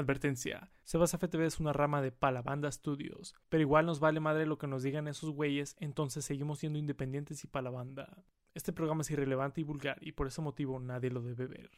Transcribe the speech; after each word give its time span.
Advertencia, 0.00 0.70
Sebas 0.84 1.12
FTV 1.12 1.44
es 1.44 1.60
una 1.60 1.74
rama 1.74 2.00
de 2.00 2.10
Palabanda 2.10 2.72
Studios, 2.72 3.34
pero 3.50 3.60
igual 3.60 3.84
nos 3.84 4.00
vale 4.00 4.18
madre 4.18 4.46
lo 4.46 4.56
que 4.56 4.66
nos 4.66 4.82
digan 4.82 5.08
esos 5.08 5.30
güeyes, 5.30 5.76
entonces 5.78 6.24
seguimos 6.24 6.58
siendo 6.58 6.78
independientes 6.78 7.44
y 7.44 7.46
Palabanda. 7.46 8.24
Este 8.54 8.72
programa 8.72 9.02
es 9.02 9.10
irrelevante 9.10 9.60
y 9.60 9.64
vulgar 9.64 9.98
y 10.00 10.12
por 10.12 10.26
ese 10.26 10.40
motivo 10.40 10.80
nadie 10.80 11.10
lo 11.10 11.20
debe 11.20 11.46
ver. 11.46 11.70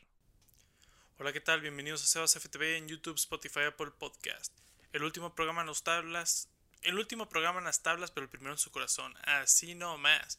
Hola, 1.18 1.32
¿qué 1.32 1.40
tal? 1.40 1.60
Bienvenidos 1.60 2.02
a 2.04 2.06
Sebas 2.06 2.34
FTV 2.34 2.76
en 2.76 2.88
YouTube, 2.88 3.16
Spotify, 3.16 3.64
Apple 3.68 3.90
Podcast. 3.98 4.56
El 4.92 5.02
último 5.02 5.34
programa 5.34 5.62
en 5.62 5.66
las 5.66 5.82
tablas, 5.82 6.48
el 6.82 6.98
último 6.98 7.28
programa 7.28 7.58
en 7.58 7.64
las 7.64 7.82
tablas, 7.82 8.12
pero 8.12 8.24
el 8.24 8.30
primero 8.30 8.52
en 8.52 8.58
su 8.58 8.70
corazón. 8.70 9.14
Así 9.24 9.74
no 9.74 9.98
más. 9.98 10.38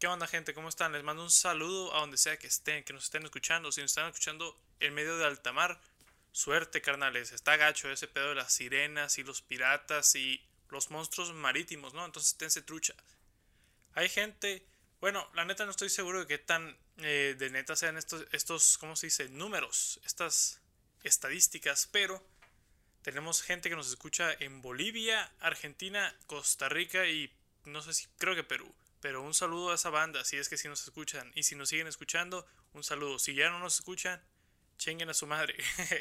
¿Qué 0.00 0.08
onda, 0.08 0.26
gente? 0.26 0.54
¿Cómo 0.54 0.68
están? 0.68 0.92
Les 0.92 1.04
mando 1.04 1.22
un 1.22 1.30
saludo 1.30 1.94
a 1.94 2.00
donde 2.00 2.16
sea 2.16 2.36
que 2.36 2.48
estén, 2.48 2.82
que 2.84 2.92
nos 2.92 3.04
estén 3.04 3.22
escuchando. 3.22 3.70
Si 3.70 3.80
nos 3.80 3.92
están 3.92 4.08
escuchando 4.08 4.58
en 4.80 4.92
medio 4.92 5.16
de 5.16 5.24
alta 5.24 5.52
mar, 5.52 5.80
Suerte, 6.34 6.82
carnales. 6.82 7.30
Está 7.30 7.56
gacho 7.56 7.88
ese 7.92 8.08
pedo 8.08 8.30
de 8.30 8.34
las 8.34 8.52
sirenas 8.52 9.18
y 9.18 9.22
los 9.22 9.40
piratas 9.40 10.16
y 10.16 10.44
los 10.68 10.90
monstruos 10.90 11.32
marítimos, 11.32 11.94
¿no? 11.94 12.04
Entonces 12.04 12.36
tense 12.36 12.60
trucha. 12.60 12.92
Hay 13.94 14.08
gente. 14.08 14.66
Bueno, 15.00 15.30
la 15.34 15.44
neta 15.44 15.64
no 15.64 15.70
estoy 15.70 15.90
seguro 15.90 16.18
de 16.18 16.26
qué 16.26 16.38
tan 16.38 16.76
eh, 16.96 17.36
de 17.38 17.50
neta 17.50 17.76
sean 17.76 17.96
estos, 17.96 18.26
estos, 18.32 18.78
¿cómo 18.78 18.96
se 18.96 19.06
dice? 19.06 19.28
Números, 19.28 20.00
estas 20.04 20.60
estadísticas, 21.04 21.88
pero 21.92 22.20
tenemos 23.02 23.40
gente 23.40 23.68
que 23.68 23.76
nos 23.76 23.88
escucha 23.88 24.32
en 24.40 24.60
Bolivia, 24.60 25.32
Argentina, 25.38 26.12
Costa 26.26 26.68
Rica 26.68 27.06
y 27.06 27.32
no 27.64 27.80
sé 27.80 27.94
si, 27.94 28.08
creo 28.18 28.34
que 28.34 28.42
Perú. 28.42 28.74
Pero 29.00 29.22
un 29.22 29.34
saludo 29.34 29.70
a 29.70 29.76
esa 29.76 29.90
banda, 29.90 30.24
si 30.24 30.36
es 30.36 30.48
que 30.48 30.56
sí 30.56 30.66
nos 30.66 30.82
escuchan. 30.82 31.30
Y 31.36 31.44
si 31.44 31.54
nos 31.54 31.68
siguen 31.68 31.86
escuchando, 31.86 32.44
un 32.72 32.82
saludo. 32.82 33.20
Si 33.20 33.36
ya 33.36 33.50
no 33.50 33.60
nos 33.60 33.76
escuchan, 33.76 34.20
Chinguen 34.78 35.10
a 35.10 35.14
su 35.14 35.26
madre. 35.26 35.54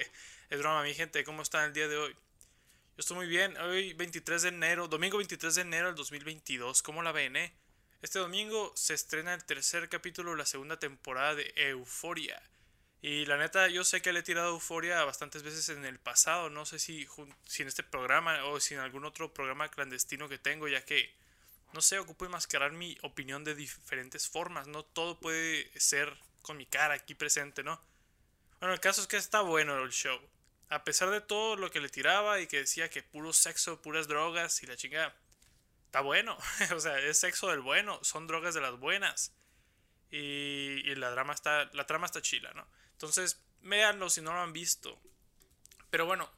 es 0.50 0.60
broma, 0.60 0.84
mi 0.84 0.94
gente. 0.94 1.24
¿Cómo 1.24 1.42
están 1.42 1.66
el 1.66 1.74
día 1.74 1.88
de 1.88 1.98
hoy? 1.98 2.14
Yo 2.14 3.00
estoy 3.00 3.18
muy 3.18 3.28
bien. 3.28 3.58
Hoy 3.58 3.94
23 3.94 4.42
de 4.44 4.50
enero, 4.50 4.88
domingo 4.88 5.18
23 5.18 5.56
de 5.56 5.62
enero 5.62 5.88
del 5.88 5.96
2022. 5.96 6.84
¿Cómo 6.84 7.02
la 7.02 7.12
ven, 7.12 7.36
eh? 7.36 7.54
Este 8.02 8.20
domingo 8.20 8.74
se 8.76 8.94
estrena 8.94 9.34
el 9.34 9.46
tercer 9.46 9.88
capítulo 9.90 10.32
de 10.32 10.38
la 10.38 10.46
segunda 10.46 10.78
temporada 10.78 11.36
de 11.36 11.54
Euforia. 11.56 12.42
Y 13.02 13.26
la 13.26 13.38
neta, 13.38 13.68
yo 13.68 13.84
sé 13.84 14.02
que 14.02 14.14
le 14.14 14.20
he 14.20 14.24
tirado 14.24 14.50
Euforia 14.50 15.04
bastantes 15.06 15.44
veces 15.44 15.70
en 15.70 15.86
el 15.86 16.00
pasado. 16.00 16.50
No 16.50 16.66
sé 16.66 16.80
si, 16.80 17.08
si 17.46 17.62
en 17.62 17.68
este 17.68 17.84
programa 17.84 18.44
o 18.46 18.60
si 18.60 18.74
en 18.74 18.82
algún 18.82 19.06
otro 19.06 19.34
programa 19.34 19.70
clandestino 19.70 20.30
que 20.30 20.38
tengo, 20.38 20.68
ya 20.68 20.86
que, 20.86 21.14
no 21.74 21.82
sé, 21.82 22.00
ocupo 22.00 22.26
enmascarar 22.26 22.74
mi 22.74 22.98
opinión 23.02 23.44
de 23.44 23.56
diferentes 23.56 24.28
formas. 24.28 24.68
No 24.68 24.84
todo 24.84 25.20
puede 25.20 25.72
ser 25.80 26.14
con 26.42 26.58
mi 26.58 26.66
cara 26.66 26.96
aquí 26.96 27.16
presente, 27.16 27.64
¿no? 27.64 27.82
Bueno, 28.64 28.76
el 28.76 28.80
caso 28.80 29.02
es 29.02 29.08
que 29.08 29.18
está 29.18 29.42
bueno 29.42 29.78
el 29.84 29.92
show. 29.92 30.18
A 30.70 30.86
pesar 30.86 31.10
de 31.10 31.20
todo 31.20 31.58
lo 31.58 31.70
que 31.70 31.82
le 31.82 31.90
tiraba 31.90 32.40
y 32.40 32.48
que 32.48 32.60
decía 32.60 32.90
que 32.90 33.04
puro 33.04 33.34
sexo, 33.34 33.82
puras 33.82 34.08
drogas 34.08 34.64
y 34.64 34.68
la 34.68 34.78
chingada. 34.78 35.14
Está 35.88 36.00
bueno. 36.00 36.38
o 36.74 36.80
sea, 36.80 36.98
es 36.98 37.20
sexo 37.20 37.50
del 37.50 37.60
bueno. 37.60 38.00
Son 38.04 38.26
drogas 38.26 38.54
de 38.54 38.62
las 38.62 38.80
buenas. 38.80 39.34
Y, 40.12 40.96
la, 40.96 41.10
drama 41.10 41.34
está, 41.34 41.70
la 41.74 41.86
trama 41.86 42.06
está 42.06 42.22
chila, 42.22 42.54
¿no? 42.54 42.66
Entonces, 42.94 43.42
véanlo 43.64 44.10
si 44.10 44.22
no 44.22 44.32
lo 44.32 44.40
han 44.40 44.54
visto. 44.54 44.98
Pero 45.90 46.06
bueno, 46.06 46.32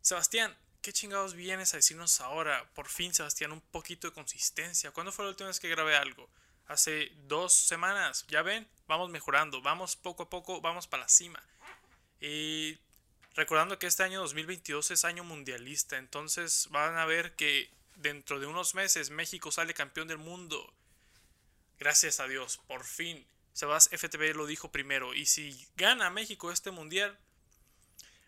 Sebastián, 0.00 0.56
¿qué 0.80 0.94
chingados 0.94 1.34
vienes 1.34 1.74
a 1.74 1.76
decirnos 1.76 2.22
ahora? 2.22 2.66
Por 2.72 2.88
fin, 2.88 3.12
Sebastián, 3.12 3.52
un 3.52 3.60
poquito 3.60 4.08
de 4.08 4.14
consistencia. 4.14 4.90
¿Cuándo 4.92 5.12
fue 5.12 5.26
la 5.26 5.32
última 5.32 5.48
vez 5.48 5.60
que 5.60 5.68
grabé 5.68 5.96
algo? 5.96 6.30
Hace 6.66 7.12
dos 7.26 7.52
semanas. 7.52 8.24
¿Ya 8.28 8.42
ven? 8.42 8.68
vamos 8.92 9.08
mejorando, 9.08 9.62
vamos 9.62 9.96
poco 9.96 10.24
a 10.24 10.28
poco, 10.28 10.60
vamos 10.60 10.86
para 10.86 11.04
la 11.04 11.08
cima. 11.08 11.42
Y 12.20 12.78
recordando 13.34 13.78
que 13.78 13.86
este 13.86 14.02
año 14.02 14.20
2022 14.20 14.90
es 14.90 15.04
año 15.06 15.24
mundialista, 15.24 15.96
entonces 15.96 16.68
van 16.70 16.98
a 16.98 17.06
ver 17.06 17.34
que 17.34 17.70
dentro 17.96 18.38
de 18.38 18.46
unos 18.46 18.74
meses 18.74 19.08
México 19.08 19.50
sale 19.50 19.72
campeón 19.72 20.08
del 20.08 20.18
mundo. 20.18 20.74
Gracias 21.78 22.20
a 22.20 22.28
Dios, 22.28 22.58
por 22.68 22.84
fin. 22.84 23.26
Sebas 23.54 23.88
FTV 23.90 24.34
lo 24.34 24.46
dijo 24.46 24.70
primero. 24.70 25.14
Y 25.14 25.24
si 25.24 25.66
gana 25.76 26.10
México 26.10 26.52
este 26.52 26.70
mundial, 26.70 27.18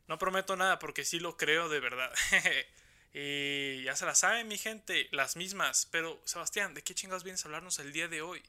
no 0.09 0.19
prometo 0.19 0.57
nada 0.57 0.79
porque 0.79 1.05
sí 1.05 1.21
lo 1.21 1.37
creo 1.37 1.69
de 1.69 1.81
verdad. 1.81 2.13
y 3.17 3.85
ya 3.85 3.95
se 3.95 4.07
la 4.07 4.17
saben, 4.17 4.49
mi 4.49 4.59
gente, 4.59 5.09
las 5.13 5.37
mismas. 5.37 5.87
Pero, 5.93 6.21
Sebastián, 6.25 6.75
¿de 6.75 6.83
qué 6.83 6.97
chingados 6.97 7.23
vienes 7.23 7.45
a 7.45 7.49
hablarnos 7.49 7.79
el 7.79 7.93
día 7.93 8.09
de 8.09 8.23
hoy? 8.23 8.43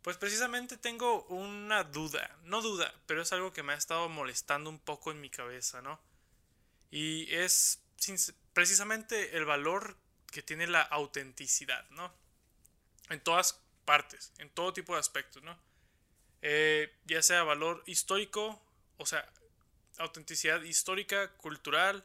Pues 0.00 0.16
precisamente 0.16 0.78
tengo 0.78 1.24
una 1.24 1.84
duda, 1.84 2.34
no 2.44 2.62
duda, 2.62 2.92
pero 3.06 3.20
es 3.20 3.32
algo 3.32 3.52
que 3.52 3.62
me 3.62 3.74
ha 3.74 3.76
estado 3.76 4.08
molestando 4.08 4.70
un 4.70 4.78
poco 4.78 5.12
en 5.12 5.20
mi 5.20 5.28
cabeza, 5.28 5.82
¿no? 5.82 6.00
Y 6.90 7.32
es 7.32 7.82
precisamente 8.54 9.36
el 9.36 9.44
valor 9.44 9.98
que 10.30 10.42
tiene 10.42 10.66
la 10.66 10.80
autenticidad, 10.80 11.88
¿no? 11.90 12.10
En 13.10 13.20
todas 13.20 13.60
partes, 13.84 14.32
en 14.38 14.48
todo 14.48 14.72
tipo 14.72 14.94
de 14.94 15.00
aspectos, 15.00 15.42
¿no? 15.42 15.58
Eh, 16.40 16.90
ya 17.04 17.22
sea 17.22 17.42
valor 17.42 17.84
histórico, 17.86 18.60
o 18.96 19.04
sea, 19.04 19.30
autenticidad 19.98 20.62
histórica, 20.62 21.30
cultural, 21.34 22.04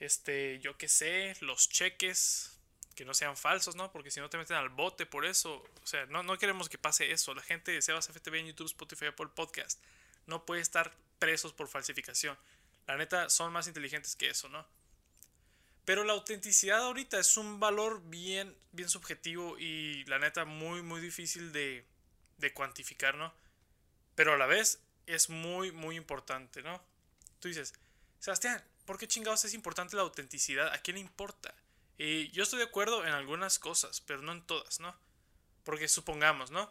este, 0.00 0.58
yo 0.60 0.76
qué 0.76 0.88
sé, 0.88 1.36
los 1.40 1.68
cheques, 1.68 2.58
que 2.96 3.04
no 3.04 3.14
sean 3.14 3.36
falsos, 3.36 3.76
¿no? 3.76 3.92
Porque 3.92 4.10
si 4.10 4.20
no 4.20 4.28
te 4.28 4.36
meten 4.36 4.56
al 4.56 4.68
bote 4.68 5.06
por 5.06 5.24
eso. 5.24 5.64
O 5.82 5.86
sea, 5.86 6.04
no, 6.06 6.22
no 6.22 6.36
queremos 6.36 6.68
que 6.68 6.76
pase 6.76 7.12
eso. 7.12 7.34
La 7.34 7.42
gente 7.42 7.72
de 7.72 7.80
Sebas 7.80 8.08
FTV 8.08 8.40
en 8.40 8.46
YouTube, 8.48 8.66
Spotify, 8.66 9.06
Apple 9.06 9.28
Podcast 9.34 9.80
no 10.26 10.44
puede 10.44 10.60
estar 10.60 10.94
presos 11.18 11.52
por 11.52 11.68
falsificación. 11.68 12.36
La 12.86 12.96
neta, 12.96 13.30
son 13.30 13.52
más 13.52 13.68
inteligentes 13.68 14.16
que 14.16 14.28
eso, 14.28 14.48
¿no? 14.48 14.66
Pero 15.84 16.04
la 16.04 16.12
autenticidad 16.12 16.82
ahorita 16.82 17.18
es 17.18 17.36
un 17.36 17.58
valor 17.58 18.02
bien, 18.04 18.54
bien 18.72 18.88
subjetivo 18.88 19.58
y 19.58 20.04
la 20.04 20.18
neta 20.18 20.44
muy, 20.44 20.82
muy 20.82 21.00
difícil 21.00 21.52
de, 21.52 21.84
de 22.38 22.52
cuantificar, 22.52 23.14
¿no? 23.16 23.32
Pero 24.14 24.34
a 24.34 24.36
la 24.36 24.46
vez 24.46 24.82
es 25.06 25.30
muy, 25.30 25.72
muy 25.72 25.96
importante, 25.96 26.62
¿no? 26.62 26.82
Tú 27.38 27.48
dices, 27.48 27.72
Sebastián, 28.18 28.62
¿por 28.90 28.98
qué 28.98 29.06
chingados 29.06 29.44
es 29.44 29.54
importante 29.54 29.94
la 29.94 30.02
autenticidad? 30.02 30.72
¿A 30.72 30.78
quién 30.78 30.96
le 30.96 31.00
importa? 31.00 31.54
Y 31.96 32.28
yo 32.32 32.42
estoy 32.42 32.58
de 32.58 32.64
acuerdo 32.64 33.06
en 33.06 33.12
algunas 33.12 33.60
cosas, 33.60 34.00
pero 34.00 34.20
no 34.20 34.32
en 34.32 34.44
todas, 34.44 34.80
¿no? 34.80 34.96
Porque 35.62 35.86
supongamos, 35.86 36.50
¿no? 36.50 36.68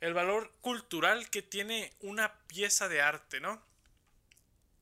El 0.00 0.14
valor 0.14 0.52
cultural 0.60 1.28
que 1.28 1.42
tiene 1.42 1.92
una 2.02 2.38
pieza 2.46 2.88
de 2.88 3.02
arte, 3.02 3.40
¿no? 3.40 3.60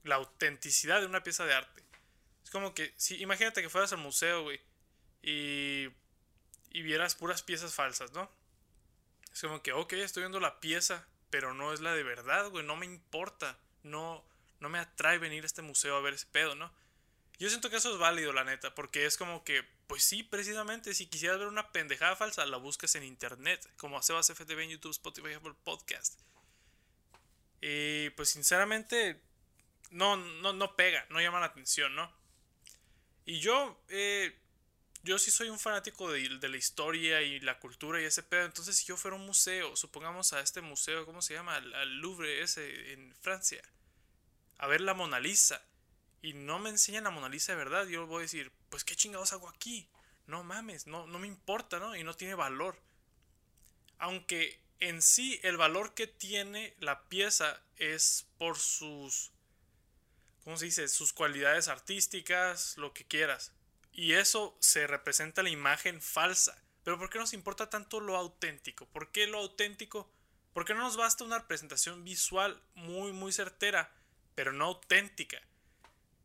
La 0.02 0.16
autenticidad 0.16 1.00
de 1.00 1.06
una 1.06 1.22
pieza 1.22 1.46
de 1.46 1.54
arte. 1.54 1.82
Es 2.44 2.50
como 2.50 2.74
que, 2.74 2.92
si 2.98 3.16
imagínate 3.16 3.62
que 3.62 3.70
fueras 3.70 3.94
al 3.94 4.00
museo, 4.00 4.42
güey, 4.42 4.60
y, 5.22 5.88
y 6.68 6.82
vieras 6.82 7.14
puras 7.14 7.42
piezas 7.42 7.72
falsas, 7.72 8.12
¿no? 8.12 8.30
Es 9.32 9.40
como 9.40 9.62
que, 9.62 9.72
ok, 9.72 9.94
estoy 9.94 10.24
viendo 10.24 10.38
la 10.38 10.60
pieza, 10.60 11.08
pero 11.30 11.54
no 11.54 11.72
es 11.72 11.80
la 11.80 11.94
de 11.94 12.02
verdad, 12.02 12.50
güey, 12.50 12.62
no 12.62 12.76
me 12.76 12.84
importa, 12.84 13.58
no, 13.84 14.22
no 14.64 14.70
me 14.70 14.80
atrae 14.80 15.18
venir 15.18 15.44
a 15.44 15.46
este 15.46 15.62
museo 15.62 15.94
a 15.96 16.00
ver 16.00 16.14
ese 16.14 16.26
pedo, 16.26 16.54
¿no? 16.54 16.72
Yo 17.38 17.48
siento 17.48 17.68
que 17.68 17.76
eso 17.76 17.92
es 17.92 17.98
válido, 17.98 18.32
la 18.32 18.44
neta, 18.44 18.74
porque 18.74 19.06
es 19.06 19.16
como 19.16 19.44
que, 19.44 19.62
pues 19.86 20.02
sí, 20.02 20.22
precisamente, 20.22 20.94
si 20.94 21.06
quisieras 21.06 21.38
ver 21.38 21.48
una 21.48 21.70
pendejada 21.70 22.16
falsa, 22.16 22.46
la 22.46 22.56
buscas 22.56 22.94
en 22.94 23.04
internet, 23.04 23.68
como 23.76 24.02
Sebas 24.02 24.30
FTV 24.30 24.62
en 24.62 24.70
YouTube, 24.70 24.92
Spotify, 24.92 25.34
Apple 25.34 25.54
Podcast. 25.64 26.18
Y 27.60 28.08
pues 28.10 28.30
sinceramente, 28.30 29.20
no, 29.90 30.16
no, 30.16 30.52
no 30.52 30.76
pega, 30.76 31.06
no 31.10 31.20
llama 31.20 31.40
la 31.40 31.46
atención, 31.46 31.94
¿no? 31.94 32.10
Y 33.26 33.40
yo, 33.40 33.78
eh, 33.88 34.38
yo 35.02 35.18
sí 35.18 35.30
soy 35.30 35.48
un 35.50 35.58
fanático 35.58 36.10
de, 36.10 36.28
la 36.28 36.56
historia 36.56 37.20
y 37.20 37.40
la 37.40 37.58
cultura 37.58 38.00
y 38.00 38.04
ese 38.04 38.22
pedo. 38.22 38.44
Entonces, 38.44 38.76
si 38.76 38.86
yo 38.86 38.96
fuera 38.96 39.16
un 39.16 39.26
museo, 39.26 39.76
supongamos 39.76 40.32
a 40.32 40.40
este 40.40 40.60
museo, 40.60 41.04
¿cómo 41.04 41.20
se 41.20 41.34
llama? 41.34 41.56
Al 41.56 41.98
Louvre 41.98 42.42
ese 42.42 42.92
en 42.92 43.14
Francia, 43.16 43.62
a 44.58 44.66
ver 44.66 44.80
la 44.80 44.94
Mona 44.94 45.20
Lisa 45.20 45.62
y 46.22 46.32
no 46.32 46.58
me 46.58 46.70
enseñan 46.70 47.04
la 47.04 47.10
Mona 47.10 47.28
Lisa 47.28 47.52
de 47.52 47.58
verdad, 47.58 47.86
yo 47.86 48.06
voy 48.06 48.20
a 48.20 48.22
decir, 48.22 48.50
pues 48.70 48.84
qué 48.84 48.96
chingados 48.96 49.32
hago 49.32 49.48
aquí. 49.48 49.88
No 50.26 50.42
mames, 50.42 50.86
no, 50.86 51.06
no 51.06 51.18
me 51.18 51.26
importa, 51.26 51.78
¿no? 51.78 51.94
Y 51.94 52.02
no 52.02 52.14
tiene 52.14 52.34
valor. 52.34 52.80
Aunque 53.98 54.58
en 54.80 55.02
sí 55.02 55.38
el 55.42 55.56
valor 55.56 55.94
que 55.94 56.06
tiene 56.06 56.74
la 56.80 57.02
pieza 57.08 57.62
es 57.76 58.26
por 58.38 58.58
sus, 58.58 59.32
¿cómo 60.44 60.56
se 60.56 60.66
dice? 60.66 60.88
Sus 60.88 61.12
cualidades 61.12 61.68
artísticas, 61.68 62.78
lo 62.78 62.94
que 62.94 63.04
quieras. 63.04 63.52
Y 63.92 64.14
eso 64.14 64.56
se 64.60 64.86
representa 64.86 65.42
la 65.42 65.50
imagen 65.50 66.00
falsa. 66.00 66.56
Pero 66.84 66.98
¿por 66.98 67.10
qué 67.10 67.18
nos 67.18 67.32
importa 67.32 67.70
tanto 67.70 68.00
lo 68.00 68.16
auténtico? 68.16 68.86
¿Por 68.86 69.10
qué 69.10 69.26
lo 69.26 69.38
auténtico? 69.38 70.10
¿Por 70.52 70.64
qué 70.64 70.74
no 70.74 70.80
nos 70.80 70.96
basta 70.96 71.24
una 71.24 71.38
representación 71.38 72.04
visual 72.04 72.62
muy, 72.74 73.12
muy 73.12 73.32
certera, 73.32 73.92
pero 74.34 74.52
no 74.52 74.66
auténtica? 74.66 75.40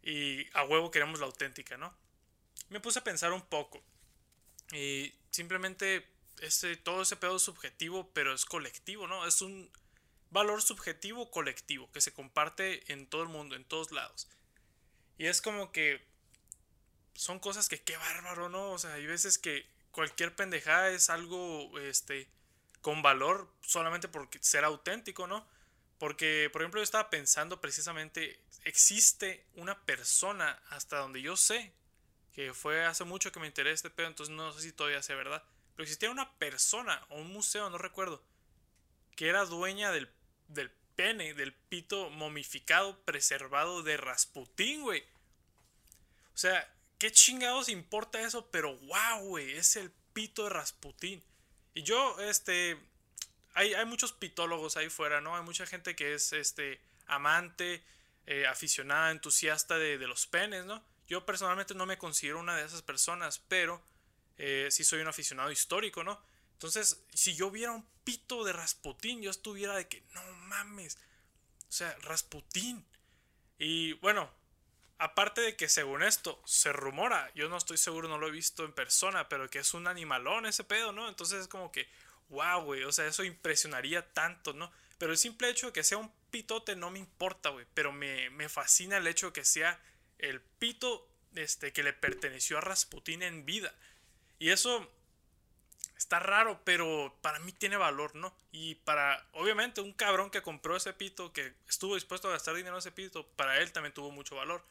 y 0.02 0.48
a 0.54 0.64
huevo 0.64 0.92
queremos 0.92 1.20
la 1.20 1.26
auténtica, 1.26 1.78
¿no? 1.78 1.94
Me 2.70 2.80
puse 2.80 3.00
a 3.00 3.04
pensar 3.04 3.32
un 3.32 3.42
poco 3.42 3.82
y 4.72 5.14
simplemente 5.32 6.08
ese, 6.40 6.78
todo 6.78 7.02
ese 7.02 7.16
pedo 7.16 7.38
es 7.38 7.42
subjetivo, 7.42 8.10
pero 8.14 8.34
es 8.34 8.46
colectivo, 8.46 9.08
¿no? 9.08 9.26
Es 9.26 9.42
un 9.42 9.70
valor 10.32 10.62
subjetivo 10.62 11.32
colectivo 11.32 11.92
que 11.92 12.02
se 12.02 12.14
comparte 12.14 12.92
en 12.92 13.08
todo 13.08 13.24
el 13.24 13.30
mundo, 13.30 13.56
en 13.56 13.66
todos 13.66 13.92
lados. 13.92 14.28
Y 15.18 15.26
es 15.26 15.42
como 15.42 15.72
que 15.72 16.06
son 17.16 17.40
cosas 17.40 17.68
que 17.68 17.82
qué 17.82 17.98
bárbaro, 17.98 18.48
¿no? 18.48 18.72
O 18.72 18.78
sea, 18.78 18.94
hay 18.94 19.06
veces 19.06 19.38
que 19.38 19.68
cualquier 19.92 20.36
pendejada 20.36 20.92
es 20.92 21.10
algo 21.10 21.78
este 21.80 22.30
con 22.82 23.02
valor 23.02 23.52
solamente 23.62 24.08
por 24.08 24.30
ser 24.40 24.64
auténtico, 24.64 25.28
¿no? 25.28 25.46
Porque, 26.00 26.50
por 26.52 26.62
ejemplo, 26.62 26.80
yo 26.80 26.84
estaba 26.84 27.10
pensando 27.10 27.60
precisamente, 27.60 28.40
existe 28.64 29.46
una 29.56 29.78
persona, 29.86 30.60
hasta 30.70 30.98
donde 30.98 31.22
yo 31.22 31.36
sé, 31.36 31.74
que 32.34 32.54
fue 32.54 32.86
hace 32.86 33.04
mucho 33.04 33.32
que 33.32 33.40
me 33.42 33.48
enteré 33.48 33.70
de 33.70 33.76
este 33.76 33.90
pedo, 33.90 34.08
entonces 34.08 34.34
no 34.34 34.52
sé 34.54 34.62
si 34.62 34.72
todavía 34.72 35.04
sea 35.04 35.18
verdad, 35.18 35.44
pero 35.76 35.84
existía 35.84 36.10
una 36.10 36.32
persona 36.38 37.06
o 37.10 37.20
un 37.20 37.34
museo, 37.34 37.70
no 37.70 37.78
recuerdo, 37.78 38.24
que 39.18 39.28
era 39.28 39.44
dueña 39.44 39.92
del, 39.92 40.10
del 40.48 40.72
pene, 40.96 41.34
del 41.34 41.54
pito 41.54 42.10
momificado, 42.10 42.98
preservado 43.04 43.84
de 43.84 43.98
Rasputín, 43.98 44.82
güey. 44.84 45.02
O 46.34 46.38
sea, 46.38 46.74
¿qué 46.98 47.12
chingados 47.12 47.68
importa 47.68 48.22
eso? 48.22 48.50
Pero 48.52 48.78
wow, 48.78 49.20
güey, 49.22 49.58
es 49.58 49.76
el 49.76 49.92
pito 50.14 50.46
de 50.46 50.52
Rasputín. 50.52 51.22
Y 51.74 51.84
yo, 51.84 52.20
este, 52.22 52.78
hay, 53.60 53.86
muchos 53.86 54.14
pitólogos 54.14 54.78
ahí 54.78 54.90
fuera, 54.90 55.20
¿no? 55.22 55.36
Hay 55.36 55.44
mucha 55.44 55.66
gente 55.66 55.96
que 55.96 56.14
es 56.14 56.34
este 56.34 56.80
amante, 57.08 57.84
eh, 58.26 58.48
aficionada, 58.48 59.12
entusiasta 59.12 59.78
de, 59.78 59.98
los 60.08 60.28
penes, 60.28 60.66
¿no? 60.66 60.84
Yo 61.08 61.26
personalmente 61.26 61.74
no 61.74 61.86
me 61.86 61.98
considero 61.98 62.40
una 62.40 62.56
de 62.56 62.66
esas 62.66 62.82
personas, 62.82 63.40
pero 63.48 63.82
eh, 64.38 64.70
sí 64.72 64.84
soy 64.84 65.02
un 65.02 65.08
aficionado 65.08 65.52
histórico, 65.52 66.04
¿no? 66.04 66.22
Entonces, 66.54 67.04
si 67.14 67.36
yo 67.36 67.52
viera 67.52 67.72
un 67.72 67.86
pito 68.04 68.44
de 68.44 68.54
Rasputín, 68.54 69.22
yo 69.22 69.32
estuviera 69.32 69.76
de 69.76 69.88
que, 69.88 70.04
no 70.14 70.22
mames, 70.48 70.98
o 71.68 71.72
sea, 71.72 71.96
Rasputín. 72.02 72.86
Y 73.58 73.94
bueno, 73.94 74.30
aparte 75.00 75.42
de 75.42 75.56
que 75.56 75.68
según 75.68 76.04
esto 76.04 76.42
se 76.46 76.72
rumora, 76.72 77.32
yo 77.34 77.50
no 77.50 77.58
estoy 77.58 77.78
seguro, 77.78 78.08
no 78.08 78.18
lo 78.18 78.28
he 78.28 78.32
visto 78.32 78.64
en 78.64 78.74
persona, 78.74 79.28
pero 79.28 79.50
que 79.50 79.60
es 79.60 79.74
un 79.74 79.88
animalón 79.88 80.46
ese 80.46 80.64
pedo, 80.64 80.92
¿no? 80.92 81.10
Entonces 81.10 81.42
es 81.42 81.48
como 81.48 81.72
que, 81.72 81.90
wow, 82.30 82.64
güey, 82.64 82.84
o 82.84 82.92
sea, 82.92 83.08
eso 83.08 83.24
impresionaría 83.24 84.14
tanto, 84.14 84.54
¿no? 84.54 84.72
Pero 84.98 85.12
el 85.12 85.18
simple 85.18 85.50
hecho 85.50 85.68
de 85.68 85.74
que 85.74 85.84
sea 85.84 85.98
un 85.98 86.12
pitote 86.30 86.76
no 86.76 86.92
me 86.92 87.00
importa, 87.00 87.50
güey, 87.50 87.66
pero 87.74 87.92
me, 87.92 88.50
fascina 88.50 88.98
el 88.98 89.08
hecho 89.08 89.28
de 89.28 89.34
que 89.34 89.46
sea 89.46 89.80
el 90.20 90.42
pito 90.42 91.08
este, 91.36 91.72
que 91.74 91.84
le 91.84 91.94
perteneció 91.94 92.58
a 92.58 92.62
Rasputín 92.62 93.24
en 93.24 93.46
vida. 93.46 93.74
Y 94.40 94.50
eso 94.50 94.90
está 95.98 96.20
raro, 96.20 96.62
pero 96.64 97.18
para 97.22 97.40
mí 97.40 97.52
tiene 97.52 97.78
valor, 97.78 98.16
¿no? 98.16 98.36
Y 98.52 98.76
para, 98.76 99.26
obviamente, 99.34 99.82
un 99.82 99.94
cabrón 99.94 100.30
que 100.30 100.42
compró 100.42 100.76
ese 100.76 100.94
pito, 100.94 101.34
que 101.34 101.54
estuvo 101.68 101.96
dispuesto 101.96 102.28
a 102.28 102.32
gastar 102.32 102.56
dinero 102.56 102.76
en 102.76 102.80
ese 102.80 102.92
pito, 102.92 103.26
para 103.36 103.60
él 103.60 103.72
también 103.72 103.94
tuvo 103.94 104.12
mucho 104.12 104.36
valor. 104.36 104.64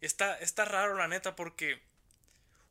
Está, 0.00 0.38
está 0.38 0.64
raro, 0.64 0.96
la 0.96 1.08
neta, 1.08 1.34
porque 1.34 1.82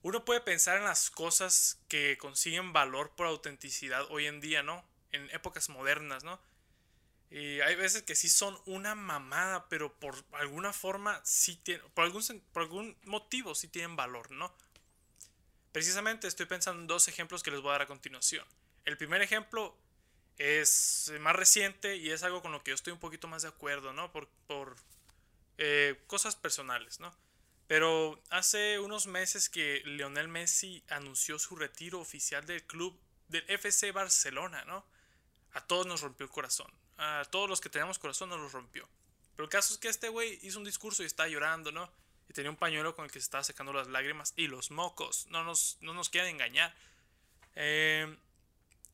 uno 0.04 0.26
puede 0.26 0.42
pensar 0.42 0.78
en 0.78 0.84
las 0.84 1.10
cosas 1.10 1.80
que 1.88 2.18
consiguen 2.18 2.74
valor 2.74 3.12
por 3.16 3.26
autenticidad 3.26 4.06
hoy 4.10 4.28
en 4.28 4.42
día, 4.42 4.62
¿no? 4.62 4.86
En 5.12 5.30
épocas 5.32 5.70
modernas, 5.70 6.24
¿no? 6.26 6.40
Y 7.32 7.62
hay 7.62 7.76
veces 7.76 8.04
que 8.04 8.14
sí 8.14 8.30
son 8.30 8.60
una 8.66 8.96
mamada, 8.96 9.68
pero 9.70 9.98
por 10.00 10.24
alguna 10.34 10.74
forma 10.74 11.20
sí 11.24 11.56
tienen, 11.56 11.90
por 11.94 12.04
algún, 12.04 12.22
por 12.52 12.64
algún 12.64 12.98
motivo 13.06 13.56
sí 13.56 13.70
tienen 13.70 13.96
valor, 13.96 14.30
¿no? 14.30 14.54
Precisamente 15.72 16.28
estoy 16.28 16.46
pensando 16.46 16.82
en 16.82 16.88
dos 16.88 17.08
ejemplos 17.08 17.42
que 17.42 17.50
les 17.50 17.62
voy 17.62 17.70
a 17.70 17.74
dar 17.74 17.82
a 17.84 17.88
continuación. 17.88 18.46
El 18.86 18.98
primer 18.98 19.22
ejemplo 19.22 19.76
es 20.38 21.12
más 21.22 21.36
reciente 21.36 21.96
y 21.96 22.12
es 22.12 22.24
algo 22.24 22.42
con 22.42 22.52
lo 22.52 22.62
que 22.62 22.72
yo 22.72 22.76
estoy 22.76 22.92
un 22.92 23.00
poquito 23.00 23.28
más 23.28 23.44
de 23.44 23.48
acuerdo, 23.48 23.94
¿no? 23.94 24.12
Por, 24.12 24.28
por 24.48 24.76
eh, 25.58 26.04
cosas 26.08 26.36
personales, 26.36 27.00
¿no? 27.00 27.16
Pero 27.74 28.22
hace 28.30 28.78
unos 28.78 29.08
meses 29.08 29.50
que 29.50 29.82
Lionel 29.86 30.28
Messi 30.28 30.84
anunció 30.90 31.40
su 31.40 31.56
retiro 31.56 32.00
oficial 32.00 32.46
del 32.46 32.62
club 32.68 32.96
del 33.30 33.44
FC 33.48 33.92
Barcelona, 33.92 34.64
¿no? 34.66 34.86
A 35.54 35.66
todos 35.66 35.88
nos 35.88 36.02
rompió 36.02 36.28
el 36.28 36.32
corazón. 36.32 36.72
A 37.00 37.26
todos 37.32 37.50
los 37.50 37.62
que 37.62 37.70
teníamos 37.70 37.98
corazón 37.98 38.30
nos 38.30 38.40
lo 38.40 38.48
rompió. 38.48 38.88
Pero 39.36 39.46
el 39.46 39.50
caso 39.50 39.74
es 39.74 39.80
que 39.80 39.88
este 39.88 40.10
güey 40.10 40.38
hizo 40.44 40.60
un 40.60 40.66
discurso 40.66 41.02
y 41.02 41.08
está 41.08 41.28
llorando, 41.28 41.72
¿no? 41.72 41.92
Y 42.30 42.34
tenía 42.34 42.52
un 42.52 42.58
pañuelo 42.58 42.96
con 42.96 43.06
el 43.06 43.12
que 43.12 43.20
se 43.20 43.24
estaba 43.24 43.44
secando 43.44 43.74
las 43.74 43.88
lágrimas 43.88 44.34
y 44.36 44.46
los 44.46 44.70
mocos. 44.70 45.26
No 45.32 45.44
nos, 45.44 45.80
no 45.82 45.96
nos 45.96 46.12
quieren 46.12 46.36
engañar. 46.36 46.76
Eh, 47.56 48.16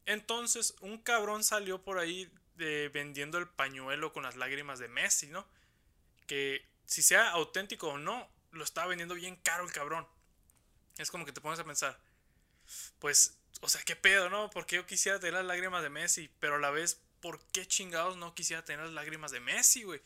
entonces, 0.05 0.73
un 0.79 0.99
cabrón 0.99 1.43
salió 1.43 1.83
por 1.83 1.99
ahí 1.99 2.31
vendiendo 2.55 3.39
el 3.39 3.49
pañuelo 3.49 4.13
con 4.13 4.23
las 4.23 4.37
lágrimas 4.37 4.79
de 4.79 4.87
Messi, 4.87 5.27
¿no? 5.27 5.45
Que 6.27 6.65
si 6.85 7.01
sea 7.01 7.31
auténtico 7.31 7.89
o 7.89 7.97
no, 7.97 8.38
lo 8.51 8.63
estaba 8.63 8.88
vendiendo 8.88 9.16
bien 9.16 9.36
caro 9.38 9.63
el 9.63 9.72
cabrón. 9.72 10.07
Es 10.98 11.12
como 11.12 11.25
que 11.25 11.31
te 11.31 11.42
pones 11.42 11.60
a 11.60 11.63
pensar, 11.63 12.00
pues, 13.00 13.38
o 13.62 13.69
sea, 13.69 13.81
qué 13.84 13.96
pedo, 13.96 14.30
¿no? 14.30 14.50
Porque 14.50 14.75
yo 14.75 14.86
quisiera 14.86 15.19
tener 15.19 15.36
las 15.36 15.46
lágrimas 15.46 15.84
de 15.84 15.90
Messi, 15.90 16.30
pero 16.40 16.56
a 16.56 16.60
la 16.60 16.69
vez, 16.69 17.01
¿por 17.22 17.40
qué 17.51 17.66
chingados 17.66 18.18
no 18.18 18.36
quisiera 18.36 18.63
tener 18.63 18.86
las 18.86 18.94
lágrimas 18.94 19.31
de 19.31 19.40
Messi, 19.40 19.84
güey? 19.84 20.00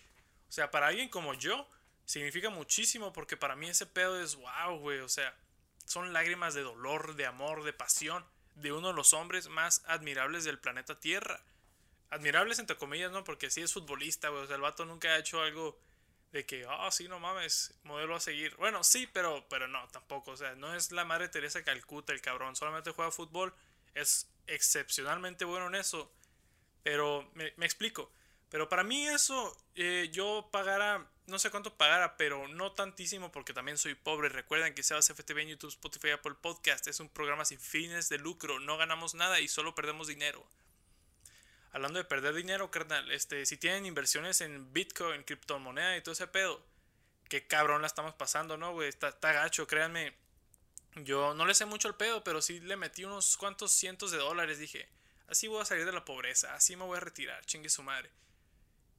O 0.50 0.52
sea, 0.52 0.72
para 0.72 0.88
alguien 0.88 1.10
como 1.10 1.34
yo, 1.34 1.68
significa 2.06 2.50
muchísimo, 2.50 3.14
porque 3.14 3.38
para 3.38 3.56
mí 3.56 3.68
ese 3.70 3.86
pedo 3.86 4.22
es 4.22 4.36
wow, 4.36 4.78
güey, 4.80 5.00
o 5.00 5.10
sea, 5.10 5.36
son 5.86 6.14
lágrimas 6.14 6.54
de 6.54 6.62
dolor, 6.62 7.16
de 7.16 7.26
amor, 7.26 7.64
de 7.64 7.74
pasión, 7.74 8.26
de 8.56 8.72
uno 8.72 8.90
de 8.90 8.94
los 8.94 9.14
hombres 9.14 9.48
más 9.48 9.84
admirables 9.86 10.44
del 10.44 10.60
planeta 10.60 11.00
Tierra. 11.00 11.44
Admirables 12.10 12.60
entre 12.60 12.78
comillas, 12.78 13.12
¿no? 13.12 13.24
Porque 13.24 13.50
sí 13.50 13.62
es 13.62 13.74
futbolista, 13.74 14.30
güey, 14.30 14.44
o 14.44 14.48
sea, 14.48 14.56
el 14.56 14.62
vato 14.62 14.86
nunca 14.86 15.10
ha 15.10 15.18
hecho 15.18 15.42
algo 15.42 15.80
de 16.34 16.48
que, 16.48 16.66
ah, 16.68 16.90
sí, 16.92 17.08
no 17.08 17.20
mames, 17.20 17.76
modelo 17.84 18.16
a 18.16 18.20
seguir. 18.20 18.56
Bueno, 18.56 18.84
sí, 18.84 19.08
pero, 19.14 19.46
pero 19.50 19.68
no, 19.68 19.88
tampoco. 19.90 20.32
O 20.32 20.38
sea, 20.38 20.56
no 20.56 20.76
es 20.76 20.92
la 20.92 21.06
madre 21.06 21.30
Teresa 21.30 21.64
Calcuta 21.64 22.12
el 22.12 22.22
cabrón. 22.22 22.56
Solamente 22.56 22.90
juega 22.90 23.12
fútbol. 23.12 23.54
Es 23.94 24.28
excepcionalmente 24.48 25.46
bueno 25.46 25.68
en 25.68 25.76
eso. 25.76 26.12
Pero 26.82 27.30
me, 27.36 27.54
explico. 27.60 28.12
Pero 28.50 28.68
para 28.68 28.84
mí 28.84 29.08
eso, 29.08 29.56
eh, 29.76 30.10
yo 30.12 30.50
pagara, 30.52 31.08
no 31.28 31.38
sé 31.38 31.52
cuánto 31.52 31.76
pagara, 31.76 32.18
pero 32.18 32.48
no 32.48 32.72
tantísimo 32.72 33.32
porque 33.32 33.54
también 33.54 33.78
soy 33.78 33.94
pobre. 33.94 34.30
Recuerden 34.30 34.74
que 34.74 34.82
Sebas 34.82 35.08
FTV 35.14 35.42
en 35.42 35.50
YouTube, 35.50 35.70
Spotify, 35.70 36.12
Apple 36.12 36.34
Podcast 36.42 36.88
es 36.88 37.00
un 37.00 37.10
programa 37.10 37.46
sin 37.46 37.60
fines 37.60 38.10
de 38.10 38.18
lucro. 38.18 38.60
No 38.60 38.78
ganamos 38.78 39.14
nada 39.14 39.40
y 39.40 39.48
solo 39.48 39.76
perdemos 39.76 40.08
dinero 40.08 40.44
hablando 41.74 41.98
de 41.98 42.06
perder 42.06 42.36
dinero, 42.36 42.72
carnal, 42.72 43.12
este, 43.12 43.46
si 43.46 43.58
tienen 43.58 43.86
inversiones 43.86 44.42
en 44.42 44.72
Bitcoin, 44.72 45.24
criptomoneda 45.24 45.98
y 45.98 46.02
todo 46.02 46.14
ese 46.14 46.28
pedo, 46.28 46.64
qué 47.28 47.46
cabrón 47.48 47.82
la 47.82 47.88
estamos 47.88 48.14
pasando, 48.14 48.58
¿no, 48.58 48.74
güey? 48.74 48.88
Está, 48.88 49.10
está, 49.10 49.34
gacho, 49.34 49.68
créanme. 49.68 50.14
Yo 50.98 51.34
no 51.34 51.48
le 51.48 51.56
sé 51.56 51.66
mucho 51.66 51.88
el 51.88 51.96
pedo, 51.96 52.24
pero 52.24 52.42
sí 52.42 52.60
le 52.60 52.78
metí 52.78 53.04
unos 53.04 53.36
cuantos 53.38 53.72
cientos 53.72 54.12
de 54.12 54.20
dólares. 54.20 54.60
Dije, 54.60 54.88
así 55.28 55.48
voy 55.48 55.62
a 55.62 55.66
salir 55.66 55.86
de 55.86 55.92
la 55.92 56.06
pobreza, 56.06 56.54
así 56.54 56.76
me 56.76 56.86
voy 56.86 56.98
a 56.98 57.02
retirar, 57.02 57.44
chingue 57.46 57.70
su 57.70 57.82
madre. 57.82 58.12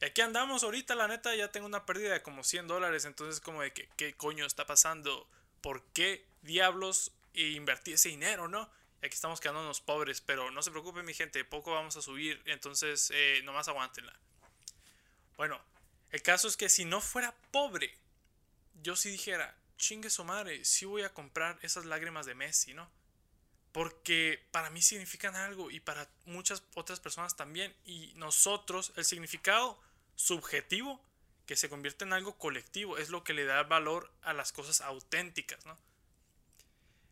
Y 0.01 0.07
aquí 0.07 0.21
andamos 0.21 0.65
ahorita, 0.65 0.97
la 0.97 1.07
neta, 1.07 1.35
ya 1.37 1.53
tengo 1.53 1.67
una 1.67 1.87
pérdida 1.87 2.13
de 2.13 2.23
como 2.23 2.43
100 2.43 2.67
dólares. 2.67 3.05
Entonces, 3.05 3.41
como 3.41 3.63
de 3.63 3.73
que, 3.73 3.89
¿qué 3.97 4.15
coño 4.15 4.45
está 4.45 4.67
pasando? 4.67 5.29
¿Por 5.61 5.85
qué 5.93 6.27
diablos 6.43 7.13
invertí 7.35 7.93
ese 7.93 8.09
dinero, 8.09 8.49
no? 8.49 8.69
Aquí 9.07 9.15
estamos 9.15 9.41
quedándonos 9.41 9.81
pobres, 9.81 10.21
pero 10.21 10.51
no 10.51 10.63
se 10.63 10.71
preocupen 10.71 11.05
mi 11.05 11.15
gente, 11.15 11.45
poco 11.45 11.73
vamos 11.73 11.97
a 11.97 12.03
subir, 12.03 12.41
entonces 12.47 13.11
eh, 13.15 13.43
nomás 13.45 13.69
aguántenla. 13.69 14.15
Bueno, 15.37 15.61
el 16.11 16.23
caso 16.23 16.49
es 16.49 16.57
que 16.57 16.69
si 16.69 16.85
no 16.85 17.01
fuera 17.01 17.35
pobre, 17.51 17.97
yo 18.83 18.97
sí 18.97 19.11
dijera, 19.11 19.57
chingue 19.77 20.11
su 20.11 20.25
madre, 20.25 20.65
sí 20.65 20.85
voy 20.85 21.03
a 21.03 21.13
comprar 21.13 21.59
esas 21.63 21.85
lágrimas 21.85 22.27
de 22.27 22.35
Messi, 22.35 22.75
¿no? 22.75 22.91
Porque 23.73 24.47
para 24.53 24.71
mí 24.71 24.81
significan 24.81 25.35
algo 25.35 25.71
y 25.71 25.81
para 25.81 26.09
muchas 26.27 26.63
otras 26.75 27.01
personas 27.01 27.37
también. 27.37 27.75
Y 27.85 28.13
nosotros, 28.15 28.93
el 28.97 29.05
significado 29.05 29.81
subjetivo 30.15 31.03
que 31.47 31.57
se 31.57 31.69
convierte 31.69 32.05
en 32.05 32.13
algo 32.13 32.39
colectivo 32.39 32.97
es 32.99 33.11
lo 33.11 33.25
que 33.25 33.35
le 33.35 33.45
da 33.45 33.65
valor 33.65 34.11
a 34.23 34.33
las 34.33 34.53
cosas 34.53 34.81
auténticas, 34.81 35.67
¿no? 35.67 35.77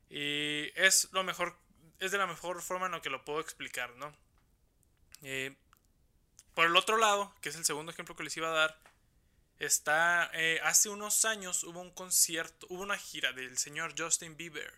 Y 0.08 0.70
es 0.76 1.08
lo 1.12 1.24
mejor 1.24 1.56
es 1.98 2.10
de 2.10 2.18
la 2.18 2.26
mejor 2.26 2.62
forma 2.62 2.86
en 2.86 2.92
la 2.92 3.02
que 3.02 3.10
lo 3.10 3.24
puedo 3.24 3.40
explicar, 3.40 3.94
¿no? 3.96 4.12
Eh, 5.22 5.54
por 6.54 6.66
el 6.66 6.76
otro 6.76 6.96
lado, 6.96 7.34
que 7.40 7.48
es 7.48 7.56
el 7.56 7.64
segundo 7.64 7.92
ejemplo 7.92 8.16
que 8.16 8.24
les 8.24 8.36
iba 8.36 8.48
a 8.48 8.52
dar, 8.52 8.78
está, 9.58 10.30
eh, 10.34 10.60
hace 10.64 10.88
unos 10.88 11.24
años 11.24 11.64
hubo 11.64 11.80
un 11.80 11.90
concierto, 11.90 12.66
hubo 12.68 12.82
una 12.82 12.98
gira 12.98 13.32
del 13.32 13.56
señor 13.58 13.94
Justin 13.96 14.36
Bieber, 14.36 14.74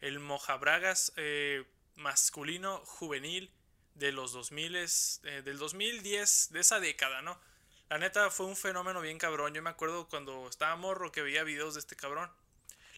el 0.00 0.18
mojabragas 0.18 1.12
eh, 1.16 1.64
masculino 1.96 2.78
juvenil 2.86 3.50
de 3.94 4.10
los 4.10 4.32
2000, 4.32 4.72
del 5.44 5.58
2010, 5.58 6.48
de 6.52 6.60
esa 6.60 6.80
década, 6.80 7.22
¿no? 7.22 7.38
La 7.90 7.98
neta 7.98 8.30
fue 8.30 8.46
un 8.46 8.56
fenómeno 8.56 9.02
bien 9.02 9.18
cabrón. 9.18 9.52
Yo 9.52 9.60
me 9.60 9.68
acuerdo 9.68 10.08
cuando 10.08 10.48
estaba 10.48 10.74
morro 10.76 11.12
que 11.12 11.20
veía 11.20 11.44
videos 11.44 11.74
de 11.74 11.80
este 11.80 11.94
cabrón 11.94 12.30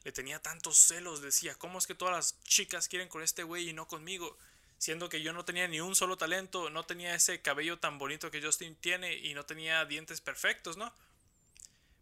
le 0.04 0.12
tenía 0.12 0.40
tantos 0.40 0.76
celos, 0.76 1.22
decía, 1.22 1.54
¿cómo 1.54 1.78
es 1.78 1.86
que 1.86 1.94
todas 1.94 2.14
las 2.14 2.42
chicas 2.44 2.88
quieren 2.88 3.08
con 3.08 3.22
este 3.22 3.42
güey 3.42 3.70
y 3.70 3.72
no 3.72 3.88
conmigo? 3.88 4.36
Siendo 4.78 5.08
que 5.08 5.22
yo 5.22 5.32
no 5.32 5.46
tenía 5.46 5.66
ni 5.66 5.80
un 5.80 5.94
solo 5.96 6.18
talento, 6.18 6.68
no 6.68 6.84
tenía 6.84 7.14
ese 7.14 7.40
cabello 7.40 7.78
tan 7.78 7.98
bonito 7.98 8.30
que 8.30 8.42
Justin 8.42 8.76
tiene 8.76 9.14
y 9.14 9.32
no 9.32 9.44
tenía 9.44 9.84
dientes 9.86 10.20
perfectos, 10.20 10.76
¿no? 10.76 10.92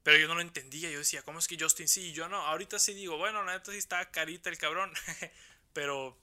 Pero 0.02 0.18
yo 0.18 0.26
no 0.26 0.34
lo 0.34 0.40
entendía, 0.40 0.90
yo 0.90 0.98
decía, 0.98 1.22
¿cómo 1.22 1.38
es 1.38 1.46
que 1.46 1.56
Justin 1.58 1.86
sí 1.86 2.08
y 2.08 2.12
yo 2.12 2.28
no? 2.28 2.38
Ahorita 2.38 2.80
sí 2.80 2.92
digo, 2.92 3.18
bueno, 3.18 3.44
la 3.44 3.52
neta 3.52 3.70
sí 3.70 3.78
está 3.78 4.10
carita 4.10 4.50
el 4.50 4.58
cabrón, 4.58 4.92
pero, 5.72 6.18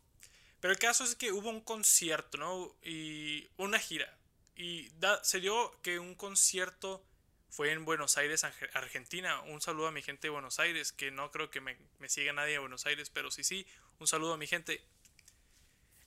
pero 0.60 0.74
el 0.74 0.80
caso 0.80 1.06
es 1.06 1.16
que 1.16 1.32
hubo 1.32 1.50
un 1.50 1.62
concierto, 1.62 2.38
¿no? 2.38 2.76
Y 2.84 3.48
una 3.56 3.80
gira. 3.80 4.14
Y 4.58 4.92
se 5.24 5.40
dio 5.40 5.80
que 5.82 5.98
un 5.98 6.16
concierto 6.16 7.02
fue 7.50 7.72
en 7.72 7.86
Buenos 7.86 8.18
Aires, 8.18 8.44
Argentina. 8.74 9.42
Un 9.42 9.62
saludo 9.62 9.88
a 9.88 9.92
mi 9.92 10.02
gente 10.02 10.28
de 10.28 10.32
Buenos 10.32 10.60
Aires, 10.60 10.92
que 10.92 11.12
no 11.12 11.32
creo 11.32 11.50
que 11.50 11.62
me, 11.62 11.78
siga 12.08 12.34
nadie 12.34 12.54
de 12.54 12.60
Buenos 12.60 12.86
Aires, 12.86 13.10
pero 13.10 13.32
sí, 13.32 13.44
sí, 13.44 13.66
un 14.00 14.08
saludo 14.08 14.34
a 14.34 14.38
mi 14.38 14.48
gente. 14.48 14.82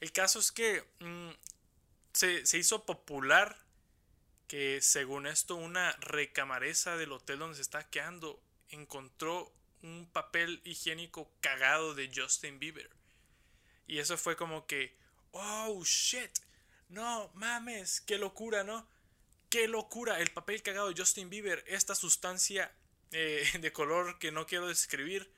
El 0.01 0.13
caso 0.13 0.39
es 0.39 0.53
que 0.53 0.85
mm, 1.01 1.31
se, 2.13 2.47
se 2.47 2.59
hizo 2.59 2.85
popular 2.85 3.59
que 4.47 4.81
según 4.81 5.27
esto 5.27 5.57
una 5.57 5.93
recamaresa 6.01 6.97
del 6.97 7.13
hotel 7.13 7.39
donde 7.39 7.57
se 7.57 7.63
está 7.63 7.89
quedando 7.89 8.41
encontró 8.69 9.53
un 9.83 10.09
papel 10.13 10.61
higiénico 10.65 11.31
cagado 11.41 11.95
de 11.95 12.11
Justin 12.15 12.59
Bieber. 12.59 12.91
Y 13.87 13.99
eso 13.99 14.17
fue 14.17 14.37
como 14.37 14.67
que, 14.67 14.97
oh 15.33 15.83
shit, 15.85 16.31
no 16.89 17.31
mames, 17.35 18.01
qué 18.01 18.19
locura, 18.19 18.65
¿no? 18.65 18.87
Qué 19.53 19.69
locura, 19.69 20.19
el 20.19 20.31
papel 20.31 20.63
cagado 20.63 20.89
de 20.89 20.95
Justin 20.97 21.29
Bieber, 21.29 21.63
esta 21.67 21.95
sustancia 21.95 22.73
eh, 23.11 23.47
de 23.61 23.71
color 23.71 24.19
que 24.19 24.33
no 24.33 24.47
quiero 24.47 24.67
describir, 24.67 25.31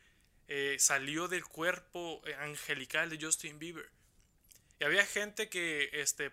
eh, 0.46 0.76
salió 0.78 1.26
del 1.26 1.44
cuerpo 1.44 2.22
angelical 2.38 3.10
de 3.10 3.18
Justin 3.20 3.58
Bieber. 3.58 3.90
Y 4.78 4.84
había 4.84 5.04
gente 5.04 5.48
que 5.48 5.90
este, 5.94 6.30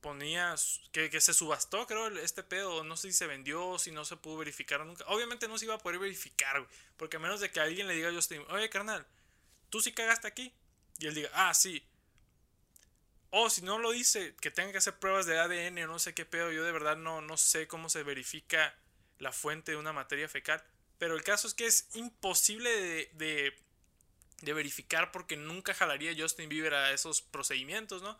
ponía 0.00 0.54
que, 0.92 1.10
que, 1.10 1.20
se 1.20 1.34
subastó, 1.34 1.88
creo, 1.88 2.06
este 2.18 2.44
pedo. 2.44 2.84
No 2.84 2.96
sé 2.96 3.08
si 3.08 3.14
se 3.14 3.26
vendió, 3.26 3.80
si 3.80 3.90
no 3.90 4.04
se 4.04 4.16
pudo 4.16 4.36
verificar 4.36 4.86
nunca. 4.86 5.04
Obviamente 5.08 5.48
no 5.48 5.58
se 5.58 5.64
iba 5.64 5.74
a 5.74 5.78
poder 5.78 5.98
verificar, 5.98 6.64
Porque 6.96 7.16
a 7.16 7.18
menos 7.18 7.40
de 7.40 7.50
que 7.50 7.58
alguien 7.58 7.88
le 7.88 7.94
diga 7.94 8.10
a 8.10 8.14
Justin, 8.14 8.44
oye, 8.50 8.70
carnal, 8.70 9.04
¿tú 9.70 9.80
sí 9.80 9.90
cagaste 9.90 10.28
aquí? 10.28 10.54
Y 11.00 11.08
él 11.08 11.16
diga, 11.16 11.30
ah, 11.34 11.52
sí. 11.52 11.84
O 13.36 13.50
si 13.50 13.62
no 13.62 13.80
lo 13.80 13.90
dice, 13.90 14.36
que 14.40 14.52
tenga 14.52 14.70
que 14.70 14.78
hacer 14.78 14.96
pruebas 15.00 15.26
de 15.26 15.40
ADN 15.40 15.82
o 15.82 15.86
no 15.88 15.98
sé 15.98 16.14
qué 16.14 16.24
pedo. 16.24 16.52
Yo 16.52 16.62
de 16.62 16.70
verdad 16.70 16.96
no, 16.96 17.20
no 17.20 17.36
sé 17.36 17.66
cómo 17.66 17.88
se 17.88 18.04
verifica 18.04 18.76
la 19.18 19.32
fuente 19.32 19.72
de 19.72 19.76
una 19.76 19.92
materia 19.92 20.28
fecal. 20.28 20.62
Pero 20.98 21.16
el 21.16 21.24
caso 21.24 21.48
es 21.48 21.54
que 21.54 21.66
es 21.66 21.88
imposible 21.94 22.70
de, 22.70 23.52
de, 24.40 24.52
verificar 24.52 25.10
porque 25.10 25.36
nunca 25.36 25.74
jalaría 25.74 26.14
Justin 26.16 26.48
Bieber 26.48 26.74
a 26.74 26.92
esos 26.92 27.22
procedimientos, 27.22 28.02
¿no? 28.02 28.16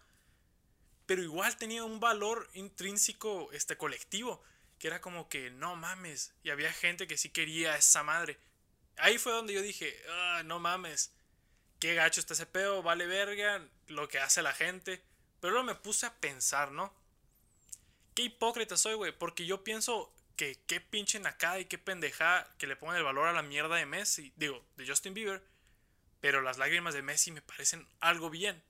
pero 1.06 1.22
igual 1.22 1.56
tenía 1.56 1.84
un 1.84 2.00
valor 2.00 2.50
intrínseco 2.54 3.52
este 3.52 3.76
colectivo, 3.76 4.42
que 4.80 4.88
era 4.88 5.00
como 5.00 5.28
que 5.28 5.48
no 5.52 5.76
mames, 5.76 6.34
y 6.42 6.50
había 6.50 6.72
gente 6.72 7.06
que 7.06 7.16
sí 7.16 7.28
quería 7.28 7.76
esa 7.76 8.02
madre. 8.02 8.36
Ahí 8.96 9.18
fue 9.18 9.30
donde 9.30 9.52
yo 9.52 9.62
dije, 9.62 9.96
ah, 10.10 10.42
no 10.44 10.58
mames, 10.58 11.12
qué 11.78 11.94
gacho 11.94 12.20
está 12.20 12.34
ese 12.34 12.46
pedo, 12.46 12.82
vale 12.82 13.06
verga 13.06 13.62
lo 13.88 14.08
que 14.08 14.18
hace 14.18 14.42
la 14.42 14.52
gente. 14.52 15.02
Pero 15.40 15.52
luego 15.52 15.66
me 15.66 15.74
puse 15.74 16.06
a 16.06 16.14
pensar, 16.14 16.72
¿no? 16.72 16.92
Qué 18.14 18.22
hipócrita 18.22 18.76
soy, 18.76 18.94
güey, 18.94 19.12
porque 19.12 19.46
yo 19.46 19.64
pienso 19.64 20.12
que 20.36 20.58
qué 20.66 20.80
pinche 20.80 21.18
acá 21.26 21.58
y 21.58 21.66
qué 21.66 21.78
pendeja 21.78 22.48
que 22.58 22.66
le 22.66 22.76
pongan 22.76 22.96
el 22.96 23.04
valor 23.04 23.28
a 23.28 23.32
la 23.32 23.42
mierda 23.42 23.76
de 23.76 23.86
Messi, 23.86 24.32
digo, 24.36 24.64
de 24.76 24.86
Justin 24.86 25.14
Bieber, 25.14 25.42
pero 26.20 26.42
las 26.42 26.58
lágrimas 26.58 26.94
de 26.94 27.02
Messi 27.02 27.30
me 27.30 27.42
parecen 27.42 27.86
algo 28.00 28.30
bien. 28.30 28.62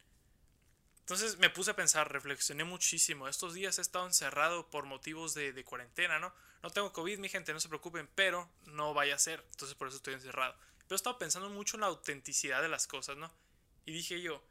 Entonces 1.01 1.39
me 1.39 1.51
puse 1.51 1.71
a 1.71 1.77
pensar, 1.77 2.11
reflexioné 2.11 2.65
muchísimo. 2.65 3.29
Estos 3.29 3.53
días 3.53 3.79
he 3.79 3.83
estado 3.83 4.07
encerrado 4.07 4.71
por 4.71 4.87
motivos 4.87 5.35
de, 5.35 5.63
cuarentena, 5.65 6.19
¿no? 6.19 6.35
No 6.63 6.71
tengo 6.71 6.95
COVID, 6.95 7.19
mi 7.19 7.29
gente, 7.29 7.53
no 7.53 7.61
se 7.61 7.69
preocupen, 7.69 8.09
pero 8.15 8.49
no 8.65 8.95
vaya 8.95 9.15
a 9.15 9.19
ser. 9.19 9.45
Entonces 9.51 9.77
por 9.77 9.89
eso 9.89 9.99
estoy 9.99 10.15
encerrado. 10.15 10.57
Pero 10.87 10.95
he 10.95 10.97
estado 10.97 11.19
pensando 11.19 11.49
mucho 11.51 11.77
en 11.77 11.83
la 11.83 11.87
autenticidad 11.87 12.63
de 12.63 12.69
las 12.69 12.87
cosas, 12.87 13.17
¿no? 13.17 13.33
Y 13.87 13.93
dije 13.93 14.21
yo, 14.21 14.43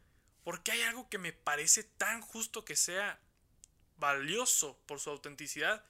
¿por 0.43 0.63
qué 0.63 0.73
hay 0.73 0.81
algo 0.83 1.09
que 1.09 1.17
me 1.17 1.33
parece 1.33 1.83
tan 1.83 2.21
justo 2.21 2.65
que 2.65 2.75
sea 2.75 3.19
valioso 3.97 4.77
por 4.85 4.99
su 4.99 5.09
autenticidad? 5.09 5.83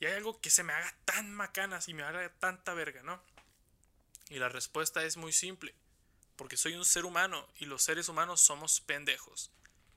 Y 0.00 0.06
hay 0.06 0.12
algo 0.12 0.40
que 0.40 0.50
se 0.50 0.62
me 0.62 0.72
haga 0.72 0.94
tan 1.04 1.32
macanas 1.32 1.88
y 1.88 1.94
me 1.94 2.02
haga 2.02 2.28
tanta 2.38 2.74
verga, 2.74 3.02
¿no? 3.02 3.22
Y 4.30 4.38
la 4.38 4.48
respuesta 4.48 5.04
es 5.04 5.16
muy 5.16 5.32
simple. 5.32 5.74
Porque 6.36 6.56
soy 6.56 6.74
un 6.74 6.84
ser 6.84 7.04
humano 7.04 7.48
y 7.56 7.64
los 7.64 7.82
seres 7.82 8.08
humanos 8.08 8.40
somos 8.40 8.80
pendejos. 8.80 9.50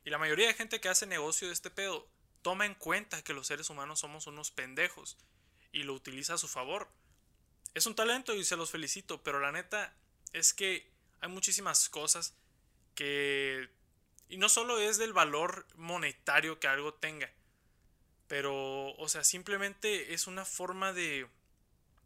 Y 0.04 0.10
la 0.10 0.18
mayoría 0.18 0.48
de 0.48 0.56
gente 0.56 0.82
que 0.82 0.90
hace 0.90 1.06
negocio 1.06 1.48
de 1.48 1.54
este 1.54 1.70
pedo 1.70 2.08
toma 2.42 2.66
en 2.66 2.74
cuenta 2.74 3.24
que 3.24 3.34
los 3.34 3.48
seres 3.48 3.70
humanos 3.70 4.00
somos 4.00 4.26
unos 4.26 4.50
pendejos 4.50 5.18
y 5.72 5.84
lo 5.84 5.94
utiliza 5.94 6.34
a 6.34 6.40
su 6.40 6.48
favor. 6.48 6.90
Es 7.74 7.86
un 7.86 7.96
talento 7.96 8.36
y 8.36 8.44
se 8.44 8.58
los 8.58 8.72
felicito, 8.72 9.22
pero 9.24 9.40
la 9.40 9.52
neta 9.52 9.94
es 10.34 10.54
que 10.54 10.90
hay 11.22 11.30
muchísimas 11.30 11.90
cosas 11.90 12.34
que... 12.96 13.70
Y 14.30 14.38
no 14.38 14.50
solo 14.50 14.80
es 14.80 14.98
del 14.98 15.14
valor 15.14 15.68
monetario 15.76 16.60
que 16.60 16.68
algo 16.68 16.94
tenga, 16.94 17.30
pero, 18.28 18.94
o 18.96 19.10
sea, 19.10 19.26
simplemente 19.26 20.14
es 20.14 20.26
una 20.26 20.46
forma 20.46 20.94
de, 20.94 21.28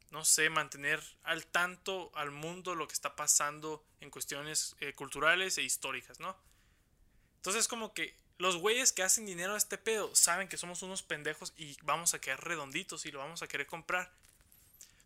no 0.10 0.26
sé, 0.26 0.50
mantener 0.50 1.04
al 1.24 1.46
tanto 1.46 2.12
al 2.16 2.32
mundo 2.32 2.74
lo 2.74 2.88
que 2.88 2.96
está 2.96 3.16
pasando 3.16 3.86
en 4.02 4.10
cuestiones 4.10 4.76
eh, 4.80 4.94
culturales 4.94 5.60
e 5.60 5.62
históricas, 5.62 6.20
¿no? 6.20 6.36
Entonces 7.38 7.68
como 7.68 7.94
que 7.94 8.16
los 8.40 8.58
güeyes 8.58 8.92
que 8.92 9.04
hacen 9.04 9.28
dinero 9.28 9.54
a 9.54 9.58
este 9.58 9.78
pedo 9.78 10.16
saben 10.16 10.48
que 10.48 10.58
somos 10.58 10.82
unos 10.82 11.04
pendejos 11.04 11.54
y 11.58 11.78
vamos 11.84 12.16
a 12.16 12.20
quedar 12.20 12.44
redonditos 12.44 13.06
y 13.06 13.12
lo 13.12 13.20
vamos 13.20 13.44
a 13.44 13.48
querer 13.48 13.68
comprar. 13.68 14.12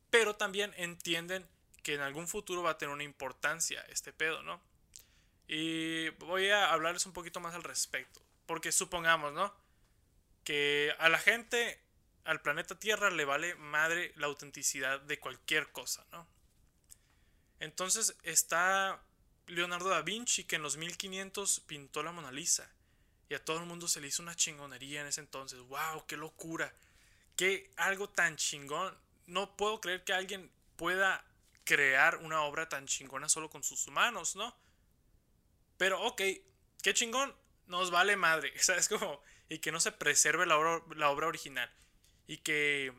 Pero 0.09 0.35
también 0.35 0.73
entienden 0.77 1.47
que 1.83 1.93
en 1.93 2.01
algún 2.01 2.27
futuro 2.27 2.63
va 2.63 2.71
a 2.71 2.77
tener 2.77 2.93
una 2.93 3.03
importancia 3.03 3.81
este 3.89 4.13
pedo, 4.13 4.43
¿no? 4.43 4.61
Y 5.47 6.09
voy 6.09 6.49
a 6.49 6.71
hablarles 6.71 7.05
un 7.05 7.13
poquito 7.13 7.39
más 7.39 7.55
al 7.55 7.63
respecto. 7.63 8.21
Porque 8.45 8.71
supongamos, 8.71 9.33
¿no? 9.33 9.53
Que 10.43 10.93
a 10.99 11.09
la 11.09 11.19
gente, 11.19 11.81
al 12.23 12.41
planeta 12.41 12.79
Tierra, 12.79 13.09
le 13.09 13.25
vale 13.25 13.55
madre 13.55 14.13
la 14.15 14.27
autenticidad 14.27 14.99
de 15.01 15.19
cualquier 15.19 15.71
cosa, 15.71 16.05
¿no? 16.11 16.27
Entonces 17.59 18.15
está 18.23 19.01
Leonardo 19.47 19.89
da 19.89 20.01
Vinci, 20.01 20.43
que 20.43 20.55
en 20.55 20.61
los 20.61 20.77
1500 20.77 21.61
pintó 21.61 22.03
la 22.03 22.11
Mona 22.11 22.31
Lisa. 22.31 22.71
Y 23.29 23.35
a 23.35 23.43
todo 23.43 23.59
el 23.59 23.65
mundo 23.65 23.87
se 23.87 24.01
le 24.01 24.07
hizo 24.07 24.23
una 24.23 24.35
chingonería 24.35 25.01
en 25.01 25.07
ese 25.07 25.21
entonces. 25.21 25.59
¡Wow! 25.59 26.05
¡Qué 26.07 26.17
locura! 26.17 26.73
¡Qué 27.35 27.71
algo 27.77 28.09
tan 28.09 28.35
chingón! 28.37 28.95
No 29.29 29.55
puedo 29.55 29.81
creer 29.81 30.03
que 30.03 30.13
alguien 30.13 30.51
pueda 30.75 31.23
crear 31.63 32.17
una 32.17 32.43
obra 32.43 32.67
tan 32.67 32.87
chingona 32.87 33.29
solo 33.29 33.49
con 33.49 33.63
sus 33.63 33.87
manos, 33.89 34.35
¿no? 34.35 34.55
Pero 35.77 36.01
ok, 36.03 36.21
qué 36.81 36.93
chingón, 36.93 37.35
nos 37.67 37.91
vale 37.91 38.15
madre, 38.15 38.53
¿sabes? 38.59 38.89
Como, 38.89 39.21
y 39.47 39.59
que 39.59 39.71
no 39.71 39.79
se 39.79 39.91
preserve 39.91 40.45
la 40.45 40.57
obra, 40.57 40.81
la 40.95 41.09
obra 41.09 41.27
original. 41.27 41.71
Y 42.27 42.37
que 42.37 42.93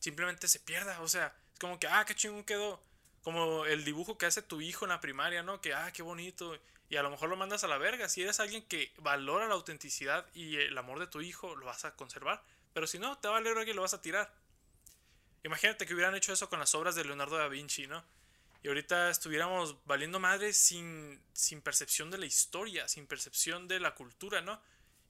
simplemente 0.00 0.48
se 0.48 0.60
pierda, 0.60 1.00
o 1.00 1.08
sea, 1.08 1.34
es 1.52 1.58
como 1.58 1.78
que, 1.78 1.86
ah, 1.86 2.04
qué 2.04 2.14
chingón 2.14 2.44
quedó 2.44 2.82
como 3.24 3.64
el 3.64 3.84
dibujo 3.84 4.18
que 4.18 4.26
hace 4.26 4.42
tu 4.42 4.60
hijo 4.60 4.84
en 4.84 4.90
la 4.90 5.00
primaria, 5.00 5.42
¿no? 5.42 5.60
Que, 5.62 5.72
ah, 5.72 5.90
qué 5.92 6.02
bonito. 6.02 6.60
Y 6.90 6.96
a 6.96 7.02
lo 7.02 7.10
mejor 7.10 7.30
lo 7.30 7.36
mandas 7.36 7.64
a 7.64 7.68
la 7.68 7.78
verga. 7.78 8.06
Si 8.10 8.22
eres 8.22 8.38
alguien 8.38 8.62
que 8.62 8.92
valora 8.98 9.48
la 9.48 9.54
autenticidad 9.54 10.26
y 10.34 10.58
el 10.58 10.76
amor 10.76 11.00
de 11.00 11.06
tu 11.06 11.22
hijo, 11.22 11.56
lo 11.56 11.64
vas 11.64 11.86
a 11.86 11.96
conservar. 11.96 12.42
Pero 12.74 12.86
si 12.86 12.98
no, 12.98 13.16
te 13.18 13.28
va 13.28 13.38
a 13.38 13.40
valer 13.40 13.66
y 13.66 13.72
lo 13.72 13.80
vas 13.80 13.94
a 13.94 14.02
tirar. 14.02 14.30
Imagínate 15.44 15.86
que 15.86 15.94
hubieran 15.94 16.14
hecho 16.14 16.32
eso 16.32 16.48
con 16.48 16.58
las 16.58 16.74
obras 16.74 16.94
de 16.94 17.04
Leonardo 17.04 17.36
da 17.36 17.48
Vinci, 17.48 17.86
¿no? 17.86 18.02
Y 18.62 18.68
ahorita 18.68 19.10
estuviéramos 19.10 19.76
valiendo 19.84 20.18
madre 20.18 20.54
sin, 20.54 21.22
sin 21.34 21.60
percepción 21.60 22.10
de 22.10 22.16
la 22.16 22.24
historia, 22.24 22.88
sin 22.88 23.06
percepción 23.06 23.68
de 23.68 23.78
la 23.78 23.94
cultura, 23.94 24.40
¿no? 24.40 24.60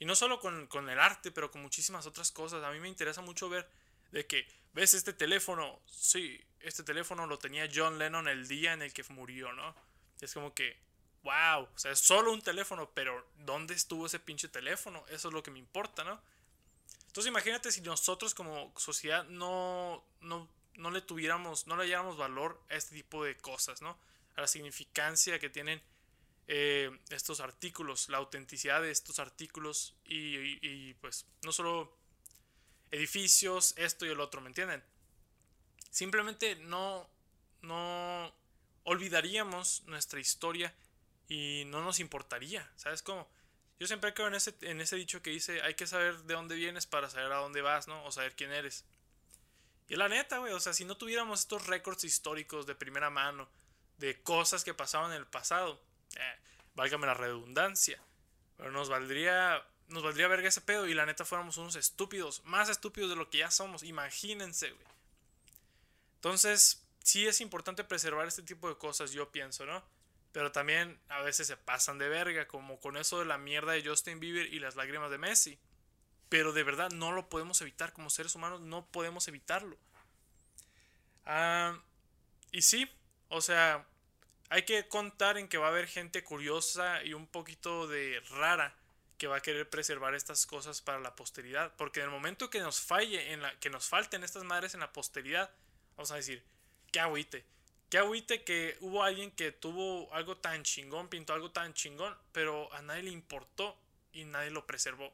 Y 0.01 0.05
no 0.05 0.17
solo 0.17 0.41
con, 0.41 0.67
con 0.67 0.91
el 0.91 0.99
arte, 0.99 1.31
pero 1.31 1.53
con 1.53 1.63
muchísimas 1.63 2.05
otras 2.07 2.33
cosas. 2.33 2.65
A 2.65 2.73
mí 2.73 2.81
me 2.81 2.89
interesa 2.89 3.21
mucho 3.21 3.49
ver 3.49 3.69
de 4.11 4.27
que, 4.27 4.49
¿ves 4.73 4.95
este 4.95 5.13
teléfono? 5.13 5.81
Sí, 5.87 6.45
este 6.59 6.83
teléfono 6.83 7.29
lo 7.29 7.39
tenía 7.39 7.71
John 7.73 7.99
Lennon 8.01 8.27
el 8.27 8.49
día 8.49 8.73
en 8.73 8.83
el 8.83 8.93
que 8.93 9.05
murió, 9.11 9.53
¿no? 9.53 9.73
Es 10.21 10.35
como 10.35 10.53
que, 10.53 10.77
wow, 11.23 11.69
o 11.73 11.79
sea, 11.79 11.93
es 11.93 12.01
solo 12.01 12.33
un 12.33 12.43
teléfono, 12.43 12.91
pero 12.93 13.25
¿dónde 13.37 13.75
estuvo 13.75 14.07
ese 14.07 14.19
pinche 14.19 14.49
teléfono? 14.49 15.05
Eso 15.09 15.29
es 15.29 15.35
lo 15.35 15.45
que 15.45 15.53
me 15.53 15.61
importa, 15.61 16.03
¿no? 16.03 16.21
Entonces 17.15 17.31
imagínate 17.31 17.71
si 17.71 17.81
nosotros 17.81 18.35
como 18.35 18.73
sociedad 18.77 19.23
no, 19.27 20.03
no, 20.21 20.49
no 20.75 20.91
le 20.91 21.01
tuviéramos, 21.01 21.69
no 21.69 21.77
le 21.77 21.85
diéramos 21.85 22.17
valor 22.17 22.61
a 22.69 22.75
este 22.75 22.97
tipo 22.97 23.23
de 23.23 23.37
cosas, 23.37 23.81
¿no? 23.83 23.97
A 24.35 24.41
la 24.41 24.49
significancia 24.49 25.39
que 25.39 25.49
tienen 25.49 25.81
eh, 26.49 26.91
estos 27.11 27.39
artículos, 27.39 28.09
la 28.09 28.19
autenticidad 28.19 28.83
de 28.83 28.91
estos 28.91 29.21
artículos 29.21 29.95
y, 30.05 30.59
y 30.61 30.95
pues 30.95 31.25
no 31.45 31.53
solo 31.53 31.97
edificios, 32.91 33.75
esto 33.77 34.05
y 34.05 34.09
el 34.09 34.19
otro, 34.19 34.41
¿me 34.41 34.49
entienden? 34.49 34.83
Simplemente 35.91 36.57
no, 36.57 37.09
no 37.63 38.35
olvidaríamos 38.83 39.85
nuestra 39.87 40.19
historia 40.19 40.75
y 41.29 41.63
no 41.67 41.81
nos 41.81 42.01
importaría, 42.01 42.69
¿sabes 42.75 43.03
cómo? 43.03 43.29
Yo 43.79 43.87
siempre 43.87 44.15
creo 44.15 44.29
en 44.29 44.35
ese, 44.35 44.55
en 44.63 44.81
ese 44.81 44.97
dicho 44.97 45.21
que 45.23 45.31
dice, 45.31 45.61
hay 45.63 45.75
que 45.75 45.87
saber 45.87 46.23
de 46.23 46.35
dónde 46.35 46.55
vienes 46.55 46.87
para 46.87 47.11
saber 47.11 47.33
a 47.33 47.39
dónde 47.39 47.61
vas, 47.61 47.89
¿no? 47.89 48.05
O 48.05 48.13
saber 48.13 48.35
quién 48.37 48.53
eres. 48.53 48.85
Y 49.89 49.97
la 49.97 50.09
neta, 50.09 50.39
güey, 50.39 50.53
o 50.53 50.61
sea, 50.61 50.73
si 50.73 50.85
no 50.85 50.97
tuviéramos 50.97 51.41
estos 51.41 51.67
récords 51.67 52.05
históricos 52.05 52.67
de 52.67 52.75
primera 52.75 53.11
mano, 53.11 53.49
de 53.99 54.21
cosas 54.23 54.65
que 54.65 54.75
pasaban 54.75 55.13
en 55.13 55.19
el 55.19 55.27
pasado, 55.27 55.81
eh, 56.17 56.39
válgame 56.75 57.07
la 57.07 57.15
redundancia, 57.15 58.01
pero 58.57 58.71
nos 58.71 58.89
valdría, 58.89 59.63
nos 59.89 60.03
valdría 60.03 60.29
verga 60.29 60.49
ese 60.49 60.61
pedo 60.61 60.87
y 60.87 60.95
la 60.95 61.07
neta 61.07 61.25
fuéramos 61.25 61.57
unos 61.59 61.77
estúpidos, 61.77 62.43
más 62.45 62.69
estúpidos 62.69 63.11
de 63.11 63.17
lo 63.17 63.29
que 63.29 63.39
ya 63.39 63.51
somos, 63.51 63.83
imagínense, 63.83 64.71
güey. 64.71 64.87
Entonces, 66.17 66.83
sí 67.03 67.27
es 67.27 67.41
importante 67.41 67.85
preservar 67.85 68.27
este 68.27 68.43
tipo 68.43 68.69
de 68.69 68.79
cosas, 68.79 69.13
yo 69.13 69.31
pienso, 69.31 69.67
¿no? 69.67 69.85
Pero 70.35 70.51
también 70.51 70.99
a 71.09 71.23
veces 71.23 71.47
se 71.47 71.57
pasan 71.57 71.97
de 71.99 72.09
verga, 72.09 72.49
como 72.49 72.81
con 72.81 72.97
eso 72.97 73.21
de 73.21 73.25
la 73.25 73.39
mierda 73.39 73.71
de 73.71 73.87
Justin 73.87 74.19
Bieber 74.19 74.53
y 74.53 74.59
las 74.59 74.75
lágrimas 74.75 75.09
de 75.13 75.17
Messi. 75.17 75.61
Pero 76.29 76.53
de 76.53 76.65
verdad 76.65 76.91
no 76.91 77.13
lo 77.13 77.29
podemos 77.29 77.61
evitar, 77.61 77.93
como 77.93 78.11
seres 78.11 78.35
humanos 78.35 78.61
no 78.61 78.85
podemos 78.85 79.29
evitarlo. 79.29 79.79
Ah, 81.25 81.79
y 82.51 82.63
sí, 82.63 82.91
o 83.29 83.41
sea, 83.41 83.87
hay 84.51 84.65
que 84.65 84.89
contar 84.89 85.39
en 85.39 85.47
que 85.47 85.57
va 85.57 85.67
a 85.67 85.71
haber 85.71 85.87
gente 85.87 86.25
curiosa 86.25 87.05
y 87.05 87.15
un 87.15 87.29
poquito 87.29 87.87
de 87.87 88.21
rara 88.31 88.75
que 89.19 89.29
va 89.29 89.37
a 89.37 89.41
querer 89.41 89.71
preservar 89.71 90.17
estas 90.17 90.47
cosas 90.47 90.83
para 90.83 90.99
la 90.99 91.15
posteridad. 91.15 91.73
Porque 91.77 92.01
en 92.01 92.07
el 92.07 92.11
momento 92.11 92.51
que 92.51 92.59
nos 92.59 92.81
falle, 92.81 93.33
en 93.33 93.41
la, 93.41 93.57
que 93.61 93.71
nos 93.71 93.89
falten 93.89 94.25
estas 94.25 94.43
madres 94.43 94.75
en 94.75 94.81
la 94.81 94.93
posteridad, 94.93 95.49
vamos 95.97 96.11
a 96.11 96.17
decir, 96.17 96.43
qué 96.91 96.99
agüite. 96.99 97.54
Qué 97.91 97.99
agüite 97.99 98.45
que 98.45 98.77
hubo 98.81 99.03
alguien 99.03 99.31
que 99.31 99.53
tuvo 99.53 100.13
algo 100.13 100.37
tan 100.37 100.63
chingón, 100.63 101.09
pintó 101.09 101.33
algo 101.33 101.51
tan 101.51 101.75
chingón, 101.75 102.17
pero 102.33 102.73
a 102.73 102.83
nadie 102.83 103.05
le 103.05 103.11
importó 103.11 103.79
y 104.13 104.25
nadie 104.25 104.51
lo 104.51 104.67
preservó. 104.67 105.13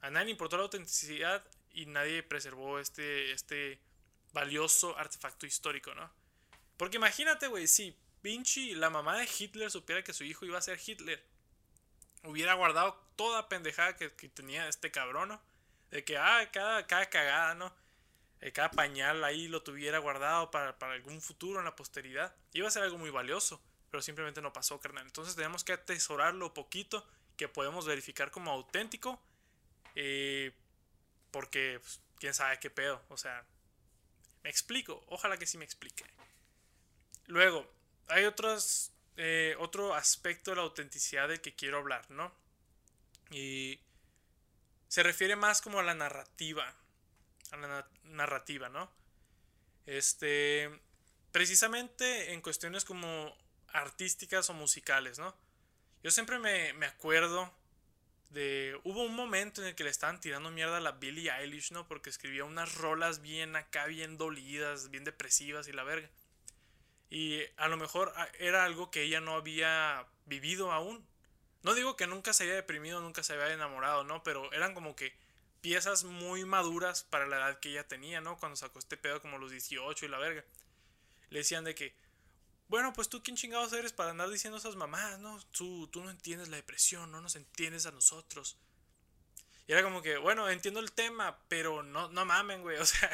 A 0.00 0.10
nadie 0.10 0.26
le 0.26 0.30
importó 0.32 0.56
la 0.56 0.64
autenticidad 0.64 1.44
y 1.72 1.86
nadie 1.86 2.22
preservó 2.22 2.78
este, 2.78 3.32
este 3.32 3.80
valioso 4.32 4.96
artefacto 4.98 5.46
histórico, 5.46 5.94
¿no? 5.94 6.10
Porque 6.76 6.96
imagínate, 6.96 7.46
güey, 7.48 7.66
si 7.66 7.96
Vinci, 8.22 8.74
la 8.74 8.90
mamá 8.90 9.18
de 9.18 9.28
Hitler, 9.38 9.70
supiera 9.70 10.04
que 10.04 10.12
su 10.12 10.24
hijo 10.24 10.44
iba 10.44 10.58
a 10.58 10.62
ser 10.62 10.78
Hitler, 10.84 11.22
hubiera 12.24 12.54
guardado 12.54 13.00
toda 13.16 13.48
pendejada 13.48 13.96
que, 13.96 14.10
tenía 14.28 14.68
este 14.68 14.90
cabrón, 14.90 15.28
¿no? 15.28 15.42
De 15.90 16.04
que, 16.04 16.18
ah, 16.18 16.48
cada, 16.52 16.86
cada 16.86 17.08
cagada, 17.08 17.54
¿no? 17.54 17.72
Eh, 18.46 18.52
cada 18.52 18.70
pañal 18.70 19.24
ahí 19.24 19.48
lo 19.48 19.64
tuviera 19.64 19.98
guardado 19.98 20.52
para, 20.52 20.76
algún 20.92 21.20
futuro 21.20 21.58
en 21.58 21.64
la 21.64 21.74
posteridad. 21.74 22.32
Iba 22.52 22.68
a 22.68 22.70
ser 22.70 22.84
algo 22.84 22.96
muy 22.96 23.10
valioso, 23.10 23.60
pero 23.90 24.00
simplemente 24.00 24.40
no 24.40 24.52
pasó, 24.52 24.78
carnal. 24.78 25.04
Entonces 25.04 25.34
tenemos 25.34 25.64
que 25.64 25.72
atesorarlo 25.72 26.54
poquito 26.54 27.04
que 27.36 27.48
podemos 27.48 27.86
verificar 27.86 28.30
como 28.30 28.52
auténtico. 28.52 29.20
Eh, 29.96 30.52
porque, 31.32 31.80
pues, 31.80 32.00
quién 32.20 32.34
sabe 32.34 32.60
qué 32.60 32.70
pedo. 32.70 33.02
O 33.08 33.16
sea, 33.16 33.44
me 34.44 34.50
explico. 34.50 35.02
Ojalá 35.08 35.38
que 35.38 35.46
sí 35.46 35.58
me 35.58 35.64
explique. 35.64 36.04
Luego, 37.26 37.68
hay 38.06 38.26
otros, 38.26 38.92
eh, 39.16 39.56
otro 39.58 39.92
aspecto 39.92 40.52
de 40.52 40.58
la 40.58 40.62
autenticidad 40.62 41.26
del 41.26 41.40
que 41.40 41.56
quiero 41.56 41.78
hablar, 41.78 42.08
¿no? 42.12 42.32
Y 43.28 43.80
se 44.86 45.02
refiere 45.02 45.34
más 45.34 45.60
como 45.60 45.80
a 45.80 45.82
la 45.82 45.94
narrativa 45.94 46.72
a 47.52 47.56
la 47.56 47.88
narrativa, 48.08 48.68
¿no? 48.68 48.90
Este, 49.86 50.70
precisamente 51.32 52.32
en 52.32 52.40
cuestiones 52.40 52.84
como 52.84 53.36
artísticas 53.68 54.50
o 54.50 54.54
musicales, 54.54 55.18
¿no? 55.18 55.34
Yo 56.02 56.10
siempre 56.10 56.38
me, 56.38 56.72
me 56.74 56.86
acuerdo 56.86 57.52
de... 58.30 58.78
Hubo 58.84 59.04
un 59.04 59.14
momento 59.14 59.60
en 59.60 59.68
el 59.68 59.74
que 59.74 59.84
le 59.84 59.90
estaban 59.90 60.20
tirando 60.20 60.50
mierda 60.50 60.78
a 60.78 60.80
la 60.80 60.92
Billie 60.92 61.30
Eilish, 61.30 61.72
¿no? 61.72 61.86
Porque 61.88 62.10
escribía 62.10 62.44
unas 62.44 62.74
rolas 62.74 63.22
bien 63.22 63.56
acá, 63.56 63.86
bien 63.86 64.18
dolidas, 64.18 64.90
bien 64.90 65.04
depresivas 65.04 65.68
y 65.68 65.72
la 65.72 65.84
verga. 65.84 66.08
Y 67.10 67.42
a 67.56 67.68
lo 67.68 67.76
mejor 67.76 68.12
ah, 68.16 68.28
era 68.38 68.64
algo 68.64 68.90
que 68.90 69.02
ella 69.02 69.20
no 69.20 69.34
había 69.34 70.06
vivido 70.24 70.72
aún. 70.72 71.06
No 71.62 71.74
digo 71.74 71.96
que 71.96 72.06
nunca 72.06 72.32
se 72.32 72.44
haya 72.44 72.54
deprimido, 72.54 73.00
nunca 73.00 73.22
se 73.22 73.34
había 73.34 73.52
enamorado, 73.52 74.04
¿no? 74.04 74.22
Pero 74.22 74.52
eran 74.52 74.74
como 74.74 74.96
que 74.96 75.14
piezas 75.66 76.04
muy 76.04 76.44
maduras 76.44 77.02
para 77.02 77.26
la 77.26 77.38
edad 77.38 77.58
que 77.58 77.70
ella 77.70 77.88
tenía, 77.88 78.20
¿no? 78.20 78.38
Cuando 78.38 78.54
sacó 78.54 78.78
este 78.78 78.96
pedo 78.96 79.20
como 79.20 79.36
los 79.36 79.50
18 79.50 80.06
y 80.06 80.08
la 80.08 80.16
verga. 80.16 80.44
Le 81.28 81.40
decían 81.40 81.64
de 81.64 81.74
que, 81.74 81.92
bueno, 82.68 82.92
pues 82.92 83.08
tú 83.08 83.20
quién 83.20 83.36
chingados 83.36 83.72
eres 83.72 83.92
para 83.92 84.10
andar 84.10 84.30
diciendo 84.30 84.58
esas 84.58 84.76
mamás, 84.76 85.18
¿no? 85.18 85.42
Tú, 85.50 85.88
tú 85.88 86.04
no 86.04 86.10
entiendes 86.10 86.50
la 86.50 86.56
depresión, 86.56 87.10
no 87.10 87.20
nos 87.20 87.34
entiendes 87.34 87.84
a 87.84 87.90
nosotros. 87.90 88.60
Y 89.66 89.72
era 89.72 89.82
como 89.82 90.02
que, 90.02 90.18
bueno, 90.18 90.48
entiendo 90.48 90.78
el 90.78 90.92
tema, 90.92 91.40
pero 91.48 91.82
no, 91.82 92.10
no 92.10 92.24
mamen, 92.24 92.62
güey. 92.62 92.76
O 92.80 92.86
sea, 92.86 93.10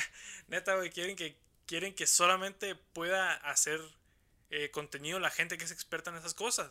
neta, 0.48 0.76
güey, 0.76 0.90
quieren 0.90 1.16
que, 1.16 1.38
quieren 1.64 1.94
que 1.94 2.06
solamente 2.06 2.74
pueda 2.74 3.32
hacer 3.32 3.80
eh, 4.50 4.70
contenido 4.70 5.18
la 5.18 5.30
gente 5.30 5.56
que 5.56 5.64
es 5.64 5.70
experta 5.70 6.10
en 6.10 6.16
esas 6.16 6.34
cosas. 6.34 6.70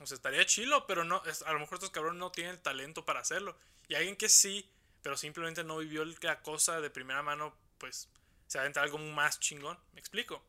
O 0.00 0.06
sea, 0.06 0.16
estaría 0.16 0.44
chilo, 0.44 0.86
pero 0.86 1.04
no, 1.04 1.22
a 1.46 1.52
lo 1.54 1.60
mejor 1.60 1.76
estos 1.76 1.88
cabrones 1.88 2.18
no 2.18 2.30
tienen 2.30 2.56
el 2.56 2.60
talento 2.60 3.06
para 3.06 3.20
hacerlo. 3.20 3.56
Y 3.90 3.96
alguien 3.96 4.14
que 4.14 4.28
sí, 4.28 4.64
pero 5.02 5.16
simplemente 5.16 5.64
no 5.64 5.78
vivió 5.78 6.04
la 6.04 6.42
cosa 6.42 6.80
de 6.80 6.90
primera 6.90 7.24
mano, 7.24 7.52
pues 7.76 8.08
se 8.46 8.60
adentra 8.60 8.84
algo 8.84 8.98
más 8.98 9.40
chingón. 9.40 9.76
¿Me 9.94 9.98
explico? 9.98 10.44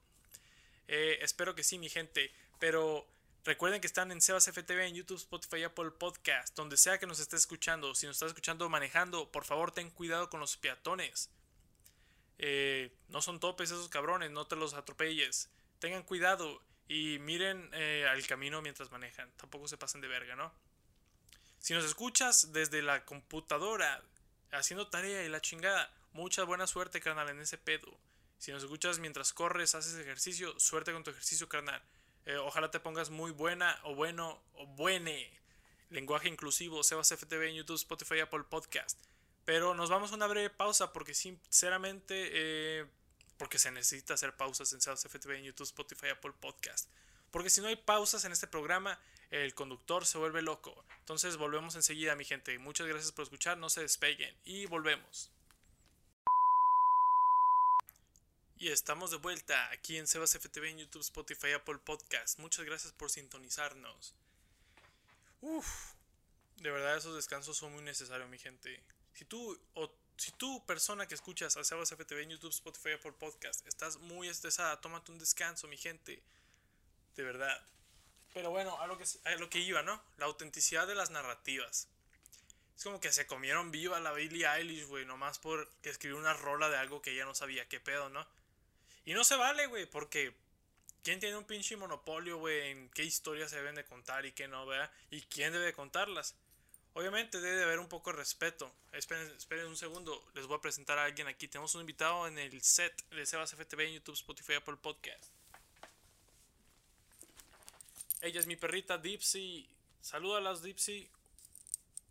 Eh, 0.87 1.17
espero 1.23 1.55
que 1.55 1.63
sí, 1.63 1.79
mi 1.79 1.89
gente. 1.89 2.31
Pero 2.59 3.03
recuerden 3.43 3.81
que 3.81 3.87
están 3.87 4.11
en 4.11 4.21
Sebas 4.21 4.47
FTV, 4.47 4.81
en 4.81 4.93
YouTube, 4.93 5.17
Spotify, 5.17 5.63
Apple 5.63 5.89
Podcast, 5.89 6.55
donde 6.55 6.77
sea 6.77 6.99
que 6.99 7.07
nos 7.07 7.19
esté 7.19 7.35
escuchando. 7.35 7.95
Si 7.95 8.05
nos 8.05 8.17
estás 8.17 8.27
escuchando 8.27 8.69
manejando, 8.69 9.31
por 9.31 9.43
favor 9.43 9.71
ten 9.71 9.89
cuidado 9.89 10.29
con 10.29 10.39
los 10.39 10.55
peatones. 10.57 11.31
Eh, 12.37 12.95
no 13.07 13.23
son 13.23 13.39
topes 13.39 13.71
esos 13.71 13.89
cabrones, 13.89 14.29
no 14.29 14.45
te 14.45 14.55
los 14.55 14.75
atropelles. 14.75 15.49
Tengan 15.79 16.03
cuidado. 16.03 16.61
Y 16.87 17.17
miren 17.17 17.71
eh, 17.73 18.05
al 18.07 18.23
camino 18.27 18.61
mientras 18.61 18.91
manejan. 18.91 19.31
Tampoco 19.37 19.67
se 19.67 19.77
pasen 19.77 19.99
de 19.99 20.07
verga, 20.07 20.35
¿no? 20.35 20.53
Si 21.61 21.75
nos 21.75 21.85
escuchas 21.85 22.51
desde 22.53 22.81
la 22.81 23.05
computadora, 23.05 24.03
haciendo 24.51 24.87
tarea 24.87 25.23
y 25.23 25.29
la 25.29 25.41
chingada, 25.41 25.93
mucha 26.11 26.43
buena 26.43 26.65
suerte, 26.65 26.99
carnal, 26.99 27.29
en 27.29 27.39
ese 27.39 27.59
pedo. 27.59 27.95
Si 28.39 28.51
nos 28.51 28.63
escuchas 28.63 28.97
mientras 28.97 29.31
corres, 29.31 29.75
haces 29.75 29.93
ejercicio, 29.93 30.59
suerte 30.59 30.91
con 30.91 31.03
tu 31.03 31.11
ejercicio, 31.11 31.47
carnal. 31.47 31.79
Eh, 32.25 32.35
ojalá 32.37 32.71
te 32.71 32.79
pongas 32.79 33.11
muy 33.11 33.29
buena 33.29 33.79
o 33.83 33.93
bueno 33.93 34.41
o 34.55 34.65
buene. 34.65 35.31
Lenguaje 35.91 36.29
inclusivo, 36.29 36.81
Sebas 36.83 37.09
FTV 37.09 37.49
en 37.49 37.55
YouTube, 37.57 37.75
Spotify, 37.75 38.21
Apple 38.21 38.45
Podcast. 38.49 38.99
Pero 39.45 39.75
nos 39.75 39.91
vamos 39.91 40.11
a 40.11 40.15
una 40.15 40.25
breve 40.25 40.49
pausa 40.49 40.91
porque 40.91 41.13
sinceramente 41.13 42.29
eh, 42.33 42.87
porque 43.37 43.59
se 43.59 43.69
necesita 43.69 44.15
hacer 44.15 44.35
pausas 44.35 44.73
en 44.73 44.81
Sebas 44.81 45.03
FTV 45.03 45.37
en 45.37 45.43
YouTube, 45.43 45.65
Spotify, 45.65 46.07
Apple 46.07 46.33
Podcast. 46.39 46.89
Porque 47.29 47.51
si 47.51 47.61
no 47.61 47.67
hay 47.67 47.75
pausas 47.75 48.25
en 48.25 48.31
este 48.31 48.47
programa, 48.47 48.99
el 49.31 49.55
conductor 49.55 50.05
se 50.05 50.17
vuelve 50.17 50.41
loco. 50.41 50.85
Entonces 50.99 51.37
volvemos 51.37 51.75
enseguida, 51.75 52.15
mi 52.15 52.25
gente. 52.25 52.57
Muchas 52.59 52.87
gracias 52.87 53.11
por 53.11 53.23
escuchar, 53.23 53.57
no 53.57 53.69
se 53.69 53.81
despeguen 53.81 54.35
y 54.43 54.65
volvemos. 54.67 55.31
Y 58.57 58.69
estamos 58.69 59.09
de 59.09 59.17
vuelta 59.17 59.71
aquí 59.71 59.97
en 59.97 60.05
Sebas 60.05 60.37
FTV 60.37 60.65
en 60.65 60.77
YouTube, 60.79 61.01
Spotify, 61.01 61.53
Apple 61.53 61.79
Podcast. 61.79 62.37
Muchas 62.37 62.63
gracias 62.63 62.93
por 62.93 63.09
sintonizarnos. 63.09 64.13
Uf, 65.41 65.93
de 66.57 66.69
verdad 66.69 66.95
esos 66.95 67.15
descansos 67.15 67.57
son 67.57 67.73
muy 67.73 67.81
necesarios, 67.81 68.29
mi 68.29 68.37
gente. 68.37 68.83
Si 69.13 69.25
tú 69.25 69.59
o 69.73 69.91
si 70.17 70.31
tú, 70.33 70.63
persona 70.67 71.07
que 71.07 71.15
escuchas 71.15 71.57
a 71.57 71.63
Sebas 71.63 71.89
FTV 71.89 72.21
en 72.21 72.29
YouTube, 72.29 72.51
Spotify, 72.51 72.97
por 73.01 73.15
Podcast, 73.15 73.65
estás 73.65 73.97
muy 73.97 74.27
estresada, 74.27 74.79
tómate 74.79 75.11
un 75.11 75.17
descanso, 75.17 75.67
mi 75.67 75.77
gente. 75.77 76.21
De 77.15 77.23
verdad. 77.23 77.59
Pero 78.33 78.49
bueno, 78.49 78.79
a 78.81 78.87
lo 78.87 78.97
que, 78.97 79.05
a 79.25 79.35
lo 79.35 79.49
que 79.49 79.59
iba, 79.59 79.83
¿no? 79.83 80.01
La 80.17 80.25
autenticidad 80.25 80.87
de 80.87 80.95
las 80.95 81.09
narrativas. 81.09 81.87
Es 82.81 82.83
como 82.83 82.99
que 82.99 83.11
se 83.11 83.27
comieron 83.27 83.71
viva 83.71 83.99
la 83.99 84.11
Billie 84.11 84.47
Eilish, 84.47 84.85
güey, 84.85 85.05
nomás 85.05 85.37
por 85.37 85.69
escribir 85.83 86.17
una 86.17 86.33
rola 86.33 86.69
de 86.69 86.77
algo 86.77 87.01
que 87.01 87.11
ella 87.11 87.25
no 87.25 87.35
sabía 87.35 87.67
qué 87.67 87.79
pedo, 87.79 88.09
¿no? 88.09 88.25
Y 89.05 89.13
no 89.13 89.23
se 89.23 89.35
vale, 89.35 89.67
güey, 89.67 89.85
porque 89.85 90.33
¿quién 91.03 91.19
tiene 91.19 91.37
un 91.37 91.43
pinche 91.43 91.75
monopolio, 91.75 92.37
güey, 92.37 92.71
en 92.71 92.89
qué 92.89 93.03
historias 93.03 93.51
se 93.51 93.57
deben 93.57 93.75
de 93.75 93.85
contar 93.85 94.25
y 94.25 94.31
qué 94.31 94.47
no, 94.47 94.65
vea? 94.65 94.91
¿Y 95.09 95.21
quién 95.21 95.53
debe 95.53 95.73
contarlas? 95.73 96.35
Obviamente 96.93 97.39
debe 97.39 97.63
haber 97.63 97.79
un 97.79 97.87
poco 97.87 98.11
de 98.11 98.17
respeto. 98.17 98.73
Esperen, 98.91 99.29
esperen, 99.37 99.67
un 99.67 99.77
segundo, 99.77 100.27
les 100.33 100.45
voy 100.47 100.57
a 100.57 100.61
presentar 100.61 100.97
a 100.97 101.05
alguien 101.05 101.27
aquí. 101.27 101.47
Tenemos 101.47 101.73
un 101.75 101.81
invitado 101.81 102.27
en 102.27 102.37
el 102.37 102.61
set 102.61 102.93
de 103.11 103.25
Sebas 103.25 103.53
FTV 103.53 103.81
en 103.81 103.93
YouTube, 103.93 104.15
Spotify, 104.15 104.55
Apple 104.55 104.77
Podcast. 104.77 105.31
Ella 108.21 108.39
es 108.39 108.45
mi 108.45 108.55
perrita 108.55 108.97
Dipsy. 108.97 109.67
las 110.41 110.61
Dipsy. 110.61 111.09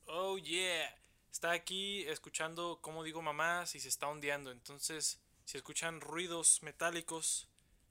Oh 0.07 0.39
yeah. 0.39 0.97
Está 1.31 1.53
aquí 1.53 2.03
escuchando 2.09 2.81
cómo 2.83 3.05
digo 3.05 3.23
mamá 3.23 3.65
si 3.67 3.79
se 3.79 3.89
está 3.89 4.09
ondeando. 4.09 4.51
Entonces, 4.51 5.21
si 5.45 5.57
escuchan 5.57 6.01
ruidos 6.01 6.63
metálicos 6.63 7.47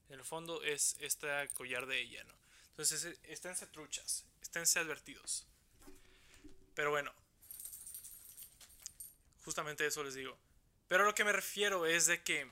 en 0.10 0.20
el 0.20 0.26
fondo 0.26 0.62
es 0.64 0.98
este 1.00 1.28
collar 1.54 1.86
de 1.86 2.02
ella, 2.02 2.24
¿no? 2.26 2.34
Entonces, 2.72 3.18
esténse 3.24 3.68
truchas, 3.68 4.26
esténse 4.42 4.80
advertidos. 4.80 5.46
Pero 6.76 6.92
bueno, 6.92 7.14
justamente 9.46 9.86
eso 9.86 10.04
les 10.04 10.16
digo. 10.16 10.38
Pero 10.88 11.04
a 11.04 11.06
lo 11.06 11.16
que 11.16 11.24
me 11.24 11.32
refiero 11.32 11.86
es 11.86 12.08
de 12.08 12.24
que... 12.24 12.50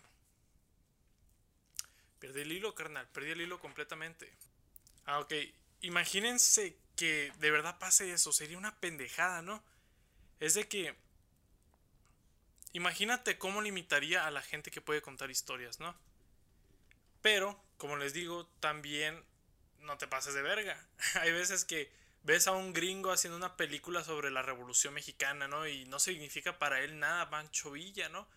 Perdí 2.20 2.42
el 2.42 2.52
hilo, 2.52 2.74
carnal. 2.74 3.08
Perdí 3.10 3.32
el 3.32 3.42
hilo 3.42 3.60
completamente. 3.60 4.32
Ah, 5.08 5.20
ok. 5.20 5.34
Imagínense 5.82 6.78
que 6.96 7.34
de 7.40 7.52
verdad 7.52 7.80
pase 7.80 8.14
eso. 8.14 8.32
Sería 8.32 8.58
una 8.58 8.80
pendejada, 8.80 9.42
¿no? 9.42 9.64
Es 10.40 10.54
de 10.54 10.68
que... 10.68 10.96
Imagínate 12.74 13.40
cómo 13.40 13.62
limitaría 13.62 14.28
a 14.28 14.32
la 14.32 14.44
gente 14.44 14.70
que 14.70 14.82
puede 14.82 15.02
contar 15.02 15.32
historias, 15.32 15.80
¿no? 15.80 15.96
Pero, 17.22 17.60
como 17.78 17.96
les 17.98 18.14
digo, 18.14 18.46
también 18.60 19.24
no 19.80 19.98
te 19.98 20.08
pases 20.08 20.34
de 20.36 20.44
verga. 20.44 20.86
Hay 21.22 21.32
veces 21.32 21.66
que 21.66 21.92
ves 22.24 22.48
a 22.48 22.52
un 22.52 22.74
gringo 22.74 23.12
haciendo 23.12 23.38
una 23.38 23.56
película 23.56 24.04
sobre 24.04 24.30
la 24.30 24.42
Revolución 24.42 24.94
Mexicana, 24.94 25.48
¿no? 25.48 25.66
Y 25.68 25.86
no 25.86 25.98
significa 26.00 26.60
para 26.60 26.82
él 26.82 27.00
nada 27.00 27.30
Pancho 27.30 27.72
Villa, 27.72 28.10
¿no? 28.10 28.28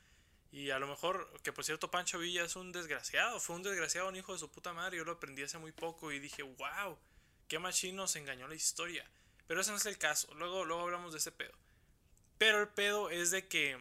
Y 0.53 0.71
a 0.71 0.79
lo 0.79 0.89
mejor, 0.89 1.31
que 1.43 1.53
por 1.53 1.65
cierto, 1.65 1.91
Pancho 1.91 2.19
Villa 2.19 2.45
es 2.45 2.57
un 2.57 2.73
desgraciado, 2.73 3.39
fue 3.39 3.57
un 3.57 3.63
desgraciado, 3.63 4.09
un 4.09 4.17
hijo 4.17 4.33
de 4.33 4.39
su 4.39 4.51
puta 4.51 4.73
madre. 4.73 4.97
Yo 4.97 5.05
lo 5.05 5.13
aprendí 5.13 5.43
hace 5.43 5.59
muy 5.59 5.73
poco 5.73 6.11
y 6.11 6.19
dije, 6.19 6.43
wow, 6.43 6.99
qué 7.47 7.59
machino 7.59 8.09
se 8.09 8.19
engañó 8.19 8.49
la 8.49 8.57
historia. 8.57 9.09
Pero 9.47 9.61
ese 9.61 9.71
no 9.71 9.77
es 9.77 9.87
el 9.87 9.99
caso, 9.99 10.33
luego, 10.35 10.65
luego 10.65 10.83
hablamos 10.83 11.13
de 11.13 11.19
ese 11.19 11.33
pedo. 11.33 11.53
Pero 12.39 12.61
el 12.61 12.69
pedo 12.69 13.11
es 13.11 13.31
de 13.31 13.49
que, 13.49 13.79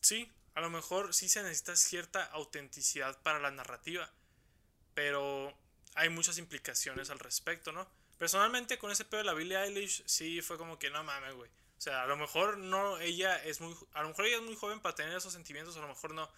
sí, 0.00 0.32
a 0.54 0.60
lo 0.60 0.70
mejor 0.70 1.12
sí 1.14 1.28
se 1.28 1.42
necesita 1.42 1.76
cierta 1.76 2.24
autenticidad 2.24 3.20
para 3.22 3.40
la 3.40 3.50
narrativa, 3.50 4.10
pero 4.94 5.52
hay 5.94 6.08
muchas 6.08 6.38
implicaciones 6.38 7.10
al 7.10 7.18
respecto, 7.18 7.72
¿no? 7.72 7.88
Personalmente 8.18 8.78
con 8.78 8.90
ese 8.90 9.04
pedo 9.04 9.18
de 9.18 9.24
la 9.24 9.34
Billie 9.34 9.60
Eilish 9.60 10.04
sí 10.06 10.40
fue 10.42 10.56
como 10.56 10.78
que 10.78 10.90
no 10.90 11.02
mames, 11.02 11.34
güey. 11.34 11.50
Sea, 11.84 12.04
a 12.04 12.06
lo 12.06 12.16
mejor 12.16 12.56
no, 12.56 12.98
ella 12.98 13.36
es 13.44 13.60
muy, 13.60 13.76
a 13.92 14.00
lo 14.00 14.08
mejor 14.08 14.24
ella 14.24 14.36
es 14.36 14.42
muy 14.42 14.56
joven 14.56 14.80
para 14.80 14.94
tener 14.94 15.14
esos 15.14 15.34
sentimientos, 15.34 15.76
a 15.76 15.80
lo 15.80 15.88
mejor 15.88 16.14
no. 16.14 16.30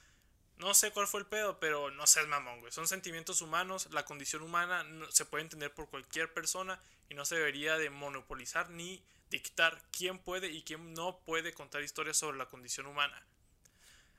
No 0.58 0.74
sé 0.74 0.90
cuál 0.90 1.06
fue 1.06 1.20
el 1.20 1.26
pedo, 1.26 1.60
pero 1.60 1.92
no 1.92 2.04
seas 2.08 2.26
mamón, 2.26 2.58
güey. 2.58 2.72
Son 2.72 2.88
sentimientos 2.88 3.42
humanos, 3.42 3.86
la 3.92 4.04
condición 4.04 4.42
humana 4.42 4.84
se 5.10 5.24
puede 5.24 5.44
entender 5.44 5.72
por 5.72 5.88
cualquier 5.88 6.34
persona 6.34 6.80
y 7.08 7.14
no 7.14 7.24
se 7.24 7.36
debería 7.36 7.78
de 7.78 7.90
monopolizar 7.90 8.70
ni 8.70 9.00
dictar 9.30 9.80
quién 9.92 10.18
puede 10.18 10.48
y 10.48 10.62
quién 10.64 10.94
no 10.94 11.20
puede 11.20 11.54
contar 11.54 11.80
historias 11.84 12.16
sobre 12.16 12.38
la 12.38 12.46
condición 12.46 12.86
humana. 12.86 13.22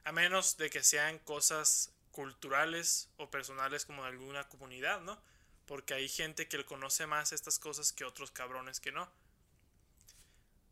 A 0.05 0.13
menos 0.13 0.55
de 0.55 0.69
que 0.69 0.81
sean 0.81 1.19
cosas 1.19 1.91
culturales 2.11 3.09
o 3.17 3.29
personales 3.29 3.83
como 3.83 4.03
de 4.03 4.11
alguna 4.11 4.47
comunidad, 4.47 5.01
¿no? 5.01 5.21
Porque 5.65 5.93
hay 5.93 6.07
gente 6.07 6.47
que 6.47 6.63
conoce 6.63 7.05
más 7.05 7.33
estas 7.33 7.59
cosas 7.59 7.91
que 7.91 8.05
otros 8.05 8.31
cabrones 8.31 8.79
que 8.79 8.93
no. 8.93 9.09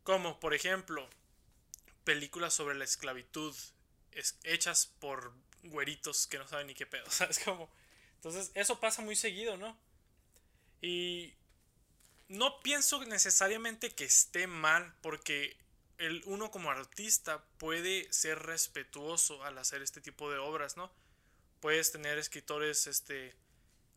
Como, 0.06 0.38
por 0.38 0.54
ejemplo, 0.54 1.10
películas 2.04 2.54
sobre 2.54 2.76
la 2.76 2.84
esclavitud 2.84 3.52
hechas 4.44 4.86
por 5.00 5.34
güeritos 5.64 6.28
que 6.28 6.38
no 6.38 6.46
saben 6.46 6.68
ni 6.68 6.74
qué 6.74 6.86
pedo, 6.86 7.04
¿sabes? 7.10 7.40
Como... 7.40 7.68
Entonces, 8.14 8.52
eso 8.54 8.78
pasa 8.78 9.02
muy 9.02 9.16
seguido, 9.16 9.56
¿no? 9.56 9.76
Y 10.80 11.34
no 12.28 12.60
pienso 12.60 13.04
necesariamente 13.04 13.96
que 13.96 14.04
esté 14.04 14.46
mal, 14.46 14.94
porque 15.02 15.56
el, 15.98 16.22
uno 16.26 16.52
como 16.52 16.70
artista 16.70 17.44
puede 17.58 18.06
ser 18.12 18.38
respetuoso 18.38 19.42
al 19.42 19.58
hacer 19.58 19.82
este 19.82 20.00
tipo 20.00 20.30
de 20.30 20.38
obras, 20.38 20.76
¿no? 20.76 20.92
Puedes 21.58 21.90
tener 21.90 22.16
escritores 22.16 22.86
este, 22.86 23.34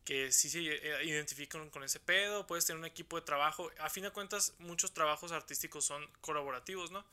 que 0.09 0.31
sí 0.31 0.49
se 0.49 0.61
eh, 0.61 1.05
identifican 1.05 1.69
con 1.69 1.83
ese 1.83 1.99
pedo, 1.99 2.47
puedes 2.47 2.65
tener 2.65 2.79
un 2.79 2.85
equipo 2.87 3.17
de 3.17 3.21
trabajo. 3.21 3.69
A 3.77 3.91
fin 3.91 4.01
de 4.01 4.09
cuentas, 4.09 4.55
muchos 4.57 4.91
trabajos 4.91 5.31
artísticos 5.31 5.85
son 5.85 6.03
colaborativos, 6.21 6.89
¿no? 6.89 7.05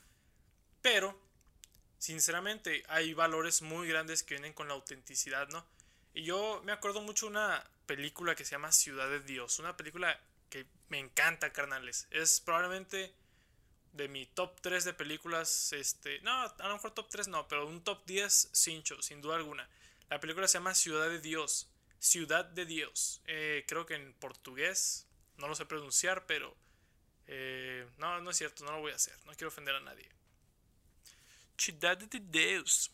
Pero, 0.81 1.15
sinceramente, 1.99 2.83
hay 2.87 3.13
valores 3.13 3.61
muy 3.61 3.87
grandes 3.87 4.23
que 4.23 4.33
vienen 4.33 4.53
con 4.53 4.67
la 4.67 4.73
autenticidad, 4.73 5.47
¿no? 5.49 5.63
Y 6.15 6.23
yo 6.23 6.63
me 6.65 6.71
acuerdo 6.71 7.01
mucho 7.01 7.27
una 7.27 7.63
película 7.85 8.33
que 8.33 8.43
se 8.43 8.53
llama 8.53 8.71
Ciudad 8.71 9.07
de 9.07 9.19
Dios, 9.19 9.59
una 9.59 9.77
película 9.77 10.19
que 10.49 10.65
me 10.89 10.97
encanta, 10.97 11.53
carnales. 11.53 12.07
Es 12.09 12.41
probablemente 12.41 13.13
de 13.93 14.07
mi 14.07 14.25
top 14.25 14.59
3 14.61 14.85
de 14.85 14.93
películas, 14.95 15.71
este, 15.71 16.19
no, 16.21 16.31
a 16.31 16.67
lo 16.67 16.73
mejor 16.73 16.95
top 16.95 17.09
3 17.09 17.27
no, 17.27 17.47
pero 17.47 17.67
un 17.67 17.83
top 17.83 18.03
10 18.07 18.49
cincho, 18.53 18.99
sin 19.03 19.21
duda 19.21 19.35
alguna. 19.35 19.69
La 20.09 20.19
película 20.19 20.47
se 20.47 20.57
llama 20.57 20.73
Ciudad 20.73 21.09
de 21.09 21.21
Dios. 21.21 21.69
Ciudad 21.99 22.45
de 22.45 22.65
Dios. 22.65 23.21
Eh, 23.25 23.65
creo 23.67 23.85
que 23.85 23.95
en 23.95 24.13
portugués. 24.13 25.07
No 25.37 25.47
lo 25.47 25.55
sé 25.55 25.65
pronunciar, 25.65 26.25
pero... 26.25 26.55
Eh, 27.27 27.85
no, 27.97 28.21
no 28.21 28.31
es 28.31 28.37
cierto, 28.37 28.63
no 28.63 28.71
lo 28.71 28.79
voy 28.79 28.91
a 28.91 28.95
hacer. 28.95 29.15
No 29.25 29.33
quiero 29.33 29.49
ofender 29.49 29.75
a 29.75 29.81
nadie. 29.81 30.09
Ciudad 31.57 31.97
de 31.97 32.19
Dios. 32.19 32.91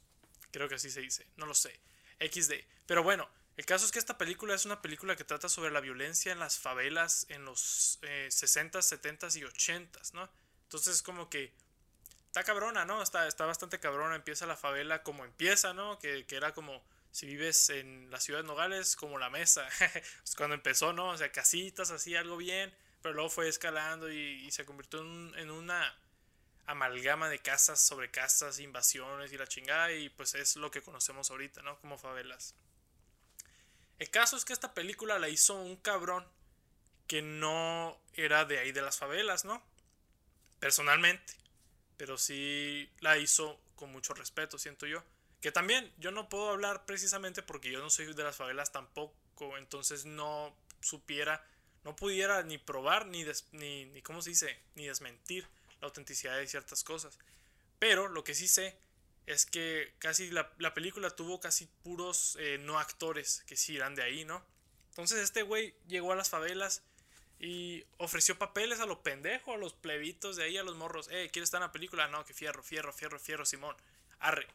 Creo 0.52 0.68
que 0.68 0.76
así 0.76 0.90
se 0.90 1.02
dice. 1.02 1.28
No 1.38 1.46
lo 1.46 1.54
sé. 1.54 1.80
XD. 2.20 2.54
Pero 2.86 3.04
bueno, 3.04 3.30
el 3.56 3.66
caso 3.66 3.86
es 3.86 3.92
que 3.92 4.00
esta 4.00 4.18
película 4.18 4.56
es 4.56 4.66
una 4.66 4.82
película 4.82 5.16
que 5.16 5.24
trata 5.24 5.48
sobre 5.48 5.72
la 5.72 5.80
violencia 5.80 6.32
en 6.32 6.40
las 6.40 6.58
favelas 6.58 7.26
en 7.30 7.46
los 7.46 8.00
60s, 8.02 8.02
eh, 8.02 8.98
70s 8.98 9.38
y 9.38 9.42
80s, 9.42 10.14
¿no? 10.14 10.30
Entonces 10.64 10.96
es 10.96 11.02
como 11.04 11.30
que 11.30 11.54
está 12.26 12.44
cabrona, 12.44 12.84
¿no? 12.84 13.04
Está, 13.04 13.28
está 13.28 13.46
bastante 13.46 13.80
cabrona. 13.80 14.16
Empieza 14.16 14.48
la 14.48 14.58
favela 14.58 15.04
como 15.04 15.24
empieza, 15.24 15.74
¿no? 15.74 16.00
Que, 16.00 16.26
que 16.26 16.36
era 16.36 16.54
como 16.54 16.84
si 17.14 17.28
vives 17.28 17.70
en 17.70 18.10
la 18.10 18.20
ciudad 18.20 18.42
de 18.42 18.48
Nogales, 18.48 18.96
como 18.96 19.20
la 19.20 19.30
mesa. 19.30 19.70
pues 19.78 20.36
cuando 20.36 20.56
empezó, 20.56 20.94
¿no? 20.94 21.10
O 21.10 21.18
sea, 21.18 21.32
casitas, 21.32 21.92
así, 21.92 22.16
algo 22.16 22.38
bien. 22.38 22.74
Pero 23.04 23.14
luego 23.14 23.30
fue 23.30 23.48
escalando 23.48 24.12
y, 24.12 24.50
se 24.50 24.66
convirtió 24.66 25.02
en, 25.02 25.52
una 25.52 25.96
amalgama 26.66 27.30
de 27.30 27.38
casas 27.38 27.80
sobre 27.80 28.10
casas, 28.10 28.60
invasiones 28.60 29.32
y 29.32 29.38
la 29.38 29.46
chingada. 29.46 29.92
Y 29.92 30.10
pues 30.10 30.34
es 30.34 30.56
lo 30.56 30.72
que 30.72 30.82
conocemos 30.82 31.30
ahorita, 31.30 31.62
¿no? 31.62 31.80
Como 31.82 32.00
favelas. 32.00 32.56
El 34.00 34.10
caso 34.10 34.36
es 34.36 34.44
que 34.44 34.54
esta 34.54 34.74
película 34.74 35.20
la 35.20 35.30
hizo 35.30 35.54
un 35.54 35.76
cabrón 35.76 36.26
que 37.06 37.22
no 37.22 37.96
era 38.16 38.46
de 38.46 38.58
ahí 38.58 38.72
de 38.72 38.82
las 38.82 38.98
favelas, 38.98 39.46
¿no? 39.46 39.62
Personalmente. 40.60 41.36
Pero 41.98 42.18
sí 42.18 42.90
la 43.02 43.20
hizo 43.20 43.60
con 43.76 43.92
mucho 43.92 44.16
respeto, 44.16 44.58
siento 44.58 44.88
yo. 44.88 45.04
Que 45.44 45.52
también 45.52 45.92
yo 45.98 46.12
no 46.12 46.30
puedo 46.30 46.52
hablar 46.52 46.86
precisamente 46.86 47.44
porque 47.44 47.70
yo 47.70 47.82
no 47.82 47.90
soy 47.90 48.14
de 48.14 48.24
las 48.24 48.38
favelas 48.38 48.72
tampoco, 48.72 49.58
entonces 49.58 50.06
no 50.06 50.56
supiera, 50.80 51.46
no 51.84 51.98
pudiera 51.98 52.44
ni 52.44 52.58
probar 52.58 53.08
ni, 53.08 53.26
ni, 53.52 53.84
ni, 53.88 54.02
¿cómo 54.04 54.22
se 54.22 54.30
dice? 54.30 54.58
Ni 54.76 54.88
desmentir 54.88 55.46
la 55.82 55.88
autenticidad 55.88 56.38
de 56.38 56.48
ciertas 56.48 56.86
cosas. 56.86 57.20
Pero 57.78 58.08
lo 58.08 58.24
que 58.24 58.36
sí 58.36 58.48
sé 58.48 58.78
es 59.26 59.46
que 59.46 59.94
casi 60.00 60.32
la, 60.32 60.74
película 60.74 61.10
tuvo 61.10 61.42
casi 61.42 61.66
puros 61.84 62.38
eh, 62.40 62.58
no 62.62 62.80
actores 62.80 63.44
que 63.46 63.58
sí 63.58 63.76
eran 63.76 63.96
de 63.96 64.04
ahí, 64.04 64.24
¿no? 64.24 64.42
Entonces 64.92 65.20
este 65.20 65.44
güey 65.44 65.76
llegó 65.90 66.14
a 66.14 66.16
las 66.16 66.30
favelas 66.30 66.84
y 67.38 67.84
ofreció 67.98 68.40
papeles 68.40 68.80
a 68.80 68.86
los 68.86 69.00
pendejos, 69.00 69.56
a 69.56 69.58
los 69.58 69.74
plebitos 69.74 70.38
de 70.38 70.46
ahí, 70.46 70.58
a 70.58 70.64
los 70.64 70.78
morros. 70.78 71.10
Eh, 71.12 71.30
¿quieres 71.34 71.48
estar 71.48 71.58
en 71.58 71.68
la 71.68 71.74
película? 71.74 72.08
No, 72.08 72.24
que 72.24 72.34
fierro, 72.34 72.64
fierro, 72.64 72.94
fierro, 72.94 73.20
fierro, 73.20 73.46
Simón. 73.46 73.76
Arre. 74.20 74.48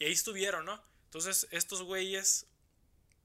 Y 0.00 0.06
ahí 0.06 0.12
estuvieron, 0.12 0.64
¿no? 0.64 0.82
Entonces 1.04 1.46
estos 1.50 1.82
güeyes, 1.82 2.46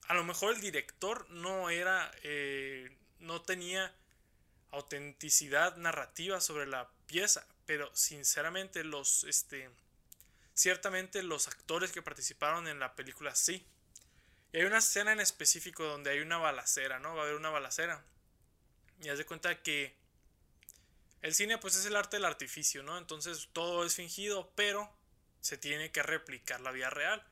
a 0.08 0.14
lo 0.14 0.24
mejor 0.24 0.54
el 0.54 0.60
director 0.60 1.28
no 1.30 1.70
era, 1.70 2.12
eh, 2.22 2.94
no 3.18 3.40
tenía 3.42 3.92
autenticidad 4.70 5.76
narrativa 5.78 6.38
sobre 6.40 6.66
la 6.66 6.90
pieza, 7.06 7.46
pero 7.64 7.90
sinceramente 7.96 8.84
los, 8.84 9.24
este, 9.24 9.70
ciertamente 10.52 11.22
los 11.22 11.48
actores 11.48 11.92
que 11.92 12.02
participaron 12.02 12.68
en 12.68 12.78
la 12.78 12.94
película 12.94 13.34
sí. 13.34 13.66
Y 14.52 14.58
hay 14.58 14.64
una 14.64 14.78
escena 14.78 15.12
en 15.12 15.20
específico 15.20 15.82
donde 15.82 16.10
hay 16.10 16.20
una 16.20 16.36
balacera, 16.36 16.98
¿no? 16.98 17.14
Va 17.14 17.22
a 17.22 17.24
haber 17.24 17.36
una 17.36 17.48
balacera. 17.50 18.04
Y 19.02 19.08
haz 19.08 19.16
de 19.16 19.24
cuenta 19.24 19.62
que 19.62 19.96
el 21.22 21.34
cine 21.34 21.56
pues 21.56 21.74
es 21.74 21.86
el 21.86 21.96
arte 21.96 22.16
del 22.16 22.26
artificio, 22.26 22.82
¿no? 22.82 22.98
Entonces 22.98 23.48
todo 23.54 23.86
es 23.86 23.94
fingido, 23.94 24.52
pero 24.54 24.94
se 25.40 25.56
tiene 25.56 25.90
que 25.90 26.02
replicar 26.02 26.60
la 26.60 26.72
vida 26.72 26.90
real. 26.90 27.24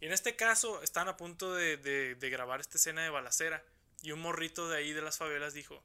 Y 0.00 0.06
en 0.06 0.12
este 0.12 0.36
caso 0.36 0.82
están 0.82 1.08
a 1.08 1.16
punto 1.16 1.54
de, 1.54 1.76
de, 1.76 2.30
grabar 2.30 2.60
esta 2.60 2.78
escena 2.78 3.02
de 3.02 3.10
balacera 3.10 3.64
y 4.02 4.12
un 4.12 4.20
morrito 4.20 4.68
de 4.68 4.78
ahí 4.78 4.92
de 4.92 5.02
las 5.02 5.16
favelas 5.16 5.54
dijo, 5.54 5.82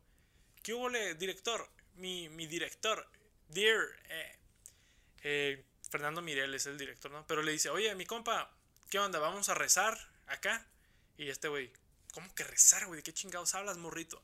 ¿qué 0.64 0.74
hubo, 0.74 0.90
director? 0.90 1.70
Mi, 1.96 2.30
mi 2.30 2.46
director, 2.46 3.08
dear, 3.48 3.84
eh, 4.10 4.36
eh, 5.24 5.66
Fernando 5.90 6.22
Mirel 6.22 6.54
es 6.54 6.66
el 6.66 6.78
director, 6.78 7.12
¿no? 7.12 7.26
Pero 7.28 7.42
le 7.42 7.52
dice, 7.52 7.70
oye, 7.70 7.94
mi 7.96 8.06
compa, 8.06 8.52
¿qué 8.90 9.00
onda? 9.00 9.20
¿Vamos 9.20 9.50
a 9.50 9.54
rezar 9.54 9.98
acá? 10.28 10.66
Y 11.18 11.30
este 11.30 11.48
güey, 11.48 11.72
¿cómo 12.14 12.34
que 12.34 12.44
rezar, 12.44 12.86
güey? 12.86 12.98
¿De 12.98 13.04
qué 13.04 13.14
chingados 13.14 13.56
hablas, 13.56 13.78
morrito? 13.78 14.22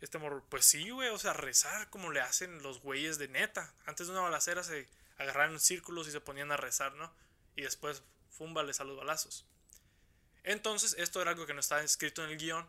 Este 0.00 0.18
morro, 0.18 0.44
pues 0.48 0.66
sí, 0.66 0.90
güey, 0.90 1.08
o 1.08 1.18
sea, 1.18 1.32
rezar 1.32 1.88
como 1.88 2.12
le 2.12 2.20
hacen 2.20 2.62
los 2.62 2.80
güeyes 2.80 3.18
de 3.18 3.28
neta. 3.28 3.72
Antes 3.86 4.06
de 4.06 4.12
una 4.12 4.22
balacera 4.22 4.62
se 4.62 4.88
agarraron 5.18 5.60
círculos 5.60 6.08
y 6.08 6.12
se 6.12 6.20
ponían 6.20 6.52
a 6.52 6.56
rezar, 6.56 6.94
¿no? 6.94 7.12
Y 7.54 7.62
después, 7.62 8.02
fúmbales 8.30 8.80
a 8.80 8.84
los 8.84 8.96
balazos. 8.96 9.46
Entonces, 10.44 10.94
esto 10.98 11.20
era 11.20 11.32
algo 11.32 11.46
que 11.46 11.54
no 11.54 11.60
estaba 11.60 11.82
escrito 11.82 12.24
en 12.24 12.30
el 12.30 12.38
guion, 12.38 12.68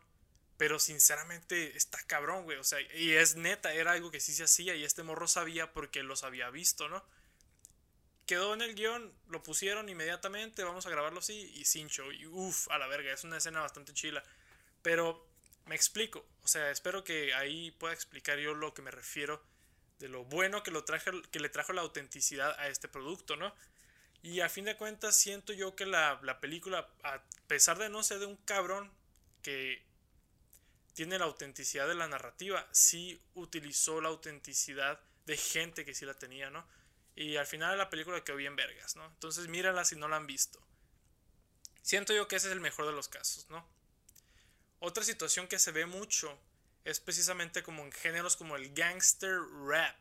pero 0.58 0.80
sinceramente 0.80 1.78
está 1.78 2.00
cabrón, 2.08 2.44
güey. 2.44 2.58
O 2.58 2.64
sea, 2.64 2.80
y 2.96 3.14
es 3.14 3.36
neta, 3.36 3.74
era 3.74 3.92
algo 3.92 4.12
que 4.12 4.20
sí 4.20 4.34
se 4.34 4.44
hacía 4.44 4.76
y 4.76 4.84
este 4.84 5.04
morro 5.04 5.28
sabía 5.28 5.74
porque 5.74 6.04
los 6.04 6.24
había 6.24 6.50
visto, 6.50 6.90
¿no? 6.90 7.04
quedó 8.28 8.54
en 8.54 8.62
el 8.62 8.76
guion, 8.76 9.12
lo 9.30 9.42
pusieron 9.42 9.90
inmediatamente, 9.90 10.64
vamos 10.64 10.86
a 10.86 10.90
grabarlo 10.90 11.20
así 11.20 11.50
y 11.56 11.66
sin 11.66 11.88
show. 11.88 12.12
Y 12.12 12.28
uff, 12.28 12.70
a 12.70 12.78
la 12.78 12.88
verga, 12.88 13.12
es 13.12 13.24
una 13.24 13.38
escena 13.38 13.62
bastante 13.62 13.94
chila. 13.94 14.22
Pero 14.84 15.26
me 15.66 15.76
explico, 15.76 16.28
o 16.44 16.48
sea, 16.48 16.70
espero 16.70 17.04
que 17.04 17.34
ahí 17.34 17.72
pueda 17.72 17.94
explicar 17.94 18.38
yo 18.38 18.54
lo 18.54 18.74
que 18.74 18.82
me 18.82 18.92
refiero 18.92 19.42
de 20.00 20.08
lo 20.08 20.26
bueno 20.26 20.64
que, 20.64 20.72
lo 20.72 20.86
que 20.86 21.40
le 21.40 21.50
trajo 21.50 21.74
la 21.74 21.82
autenticidad 21.82 22.58
a 22.60 22.68
este 22.68 22.88
producto, 22.88 23.36
¿no? 23.36 23.54
Y 24.22 24.42
a 24.42 24.50
fin 24.50 24.66
de 24.66 24.76
cuentas 24.76 25.16
siento 25.16 25.54
yo 25.54 25.76
que 25.76 25.86
la, 25.86 26.20
la 26.24 26.40
película, 26.40 26.90
a 27.04 27.22
pesar 27.48 27.78
de 27.78 27.90
no 27.90 28.04
ser 28.04 28.20
de 28.20 28.26
un 28.26 28.36
cabrón 28.38 28.92
que 29.42 29.84
tiene 30.94 31.20
la 31.20 31.26
autenticidad 31.26 31.88
de 31.88 31.96
la 31.96 32.08
narrativa, 32.08 32.68
sí 32.72 33.22
utilizó 33.36 34.02
la 34.02 34.10
autenticidad 34.10 35.00
de 35.26 35.38
gente 35.38 35.86
que 35.86 35.94
sí 35.94 36.06
la 36.06 36.16
tenía, 36.16 36.50
¿no? 36.50 36.68
Y 37.16 37.36
al 37.36 37.46
final 37.46 37.78
la 37.78 37.90
película 37.90 38.24
quedó 38.24 38.36
bien 38.36 38.56
vergas, 38.56 38.96
¿no? 38.96 39.06
Entonces 39.06 39.48
mírala 39.48 39.86
si 39.86 39.96
no 39.96 40.08
la 40.08 40.18
han 40.18 40.28
visto. 40.28 40.60
Siento 41.82 42.14
yo 42.14 42.28
que 42.28 42.36
ese 42.36 42.48
es 42.48 42.54
el 42.54 42.60
mejor 42.60 42.86
de 42.86 42.92
los 42.94 43.08
casos, 43.08 43.50
¿no? 43.50 43.68
Otra 44.80 45.04
situación 45.04 45.48
que 45.48 45.60
se 45.60 45.72
ve 45.72 45.86
mucho 45.86 46.38
es 46.88 47.02
precisamente 47.02 47.64
como 47.64 47.84
en 47.84 47.92
géneros 47.92 48.38
como 48.38 48.56
el 48.56 48.74
gangster 48.74 49.40
rap. 49.66 49.94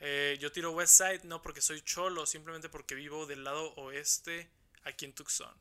Eh, 0.00 0.38
yo 0.40 0.50
tiro 0.50 0.72
West 0.72 0.96
Side 0.96 1.20
no 1.24 1.42
porque 1.42 1.60
soy 1.60 1.82
cholo, 1.82 2.24
simplemente 2.24 2.70
porque 2.70 2.94
vivo 2.94 3.26
del 3.26 3.44
lado 3.44 3.74
oeste 3.74 4.48
aquí 4.84 5.04
en 5.04 5.12
Tucson. 5.12 5.54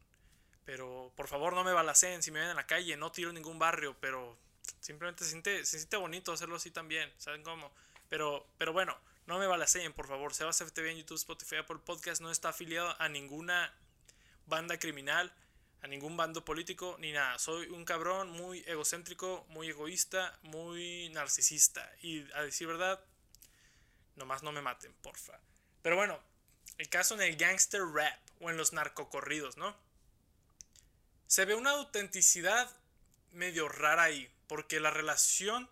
Pero 0.63 1.11
por 1.17 1.27
favor 1.27 1.53
no 1.53 1.65
me 1.65 1.73
balacen 1.73 2.23
si 2.23 2.31
me 2.31 2.39
ven 2.39 2.51
en 2.51 2.55
la 2.55 2.65
calle, 2.65 2.95
no 2.95 3.11
tiro 3.11 3.33
ningún 3.33 3.59
barrio, 3.59 3.97
pero 3.99 4.37
simplemente 4.79 5.25
se 5.25 5.31
siente, 5.31 5.65
se 5.65 5.77
siente 5.77 5.97
bonito 5.97 6.31
hacerlo 6.31 6.55
así 6.55 6.71
también, 6.71 7.11
¿saben 7.17 7.43
cómo? 7.43 7.69
Pero, 8.07 8.47
pero 8.57 8.71
bueno, 8.71 8.97
no 9.25 9.37
me 9.39 9.47
balacen, 9.47 9.91
por 9.91 10.07
favor. 10.07 10.33
Sebas 10.33 10.61
FTV 10.61 10.91
en 10.91 10.97
YouTube, 10.99 11.17
Spotify, 11.17 11.57
Apple 11.57 11.79
Podcast 11.83 12.21
no 12.21 12.31
está 12.31 12.49
afiliado 12.49 12.95
a 12.97 13.09
ninguna 13.09 13.73
banda 14.45 14.79
criminal, 14.79 15.33
a 15.85 15.87
ningún 15.87 16.17
bando 16.17 16.43
político, 16.43 16.97
ni 16.99 17.11
nada. 17.11 17.37
Soy 17.37 17.67
un 17.67 17.85
cabrón 17.85 18.31
muy 18.31 18.63
egocéntrico, 18.65 19.45
muy 19.49 19.69
egoísta, 19.69 20.35
muy 20.41 21.09
narcisista. 21.09 21.87
Y 22.01 22.25
a 22.33 22.41
decir 22.41 22.65
verdad, 22.65 22.99
nomás 24.15 24.41
no 24.41 24.51
me 24.51 24.63
maten, 24.63 24.91
porfa. 25.03 25.39
Pero 25.83 25.95
bueno, 25.95 26.19
el 26.79 26.89
caso 26.89 27.13
en 27.13 27.21
el 27.21 27.35
gangster 27.35 27.83
rap 27.83 28.17
o 28.39 28.49
en 28.49 28.57
los 28.57 28.73
narcocorridos, 28.73 29.57
¿no? 29.57 29.77
Se 31.27 31.45
ve 31.45 31.53
una 31.53 31.69
autenticidad 31.69 32.67
medio 33.31 33.69
rara 33.69 34.03
ahí, 34.05 34.27
porque 34.47 34.79
la 34.79 34.89
relación 34.89 35.69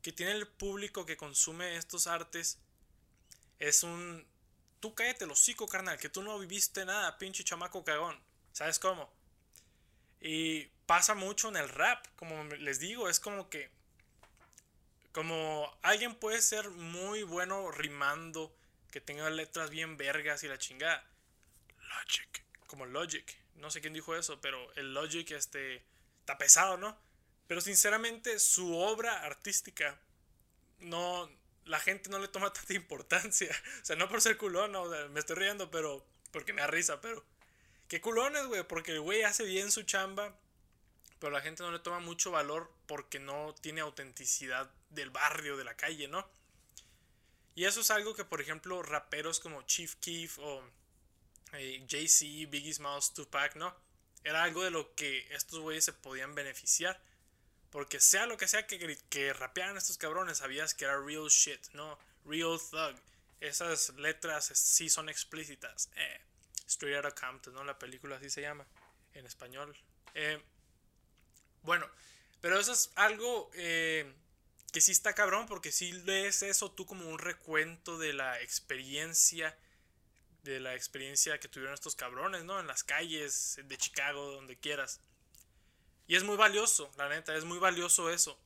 que 0.00 0.12
tiene 0.12 0.30
el 0.30 0.46
público 0.46 1.06
que 1.06 1.16
consume 1.16 1.76
estos 1.76 2.06
artes 2.06 2.60
es 3.58 3.82
un... 3.82 4.24
Tú 4.78 4.94
cállate 4.94 5.24
el 5.24 5.32
hocico, 5.32 5.66
carnal, 5.66 5.98
que 5.98 6.08
tú 6.08 6.22
no 6.22 6.38
viviste 6.38 6.84
nada, 6.84 7.18
pinche 7.18 7.42
chamaco 7.42 7.84
cagón. 7.84 8.16
¿Sabes 8.52 8.78
cómo? 8.78 9.15
Y 10.20 10.66
pasa 10.86 11.14
mucho 11.14 11.48
en 11.48 11.56
el 11.56 11.68
rap, 11.68 12.06
como 12.16 12.44
les 12.44 12.78
digo, 12.78 13.08
es 13.08 13.20
como 13.20 13.48
que... 13.50 13.70
Como 15.12 15.74
alguien 15.82 16.14
puede 16.14 16.42
ser 16.42 16.68
muy 16.68 17.22
bueno 17.22 17.70
rimando, 17.70 18.54
que 18.90 19.00
tenga 19.00 19.30
letras 19.30 19.70
bien 19.70 19.96
vergas 19.96 20.42
y 20.44 20.48
la 20.48 20.58
chingada. 20.58 21.04
Logic. 21.88 22.44
Como 22.66 22.86
Logic. 22.86 23.36
No 23.54 23.70
sé 23.70 23.80
quién 23.80 23.94
dijo 23.94 24.14
eso, 24.14 24.40
pero 24.40 24.72
el 24.74 24.92
Logic 24.92 25.30
este, 25.30 25.82
está 26.20 26.36
pesado, 26.36 26.76
¿no? 26.76 26.98
Pero 27.46 27.60
sinceramente 27.60 28.38
su 28.38 28.76
obra 28.76 29.22
artística 29.22 29.98
no, 30.80 31.30
la 31.64 31.80
gente 31.80 32.10
no 32.10 32.18
le 32.18 32.28
toma 32.28 32.52
tanta 32.54 32.74
importancia. 32.74 33.50
O 33.82 33.84
sea, 33.84 33.96
no 33.96 34.08
por 34.08 34.20
ser 34.20 34.36
culón, 34.36 34.72
no, 34.72 34.86
me 35.10 35.20
estoy 35.20 35.36
riendo, 35.36 35.70
pero 35.70 36.04
porque 36.32 36.52
me 36.52 36.60
da 36.60 36.66
risa, 36.66 37.00
pero 37.00 37.24
qué 37.88 38.00
culones, 38.00 38.46
güey, 38.46 38.66
porque 38.66 38.92
el 38.92 39.00
güey 39.00 39.22
hace 39.22 39.44
bien 39.44 39.70
su 39.70 39.82
chamba, 39.82 40.34
pero 41.18 41.32
la 41.32 41.40
gente 41.40 41.62
no 41.62 41.70
le 41.70 41.78
toma 41.78 42.00
mucho 42.00 42.30
valor 42.30 42.70
porque 42.86 43.18
no 43.18 43.54
tiene 43.60 43.80
autenticidad 43.80 44.70
del 44.90 45.10
barrio, 45.10 45.56
de 45.56 45.64
la 45.64 45.76
calle, 45.76 46.08
¿no? 46.08 46.28
Y 47.54 47.64
eso 47.64 47.80
es 47.80 47.90
algo 47.90 48.14
que, 48.14 48.24
por 48.24 48.40
ejemplo, 48.40 48.82
raperos 48.82 49.40
como 49.40 49.62
Chief 49.62 49.94
Keef 49.96 50.38
o 50.38 50.62
eh, 51.54 51.84
Jay-Z, 51.88 52.50
Biggie 52.50 52.74
Smalls, 52.74 53.14
Tupac, 53.14 53.56
¿no? 53.56 53.74
Era 54.24 54.42
algo 54.42 54.62
de 54.62 54.70
lo 54.70 54.94
que 54.94 55.26
estos 55.30 55.60
güeyes 55.60 55.84
se 55.84 55.94
podían 55.94 56.34
beneficiar. 56.34 57.00
Porque 57.70 57.98
sea 57.98 58.26
lo 58.26 58.36
que 58.36 58.46
sea 58.46 58.66
que, 58.66 58.98
que 59.08 59.32
rapearan 59.32 59.76
estos 59.76 59.96
cabrones, 59.98 60.38
sabías 60.38 60.74
que 60.74 60.84
era 60.84 61.00
real 61.00 61.28
shit, 61.28 61.60
¿no? 61.72 61.98
Real 62.24 62.58
thug. 62.58 62.96
Esas 63.40 63.90
letras 63.96 64.46
sí 64.46 64.90
son 64.90 65.08
explícitas. 65.08 65.90
Eh, 65.96 66.20
Straight 66.66 66.96
Outta 66.96 67.14
Compton, 67.14 67.54
¿no? 67.54 67.64
La 67.64 67.78
película 67.78 68.16
así 68.16 68.30
se 68.30 68.42
llama 68.42 68.66
en 69.14 69.26
español. 69.26 69.76
Eh, 70.14 70.42
bueno, 71.62 71.88
pero 72.40 72.58
eso 72.58 72.72
es 72.72 72.92
algo 72.94 73.50
eh, 73.54 74.12
que 74.72 74.80
sí 74.80 74.92
está 74.92 75.14
cabrón 75.14 75.46
porque 75.46 75.72
si 75.72 75.92
lees 75.92 76.42
eso 76.42 76.70
tú 76.70 76.86
como 76.86 77.08
un 77.08 77.18
recuento 77.18 77.98
de 77.98 78.12
la 78.12 78.40
experiencia 78.40 79.56
de 80.46 80.60
la 80.60 80.74
experiencia 80.74 81.38
que 81.40 81.48
tuvieron 81.48 81.74
estos 81.74 81.96
cabrones, 81.96 82.44
¿no? 82.44 82.60
En 82.60 82.66
las 82.66 82.84
calles 82.84 83.60
de 83.64 83.76
Chicago, 83.76 84.32
donde 84.32 84.56
quieras. 84.56 85.00
Y 86.06 86.14
es 86.14 86.22
muy 86.22 86.36
valioso, 86.36 86.90
la 86.96 87.08
neta, 87.08 87.34
es 87.34 87.44
muy 87.44 87.58
valioso 87.58 88.10
eso. 88.10 88.38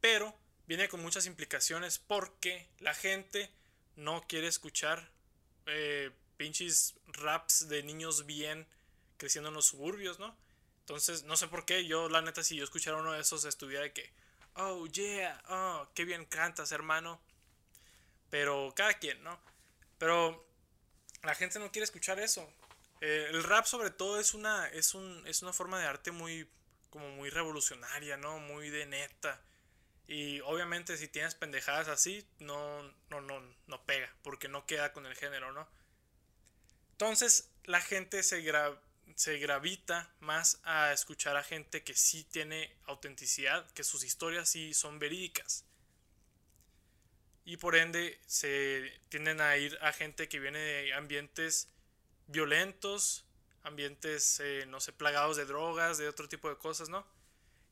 Pero 0.00 0.36
viene 0.66 0.88
con 0.88 1.00
muchas 1.00 1.26
implicaciones 1.26 1.98
porque 1.98 2.68
la 2.78 2.94
gente 2.94 3.50
no 3.96 4.26
quiere 4.28 4.46
escuchar 4.46 5.10
eh, 5.66 6.10
pinches 6.42 6.96
raps 7.06 7.68
de 7.68 7.84
niños 7.84 8.26
bien 8.26 8.66
creciendo 9.16 9.50
en 9.50 9.54
los 9.54 9.66
suburbios, 9.66 10.18
¿no? 10.18 10.36
Entonces, 10.80 11.22
no 11.22 11.36
sé 11.36 11.46
por 11.46 11.64
qué, 11.64 11.86
yo 11.86 12.08
la 12.08 12.20
neta, 12.20 12.42
si 12.42 12.56
yo 12.56 12.64
escuchara 12.64 12.96
uno 12.96 13.12
de 13.12 13.20
esos, 13.20 13.44
estuviera 13.44 13.84
de 13.84 13.92
que, 13.92 14.12
oh, 14.56 14.84
yeah, 14.88 15.40
oh, 15.48 15.88
qué 15.94 16.04
bien 16.04 16.24
cantas, 16.24 16.72
hermano. 16.72 17.20
Pero 18.28 18.72
cada 18.74 18.94
quien, 18.94 19.22
¿no? 19.22 19.38
Pero 19.98 20.44
la 21.22 21.36
gente 21.36 21.60
no 21.60 21.70
quiere 21.70 21.84
escuchar 21.84 22.18
eso. 22.18 22.52
Eh, 23.00 23.28
el 23.30 23.44
rap 23.44 23.66
sobre 23.66 23.90
todo 23.90 24.18
es 24.18 24.34
una, 24.34 24.66
es, 24.66 24.94
un, 24.94 25.24
es 25.28 25.42
una 25.42 25.52
forma 25.52 25.78
de 25.78 25.86
arte 25.86 26.10
muy 26.10 26.48
como 26.90 27.08
muy 27.10 27.30
revolucionaria, 27.30 28.16
¿no? 28.16 28.40
Muy 28.40 28.68
de 28.68 28.86
neta. 28.86 29.40
Y 30.08 30.40
obviamente 30.40 30.96
si 30.96 31.06
tienes 31.06 31.36
pendejadas 31.36 31.86
así, 31.86 32.26
no, 32.40 32.82
no, 33.10 33.20
no, 33.20 33.40
no 33.68 33.82
pega, 33.84 34.12
porque 34.24 34.48
no 34.48 34.66
queda 34.66 34.92
con 34.92 35.06
el 35.06 35.14
género, 35.14 35.52
¿no? 35.52 35.68
Entonces 37.02 37.50
la 37.64 37.80
gente 37.80 38.22
se, 38.22 38.42
gravita 39.40 40.14
más 40.20 40.60
a 40.62 40.92
escuchar 40.92 41.36
a 41.36 41.42
gente 41.42 41.82
que 41.82 41.96
sí 41.96 42.22
tiene 42.22 42.76
autenticidad, 42.84 43.68
que 43.72 43.82
sus 43.82 44.04
historias 44.04 44.48
sí 44.48 44.72
son 44.72 45.00
verídicas. 45.00 45.64
Y 47.44 47.56
por 47.56 47.74
ende 47.74 48.20
se 48.26 49.00
tienden 49.08 49.40
a 49.40 49.56
ir 49.56 49.76
a 49.82 49.92
gente 49.92 50.28
que 50.28 50.38
viene 50.38 50.60
de 50.60 50.92
ambientes 50.92 51.68
violentos, 52.28 53.26
ambientes, 53.64 54.38
eh, 54.38 54.64
no 54.68 54.78
sé, 54.78 54.92
plagados 54.92 55.36
de 55.36 55.44
drogas, 55.44 55.98
de 55.98 56.06
otro 56.06 56.28
tipo 56.28 56.48
de 56.48 56.56
cosas, 56.56 56.88
¿no? 56.88 57.04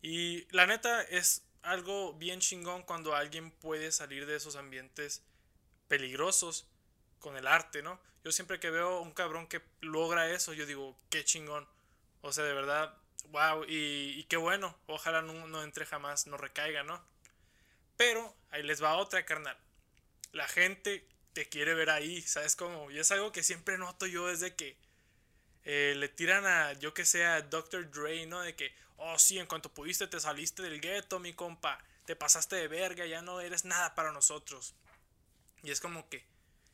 Y 0.03 0.53
la 0.53 0.67
neta 0.67 1.03
es 1.03 1.45
algo 1.63 2.15
bien 2.15 2.41
chingón 2.41 2.83
cuando 2.83 3.15
alguien 3.15 3.53
puede 3.53 3.93
salir 3.93 4.27
de 4.27 4.35
esos 4.35 4.57
ambientes 4.57 5.23
peligrosos 5.87 6.67
con 7.21 7.37
el 7.37 7.47
arte, 7.47 7.83
¿no? 7.83 8.01
Yo 8.25 8.33
siempre 8.33 8.61
que 8.61 8.71
veo 8.71 9.01
un 9.01 9.13
cabrón 9.13 9.47
que 9.47 9.63
logra 9.81 10.31
eso, 10.31 10.53
yo 10.53 10.67
digo, 10.67 10.97
qué 11.09 11.25
chingón. 11.25 11.67
O 12.23 12.33
sea, 12.33 12.45
de 12.45 12.53
verdad, 12.53 12.95
wow, 13.31 13.65
y, 13.67 14.25
qué 14.25 14.37
bueno. 14.37 14.77
Ojalá 14.87 15.23
no, 15.23 15.47
no, 15.47 15.63
entre 15.63 15.87
jamás, 15.87 16.27
no 16.27 16.37
recaiga, 16.37 16.83
¿no? 16.83 17.03
Pero 17.97 18.35
ahí 18.51 18.63
les 18.63 18.83
va 18.83 18.97
otra, 18.97 19.25
carnal. 19.25 19.57
La 20.33 20.49
gente 20.49 21.07
te 21.33 21.49
quiere 21.49 21.75
ver 21.75 21.91
ahí, 21.91 22.21
¿sabes 22.23 22.57
cómo? 22.57 22.91
Y 22.91 22.99
es 22.99 23.11
algo 23.11 23.33
que 23.33 23.43
siempre 23.43 23.79
noto 23.79 24.07
yo 24.07 24.27
desde 24.27 24.55
que 24.55 24.77
eh, 25.65 25.95
le 25.97 26.09
tiran 26.09 26.47
a, 26.47 26.73
yo 26.75 26.95
que 26.95 27.05
sé, 27.05 27.25
a 27.25 27.43
Dr. 27.43 27.91
Dre, 27.91 28.27
¿no? 28.27 28.41
De 28.41 28.55
que, 28.57 28.75
oh 28.97 29.19
sí, 29.19 29.39
en 29.39 29.47
cuanto 29.47 29.73
pudiste 29.73 30.07
te 30.07 30.21
saliste 30.21 30.63
del 30.63 30.81
gueto, 30.81 31.19
mi 31.21 31.33
compa, 31.33 31.83
te 32.07 32.17
pasaste 32.17 32.57
de 32.57 32.69
verga, 32.69 33.07
ya 33.07 33.23
no 33.23 33.41
eres 33.41 33.65
nada 33.65 33.95
para 33.95 34.13
nosotros. 34.13 34.75
Y 35.63 35.71
es 35.71 35.81
como 35.81 36.09
que, 36.09 36.25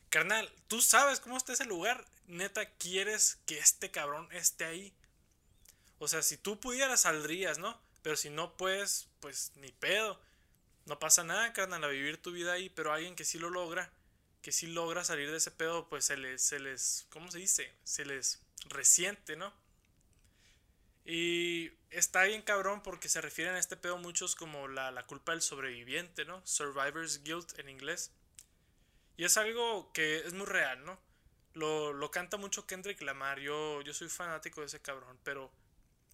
carnal, 0.09 0.51
tú 0.67 0.81
sabes 0.81 1.19
cómo 1.19 1.37
está 1.37 1.53
ese 1.53 1.65
lugar, 1.65 2.05
neta, 2.27 2.65
quieres 2.77 3.39
que 3.45 3.57
este 3.57 3.91
cabrón 3.91 4.27
esté 4.31 4.65
ahí. 4.65 4.93
O 5.99 6.07
sea, 6.07 6.21
si 6.21 6.37
tú 6.37 6.59
pudieras, 6.59 7.01
saldrías, 7.01 7.57
¿no? 7.57 7.79
Pero 8.01 8.15
si 8.15 8.29
no 8.29 8.55
puedes, 8.55 9.07
pues 9.19 9.51
ni 9.55 9.71
pedo. 9.71 10.19
No 10.85 10.99
pasa 10.99 11.23
nada, 11.23 11.51
carnal, 11.53 11.83
a 11.83 11.87
vivir 11.87 12.21
tu 12.21 12.31
vida 12.31 12.53
ahí, 12.53 12.69
pero 12.69 12.93
alguien 12.93 13.15
que 13.15 13.25
sí 13.25 13.39
lo 13.39 13.49
logra, 13.49 13.91
que 14.41 14.51
sí 14.51 14.67
logra 14.67 15.03
salir 15.03 15.29
de 15.31 15.37
ese 15.37 15.51
pedo, 15.51 15.89
pues 15.89 16.05
se 16.05 16.15
les, 16.15 16.41
se 16.41 16.59
les, 16.59 17.07
¿cómo 17.09 17.29
se 17.31 17.39
dice? 17.39 17.73
Se 17.83 18.05
les 18.05 18.39
reciente, 18.69 19.35
¿no? 19.35 19.53
Y 21.03 21.71
está 21.89 22.23
bien 22.23 22.41
cabrón 22.41 22.83
porque 22.83 23.09
se 23.09 23.21
refieren 23.21 23.55
a 23.55 23.59
este 23.59 23.77
pedo 23.77 23.97
muchos 23.97 24.35
como 24.35 24.67
la, 24.67 24.91
la, 24.91 25.03
culpa 25.03 25.31
del 25.31 25.41
sobreviviente, 25.41 26.25
¿no? 26.25 26.45
Survivor's 26.45 27.23
guilt 27.23 27.57
en 27.59 27.69
inglés. 27.69 28.11
Y 29.17 29.25
es 29.25 29.35
algo 29.37 29.91
que 29.93 30.19
es 30.19 30.33
muy 30.33 30.45
real, 30.45 30.85
¿no? 30.85 30.99
lo, 31.57 31.91
lo 31.91 32.11
canta 32.11 32.37
mucho 32.37 32.65
Kendrick 32.65 33.01
Lamar. 33.01 33.39
Yo, 33.39 33.81
yo 33.81 33.93
soy 33.93 34.09
fanático 34.09 34.61
de 34.61 34.67
ese 34.67 34.79
cabrón, 34.79 35.19
pero 35.23 35.51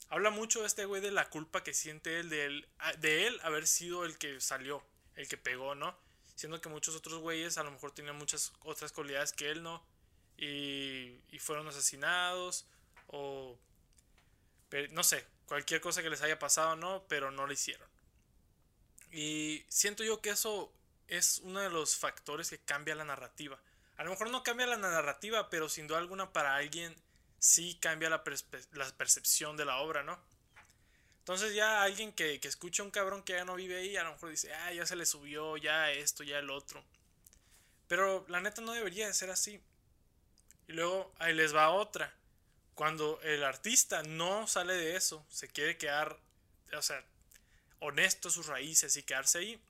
habla 0.09 0.29
mucho 0.29 0.65
este 0.65 0.85
güey 0.85 1.01
de 1.01 1.11
la 1.11 1.29
culpa 1.29 1.63
que 1.63 1.73
siente 1.73 2.19
él 2.19 2.29
de, 2.29 2.45
él 2.45 2.67
de 2.99 3.27
él 3.27 3.39
haber 3.43 3.67
sido 3.67 4.05
el 4.05 4.17
que 4.17 4.39
salió, 4.39 4.83
el 5.15 5.27
que 5.27 5.37
pegó, 5.37 5.75
¿no? 5.75 5.95
Siendo 6.35 6.61
que 6.61 6.69
muchos 6.69 6.95
otros 6.95 7.19
güeyes 7.19 7.57
a 7.57 7.63
lo 7.63 7.71
mejor 7.71 7.91
tenían 7.91 8.17
muchas 8.17 8.53
otras 8.61 8.91
cualidades 8.91 9.33
que 9.33 9.51
él 9.51 9.61
no. 9.61 9.85
Y, 10.37 11.19
y 11.29 11.39
fueron 11.39 11.67
asesinados 11.67 12.65
o 13.07 13.57
no 14.89 15.03
sé, 15.03 15.23
cualquier 15.45 15.81
cosa 15.81 16.01
que 16.01 16.09
les 16.09 16.23
haya 16.23 16.39
pasado, 16.39 16.75
¿no? 16.75 17.03
Pero 17.07 17.29
no 17.29 17.45
lo 17.45 17.53
hicieron. 17.53 17.87
Y 19.11 19.63
siento 19.67 20.03
yo 20.03 20.19
que 20.19 20.31
eso 20.31 20.73
es 21.07 21.39
uno 21.39 21.59
de 21.59 21.69
los 21.69 21.95
factores 21.97 22.49
que 22.49 22.59
cambia 22.59 22.95
la 22.95 23.05
narrativa. 23.05 23.59
A 23.97 24.03
lo 24.03 24.09
mejor 24.09 24.29
no 24.29 24.43
cambia 24.43 24.65
la 24.65 24.77
narrativa, 24.77 25.49
pero 25.49 25.69
sin 25.69 25.87
duda 25.87 25.99
alguna 25.99 26.33
para 26.33 26.55
alguien 26.55 26.95
sí 27.39 27.77
cambia 27.81 28.09
la, 28.09 28.23
percepción 28.23 29.57
de 29.57 29.65
la 29.65 29.77
obra, 29.79 30.03
¿no? 30.03 30.19
Entonces 31.19 31.53
ya 31.53 31.83
alguien 31.83 32.11
que, 32.11 32.39
que 32.39 32.47
escucha 32.47 32.83
a 32.83 32.85
un 32.85 32.91
cabrón 32.91 33.23
que 33.23 33.33
ya 33.33 33.45
no 33.45 33.55
vive 33.55 33.77
ahí, 33.77 33.95
a 33.95 34.03
lo 34.03 34.13
mejor 34.13 34.29
dice, 34.29 34.53
ah, 34.53 34.73
ya 34.73 34.85
se 34.85 34.95
le 34.95 35.05
subió, 35.05 35.57
ya 35.57 35.91
esto, 35.91 36.23
ya 36.23 36.39
el 36.39 36.49
otro. 36.49 36.83
Pero 37.87 38.25
la 38.27 38.41
neta 38.41 38.61
no 38.61 38.73
debería 38.73 39.07
de 39.07 39.13
ser 39.13 39.29
así. 39.29 39.61
Y 40.67 40.73
luego 40.73 41.13
ahí 41.19 41.33
les 41.33 41.55
va 41.55 41.69
otra. 41.69 42.13
Cuando 42.75 43.21
el 43.21 43.43
artista 43.43 44.03
no 44.03 44.47
sale 44.47 44.73
de 44.73 44.95
eso, 44.95 45.25
se 45.29 45.47
quiere 45.47 45.77
quedar, 45.77 46.17
o 46.75 46.81
sea, 46.81 47.03
honesto 47.79 48.29
a 48.29 48.31
sus 48.31 48.47
raíces 48.47 48.97
y 48.97 49.03
quedarse 49.03 49.37
ahí, 49.39 49.61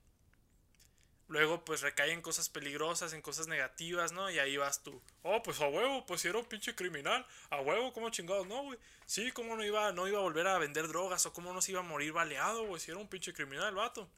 luego 1.28 1.64
pues 1.64 1.80
recae 1.80 2.12
en 2.12 2.22
cosas 2.22 2.48
peligrosas, 2.48 3.12
en 3.12 3.22
cosas 3.22 3.46
negativas, 3.46 4.12
¿no? 4.12 4.30
Y 4.30 4.38
ahí 4.38 4.56
vas 4.56 4.82
tú, 4.82 5.00
oh, 5.22 5.42
pues 5.42 5.60
a 5.60 5.68
huevo, 5.68 6.04
pues 6.06 6.20
si 6.20 6.28
era 6.28 6.38
un 6.38 6.44
pinche 6.44 6.74
criminal, 6.74 7.26
a 7.50 7.60
huevo, 7.60 7.92
¿cómo 7.92 8.10
chingados? 8.10 8.46
No, 8.46 8.62
güey, 8.62 8.78
sí, 9.06 9.30
¿cómo 9.32 9.56
no 9.56 9.64
iba, 9.64 9.92
no 9.92 10.06
iba 10.08 10.18
a 10.18 10.22
volver 10.22 10.46
a 10.46 10.58
vender 10.58 10.88
drogas 10.88 11.26
o 11.26 11.32
cómo 11.32 11.52
no 11.52 11.62
se 11.62 11.72
iba 11.72 11.80
a 11.80 11.84
morir 11.84 12.12
baleado, 12.12 12.66
güey, 12.66 12.80
si 12.80 12.90
era 12.90 13.00
un 13.00 13.08
pinche 13.08 13.32
criminal 13.32 13.68
el 13.68 13.74
vato? 13.74 14.08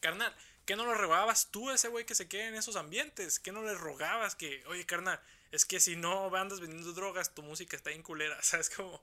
Carnal, 0.00 0.34
¿qué 0.64 0.76
no 0.76 0.84
lo 0.84 0.94
rogabas 0.94 1.50
tú 1.50 1.70
a 1.70 1.74
ese 1.74 1.88
güey 1.88 2.06
que 2.06 2.14
se 2.14 2.28
quede 2.28 2.48
en 2.48 2.54
esos 2.54 2.76
ambientes? 2.76 3.40
¿Qué 3.40 3.52
no 3.52 3.62
le 3.62 3.74
rogabas 3.74 4.34
que, 4.34 4.64
oye, 4.66 4.86
carnal, 4.86 5.20
es 5.50 5.64
que 5.64 5.80
si 5.80 5.96
no 5.96 6.34
andas 6.36 6.60
vendiendo 6.60 6.92
drogas, 6.92 7.34
tu 7.34 7.42
música 7.42 7.76
está 7.76 7.90
en 7.90 8.02
culera, 8.02 8.38
¿sabes? 8.42 8.70
Como, 8.70 9.02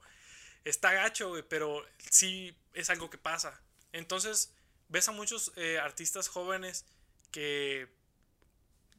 está 0.64 0.94
gacho, 0.94 1.30
güey, 1.30 1.44
pero 1.44 1.86
sí 2.10 2.56
es 2.74 2.90
algo 2.90 3.10
que 3.10 3.18
pasa. 3.18 3.62
Entonces, 3.92 4.54
ves 4.90 5.08
a 5.08 5.12
muchos 5.12 5.52
eh, 5.56 5.80
artistas 5.80 6.28
jóvenes 6.28 6.86
que 7.36 7.90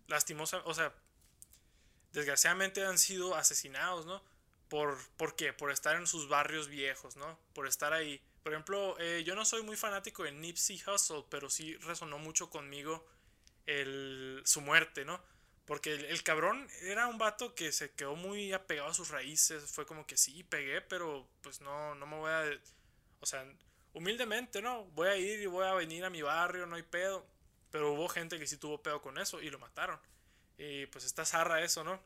lastimosa, 0.08 0.60
o 0.66 0.74
sea, 0.74 0.92
desgraciadamente 2.12 2.84
han 2.84 2.98
sido 2.98 3.34
asesinados, 3.34 4.04
¿no? 4.04 4.22
Por, 4.68 4.98
¿Por 5.16 5.36
qué? 5.36 5.54
Por 5.54 5.70
estar 5.70 5.96
en 5.96 6.06
sus 6.06 6.28
barrios 6.28 6.68
viejos, 6.68 7.16
¿no? 7.16 7.38
Por 7.54 7.66
estar 7.66 7.94
ahí. 7.94 8.20
Por 8.42 8.52
ejemplo, 8.52 8.94
eh, 9.00 9.24
yo 9.24 9.34
no 9.34 9.46
soy 9.46 9.62
muy 9.62 9.78
fanático 9.78 10.22
de 10.22 10.32
Nipsey 10.32 10.82
Hussle, 10.86 11.24
pero 11.30 11.48
sí 11.48 11.76
resonó 11.78 12.18
mucho 12.18 12.50
conmigo 12.50 13.06
el, 13.64 14.42
su 14.44 14.60
muerte, 14.60 15.06
¿no? 15.06 15.18
Porque 15.64 15.94
el, 15.94 16.22
cabrón 16.22 16.68
era 16.82 17.06
un 17.06 17.16
vato 17.16 17.54
que 17.54 17.72
se 17.72 17.92
quedó 17.92 18.16
muy 18.16 18.52
apegado 18.52 18.90
a 18.90 18.94
sus 18.94 19.08
raíces. 19.08 19.64
Fue 19.64 19.86
como 19.86 20.06
que 20.06 20.18
sí, 20.18 20.42
pegué, 20.42 20.82
pero 20.82 21.26
pues 21.40 21.62
no, 21.62 21.94
no 21.94 22.06
me 22.06 22.16
voy 22.16 22.30
a... 22.30 22.44
O 23.20 23.24
sea, 23.24 23.50
humildemente, 23.94 24.60
¿no? 24.60 24.84
Voy 24.90 25.08
a 25.08 25.16
ir 25.16 25.40
y 25.40 25.46
voy 25.46 25.64
a 25.66 25.72
venir 25.72 26.04
a 26.04 26.10
mi 26.10 26.20
barrio, 26.20 26.66
no 26.66 26.76
hay 26.76 26.82
pedo. 26.82 27.26
Pero 27.70 27.92
hubo 27.92 28.08
gente 28.08 28.38
que 28.38 28.46
sí 28.46 28.56
tuvo 28.56 28.82
pedo 28.82 29.02
con 29.02 29.18
eso 29.18 29.40
y 29.42 29.50
lo 29.50 29.58
mataron. 29.58 29.98
Y 30.58 30.86
pues 30.86 31.04
está 31.04 31.24
zarra 31.24 31.62
eso, 31.62 31.84
¿no? 31.84 32.00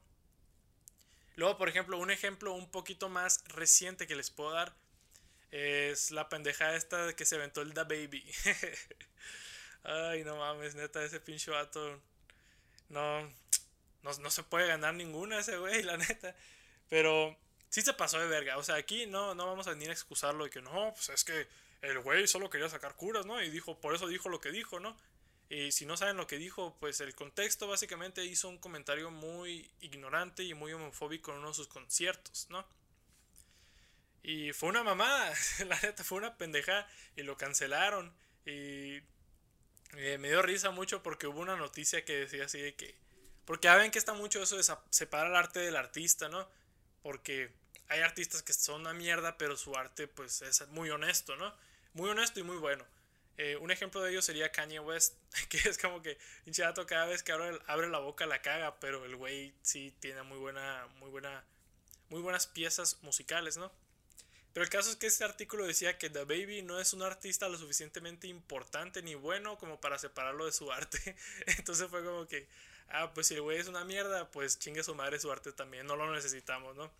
Luego, 1.36 1.56
por 1.56 1.68
ejemplo, 1.68 1.98
un 1.98 2.10
ejemplo 2.10 2.52
un 2.52 2.70
poquito 2.70 3.08
más 3.08 3.44
reciente 3.48 4.06
que 4.06 4.16
les 4.16 4.30
puedo 4.30 4.50
dar 4.50 4.74
es 5.50 6.10
la 6.10 6.28
pendeja 6.28 6.74
esta 6.74 7.14
que 7.14 7.24
se 7.24 7.36
aventó 7.36 7.62
el 7.62 7.74
Da 7.74 7.84
Baby. 7.84 8.24
Ay, 9.82 10.24
no 10.24 10.36
mames, 10.36 10.74
neta, 10.74 11.02
ese 11.02 11.20
pinche 11.20 11.50
vato. 11.50 12.00
No, 12.88 13.28
no, 14.02 14.30
se 14.30 14.42
puede 14.42 14.66
ganar 14.66 14.94
ninguna 14.94 15.40
ese 15.40 15.56
güey, 15.56 15.82
la 15.82 15.96
neta. 15.96 16.34
Pero 16.88 17.36
sí 17.68 17.82
se 17.82 17.94
pasó 17.94 18.18
de 18.18 18.26
verga. 18.26 18.58
O 18.58 18.62
sea, 18.62 18.76
aquí 18.76 19.06
no, 19.06 19.34
no 19.34 19.46
vamos 19.46 19.66
a 19.66 19.70
venir 19.70 19.90
a 19.90 19.92
excusarlo 19.92 20.44
de 20.44 20.50
que 20.50 20.62
no, 20.62 20.92
pues 20.94 21.08
es 21.08 21.24
que 21.24 21.48
el 21.82 21.98
güey 22.00 22.26
solo 22.26 22.50
quería 22.50 22.68
sacar 22.68 22.94
curas, 22.94 23.26
¿no? 23.26 23.42
Y 23.42 23.50
dijo, 23.50 23.80
por 23.80 23.94
eso 23.94 24.06
dijo 24.06 24.28
lo 24.28 24.40
que 24.40 24.50
dijo, 24.50 24.80
¿no? 24.80 24.96
Y 25.50 25.72
si 25.72 25.84
no 25.84 25.96
saben 25.96 26.16
lo 26.16 26.28
que 26.28 26.38
dijo, 26.38 26.76
pues 26.78 27.00
el 27.00 27.14
contexto 27.16 27.66
básicamente 27.66 28.24
hizo 28.24 28.48
un 28.48 28.58
comentario 28.58 29.10
muy 29.10 29.68
ignorante 29.80 30.44
y 30.44 30.54
muy 30.54 30.72
homofóbico 30.72 31.32
en 31.32 31.38
uno 31.38 31.48
de 31.48 31.54
sus 31.54 31.66
conciertos, 31.66 32.46
¿no? 32.50 32.64
Y 34.22 34.52
fue 34.52 34.68
una 34.68 34.84
mamada, 34.84 35.34
la 35.66 35.78
neta 35.80 36.04
fue 36.04 36.18
una 36.18 36.36
pendeja 36.36 36.86
y 37.16 37.24
lo 37.24 37.36
cancelaron. 37.36 38.14
Y 38.46 39.02
eh, 39.96 40.18
me 40.18 40.28
dio 40.28 40.40
risa 40.40 40.70
mucho 40.70 41.02
porque 41.02 41.26
hubo 41.26 41.40
una 41.40 41.56
noticia 41.56 42.04
que 42.04 42.20
decía 42.20 42.44
así 42.44 42.60
de 42.60 42.74
que 42.76 42.94
porque 43.44 43.66
ya 43.66 43.74
ven 43.74 43.90
que 43.90 43.98
está 43.98 44.12
mucho 44.12 44.40
eso 44.40 44.56
de 44.56 44.62
separar 44.90 45.26
el 45.26 45.34
arte 45.34 45.58
del 45.58 45.74
artista, 45.74 46.28
¿no? 46.28 46.48
Porque 47.02 47.52
hay 47.88 47.98
artistas 47.98 48.44
que 48.44 48.52
son 48.52 48.82
una 48.82 48.92
mierda, 48.92 49.36
pero 49.36 49.56
su 49.56 49.74
arte 49.74 50.06
pues 50.06 50.42
es 50.42 50.68
muy 50.68 50.90
honesto, 50.90 51.34
¿no? 51.34 51.52
Muy 51.94 52.08
honesto 52.08 52.38
y 52.38 52.44
muy 52.44 52.58
bueno. 52.58 52.84
Eh, 53.36 53.56
un 53.56 53.70
ejemplo 53.70 54.02
de 54.02 54.10
ello 54.10 54.22
sería 54.22 54.52
Kanye 54.52 54.80
West, 54.80 55.14
que 55.48 55.58
es 55.58 55.78
como 55.78 56.02
que 56.02 56.18
hinchato 56.46 56.86
cada 56.86 57.06
vez 57.06 57.22
que 57.22 57.32
abre, 57.32 57.58
abre, 57.66 57.88
la 57.88 57.98
boca 57.98 58.26
la 58.26 58.42
caga, 58.42 58.78
pero 58.80 59.04
el 59.04 59.16
güey 59.16 59.54
sí 59.62 59.94
tiene 60.00 60.22
muy 60.22 60.38
buena, 60.38 60.86
muy 60.98 61.10
buena, 61.10 61.44
muy 62.08 62.20
buenas 62.20 62.46
piezas 62.46 62.98
musicales, 63.02 63.56
¿no? 63.56 63.72
Pero 64.52 64.64
el 64.64 64.70
caso 64.70 64.90
es 64.90 64.96
que 64.96 65.06
este 65.06 65.24
artículo 65.24 65.64
decía 65.64 65.96
que 65.96 66.10
The 66.10 66.24
Baby 66.24 66.62
no 66.62 66.80
es 66.80 66.92
un 66.92 67.02
artista 67.02 67.48
lo 67.48 67.56
suficientemente 67.56 68.26
importante 68.26 69.00
ni 69.02 69.14
bueno 69.14 69.58
como 69.58 69.80
para 69.80 69.98
separarlo 69.98 70.44
de 70.44 70.52
su 70.52 70.72
arte. 70.72 71.16
Entonces 71.58 71.88
fue 71.88 72.04
como 72.04 72.26
que, 72.26 72.48
ah, 72.88 73.12
pues 73.14 73.28
si 73.28 73.34
el 73.34 73.42
güey 73.42 73.58
es 73.58 73.68
una 73.68 73.84
mierda, 73.84 74.30
pues 74.30 74.58
chingue 74.58 74.82
su 74.82 74.94
madre 74.94 75.20
su 75.20 75.30
arte 75.30 75.52
también, 75.52 75.86
no 75.86 75.94
lo 75.94 76.12
necesitamos, 76.12 76.76
¿no? 76.76 76.90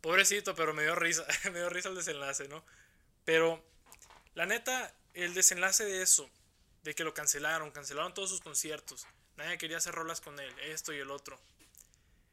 Pobrecito, 0.00 0.54
pero 0.54 0.72
me 0.72 0.82
dio 0.82 0.94
risa, 0.94 1.26
me 1.52 1.58
dio 1.58 1.68
risa 1.68 1.90
el 1.90 1.96
desenlace, 1.96 2.48
¿no? 2.48 2.64
Pero, 3.24 3.62
la 4.34 4.46
neta, 4.46 4.92
el 5.14 5.34
desenlace 5.34 5.84
de 5.84 6.02
eso, 6.02 6.28
de 6.82 6.94
que 6.94 7.04
lo 7.04 7.14
cancelaron, 7.14 7.70
cancelaron 7.70 8.14
todos 8.14 8.30
sus 8.30 8.40
conciertos, 8.40 9.06
nadie 9.36 9.58
quería 9.58 9.78
hacer 9.78 9.94
rolas 9.94 10.20
con 10.20 10.38
él, 10.40 10.54
esto 10.60 10.92
y 10.92 10.98
el 10.98 11.10
otro. 11.10 11.40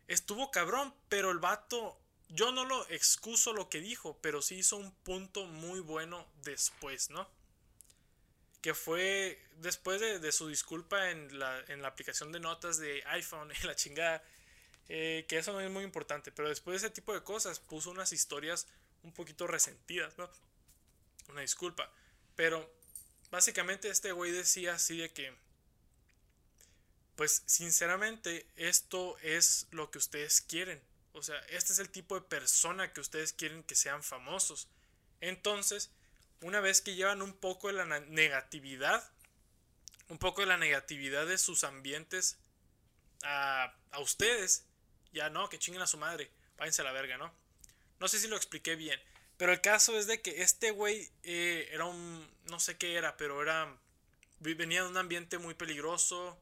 Estuvo 0.08 0.52
cabrón, 0.52 0.94
pero 1.08 1.32
el 1.32 1.40
vato, 1.40 2.00
yo 2.30 2.52
no 2.52 2.66
lo 2.66 2.88
excuso 2.90 3.54
lo 3.54 3.70
que 3.70 3.80
dijo, 3.80 4.18
pero 4.22 4.42
sí 4.42 4.56
hizo 4.56 4.78
un 4.78 4.92
punto 4.92 5.46
muy 5.46 5.80
bueno 5.80 6.26
después, 6.44 7.10
¿no? 7.10 7.28
que 8.62 8.74
fue 8.74 9.42
después 9.58 10.02
de, 10.02 10.32
su 10.32 10.48
disculpa 10.48 11.12
en 11.12 11.40
la, 11.40 11.60
en 11.68 11.82
la, 11.82 11.88
aplicación 11.88 12.32
de 12.32 12.40
notas 12.40 12.78
de 12.78 13.04
iPhone 13.08 13.52
y 13.64 13.66
la 13.66 13.76
chingada, 13.76 14.24
eh, 14.90 15.26
que 15.28 15.38
eso 15.38 15.54
no 15.54 15.62
es 15.62 15.70
muy 15.70 15.84
importante, 15.84 16.32
pero 16.32 16.50
después 16.50 16.82
de 16.82 16.88
ese 16.88 16.94
tipo 16.94 17.14
de 17.14 17.24
cosas 17.24 17.60
puso 17.60 17.92
unas 17.92 18.12
historias 18.12 18.68
un 19.04 19.14
poquito 19.14 19.48
resentidas, 19.48 20.18
¿no? 20.18 20.30
Una 21.30 21.42
disculpa, 21.42 21.92
pero 22.40 22.74
básicamente 23.32 23.90
este 23.90 24.14
güey 24.14 24.32
decía 24.32 24.76
así 24.76 24.98
de 24.98 25.12
que, 25.12 25.36
pues 27.18 27.44
sinceramente 27.48 28.48
esto 28.56 29.18
es 29.20 29.68
lo 29.72 29.92
que 29.92 29.98
ustedes 29.98 30.40
quieren, 30.40 30.82
o 31.12 31.22
sea, 31.22 31.38
este 31.50 31.74
es 31.74 31.80
el 31.80 31.90
tipo 31.90 32.16
de 32.16 32.26
persona 32.26 32.94
que 32.94 33.02
ustedes 33.02 33.34
quieren 33.34 33.62
que 33.64 33.76
sean 33.76 34.04
famosos, 34.04 34.70
entonces, 35.20 35.92
una 36.40 36.62
vez 36.62 36.80
que 36.80 36.96
llevan 36.96 37.22
un 37.22 37.34
poco 37.34 37.68
de 37.68 37.74
la 37.74 38.00
negatividad, 38.00 39.12
un 40.08 40.18
poco 40.18 40.40
de 40.40 40.48
la 40.48 40.56
negatividad 40.56 41.28
de 41.28 41.38
sus 41.38 41.66
ambientes 41.66 42.38
a, 43.22 43.76
a 43.92 44.00
ustedes, 44.00 44.64
ya 45.12 45.30
no, 45.30 45.50
que 45.50 45.60
chinguen 45.60 45.82
a 45.82 45.88
su 45.88 45.98
madre, 45.98 46.32
váyanse 46.56 46.84
a 46.84 46.86
la 46.86 46.94
verga, 46.94 47.18
¿no? 47.18 47.34
No 48.00 48.08
sé 48.08 48.18
si 48.18 48.30
lo 48.30 48.38
expliqué 48.38 48.78
bien, 48.78 48.98
pero 49.40 49.54
el 49.54 49.62
caso 49.62 49.98
es 49.98 50.06
de 50.06 50.22
que 50.22 50.42
este 50.42 50.72
güey 50.72 51.10
eh, 51.24 51.70
era 51.72 51.86
un, 51.86 52.30
no 52.50 52.60
sé 52.60 52.78
qué 52.78 52.96
era, 52.96 53.16
pero 53.16 53.42
era, 53.42 53.74
venía 54.42 54.84
de 54.84 54.90
un 54.90 54.98
ambiente 54.98 55.38
muy 55.38 55.54
peligroso, 55.54 56.38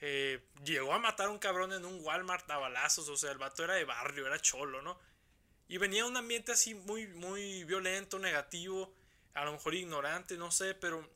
eh, 0.00 0.44
llegó 0.64 0.92
a 0.92 0.98
matar 0.98 1.28
a 1.28 1.30
un 1.30 1.38
cabrón 1.38 1.72
en 1.72 1.84
un 1.84 2.04
Walmart 2.04 2.50
a 2.50 2.58
balazos, 2.58 3.08
o 3.08 3.16
sea, 3.16 3.30
el 3.30 3.38
vato 3.38 3.62
era 3.62 3.74
de 3.74 3.84
barrio, 3.84 4.26
era 4.26 4.40
cholo, 4.40 4.82
¿no? 4.82 4.98
Y 5.68 5.78
venía 5.78 6.02
de 6.02 6.08
un 6.08 6.16
ambiente 6.16 6.50
así 6.50 6.74
muy, 6.74 7.06
muy 7.06 7.62
violento, 7.62 8.18
negativo, 8.18 8.92
a 9.34 9.44
lo 9.44 9.52
mejor 9.52 9.76
ignorante, 9.76 10.36
no 10.36 10.50
sé, 10.50 10.74
pero 10.74 11.08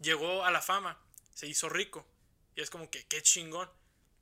llegó 0.00 0.42
a 0.42 0.50
la 0.50 0.62
fama, 0.62 0.98
se 1.34 1.46
hizo 1.46 1.68
rico. 1.68 2.08
Y 2.56 2.62
es 2.62 2.70
como 2.70 2.90
que, 2.90 3.06
qué 3.06 3.20
chingón. 3.20 3.68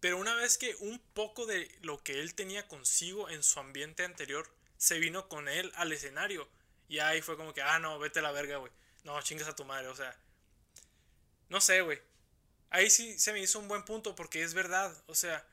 Pero 0.00 0.18
una 0.18 0.34
vez 0.34 0.58
que 0.58 0.74
un 0.80 0.98
poco 1.14 1.46
de 1.46 1.70
lo 1.82 2.02
que 2.02 2.18
él 2.18 2.34
tenía 2.34 2.66
consigo 2.66 3.30
en 3.30 3.44
su 3.44 3.60
ambiente 3.60 4.04
anterior 4.04 4.50
se 4.76 4.98
vino 4.98 5.28
con 5.28 5.48
él 5.48 5.72
al 5.76 5.92
escenario. 5.92 6.48
Y 6.88 6.98
ahí 6.98 7.22
fue 7.22 7.36
como 7.36 7.52
que, 7.52 7.62
ah, 7.62 7.78
no, 7.78 7.98
vete 7.98 8.20
a 8.20 8.22
la 8.22 8.32
verga, 8.32 8.58
güey. 8.58 8.72
No, 9.04 9.20
chingas 9.22 9.48
a 9.48 9.56
tu 9.56 9.64
madre, 9.64 9.88
o 9.88 9.96
sea. 9.96 10.16
No 11.48 11.60
sé, 11.60 11.80
güey. 11.80 12.00
Ahí 12.70 12.90
sí 12.90 13.18
se 13.18 13.32
me 13.32 13.40
hizo 13.40 13.58
un 13.58 13.68
buen 13.68 13.84
punto 13.84 14.14
porque 14.14 14.42
es 14.42 14.54
verdad. 14.54 14.96
O 15.06 15.14
sea, 15.14 15.46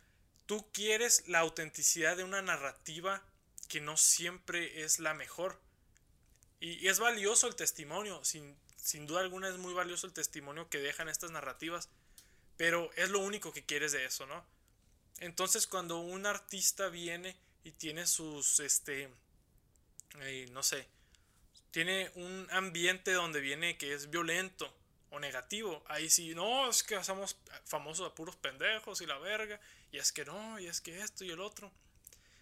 tú 0.46 0.70
quieres 0.72 1.28
la 1.28 1.40
autenticidad 1.40 2.18
de 2.18 2.24
una 2.24 2.42
narrativa 2.42 3.24
que 3.68 3.82
no 3.82 3.98
siempre 3.98 4.84
es 4.84 5.00
la 5.00 5.14
mejor. 5.14 5.60
Y, 6.60 6.88
es 6.88 7.00
valioso 7.00 7.48
el 7.48 7.56
testimonio, 7.56 8.24
sin, 8.24 8.56
sin 8.78 9.06
duda 9.06 9.22
alguna 9.22 9.50
es 9.50 9.58
muy 9.58 9.74
valioso 9.74 10.08
el 10.08 10.14
testimonio 10.14 10.70
que 10.70 10.80
dejan 10.80 11.10
estas 11.10 11.32
narrativas, 11.32 11.90
pero 12.58 12.92
es 12.96 13.10
lo 13.10 13.20
único 13.20 13.52
que 13.52 13.66
quieres 13.66 13.92
de 13.92 14.06
eso, 14.06 14.26
¿no? 14.26 14.46
Entonces 15.20 15.68
cuando 15.68 16.00
un 16.00 16.26
artista 16.26 16.90
viene 16.90 17.36
y 17.64 17.72
tiene 17.72 18.06
sus, 18.08 18.60
este, 18.60 19.10
eh, 20.22 20.48
no 20.52 20.64
sé, 20.64 20.88
tiene 21.72 22.12
un 22.16 22.48
ambiente 22.52 23.14
donde 23.14 23.40
viene 23.40 23.78
que 23.78 23.94
es 23.94 24.10
violento 24.10 24.74
o 25.10 25.20
negativo, 25.20 25.84
ahí 25.88 26.10
sí, 26.10 26.34
no, 26.34 26.70
es 26.70 26.84
que 26.84 26.96
hacemos 26.96 27.38
famosos 27.66 28.12
a 28.12 28.16
puros 28.16 28.36
pendejos 28.36 29.02
y 29.02 29.06
la 29.06 29.18
verga, 29.20 29.60
y 29.92 29.98
es 29.98 30.12
que 30.12 30.26
no, 30.26 30.60
y 30.60 30.68
es 30.68 30.82
que 30.82 31.00
esto 31.00 31.24
y 31.24 31.32
el 31.32 31.40
otro. 31.40 31.72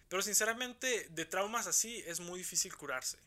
Pero 0.08 0.22
sinceramente, 0.22 1.06
de 1.10 1.24
traumas 1.24 1.66
así 1.66 2.04
es 2.06 2.20
muy 2.20 2.38
difícil 2.38 2.74
curarse. 2.76 3.18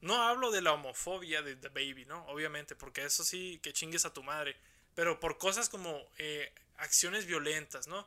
No 0.00 0.22
hablo 0.22 0.50
de 0.50 0.60
la 0.60 0.72
homofobia 0.72 1.42
de 1.42 1.56
The 1.56 1.68
Baby, 1.68 2.04
¿no? 2.04 2.24
Obviamente, 2.26 2.76
porque 2.76 3.04
eso 3.04 3.24
sí, 3.24 3.60
que 3.62 3.72
chingues 3.72 4.04
a 4.04 4.12
tu 4.12 4.22
madre. 4.22 4.56
Pero 4.94 5.20
por 5.20 5.38
cosas 5.38 5.68
como 5.68 6.04
eh, 6.18 6.52
acciones 6.76 7.26
violentas, 7.26 7.86
¿no? 7.86 8.06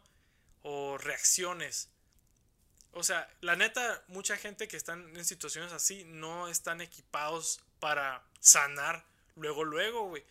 O 0.62 0.98
reacciones. 0.98 1.90
O 2.92 3.04
sea, 3.04 3.30
la 3.42 3.56
neta, 3.56 4.04
mucha 4.08 4.36
gente 4.38 4.68
que 4.68 4.78
están 4.78 5.16
en 5.16 5.26
situaciones 5.26 5.72
así 5.72 6.04
no 6.06 6.48
están 6.48 6.82
equipados 6.82 7.62
para 7.80 8.24
sanar 8.40 9.06
luego, 9.36 9.64
luego, 9.64 10.08
güey. 10.08 10.24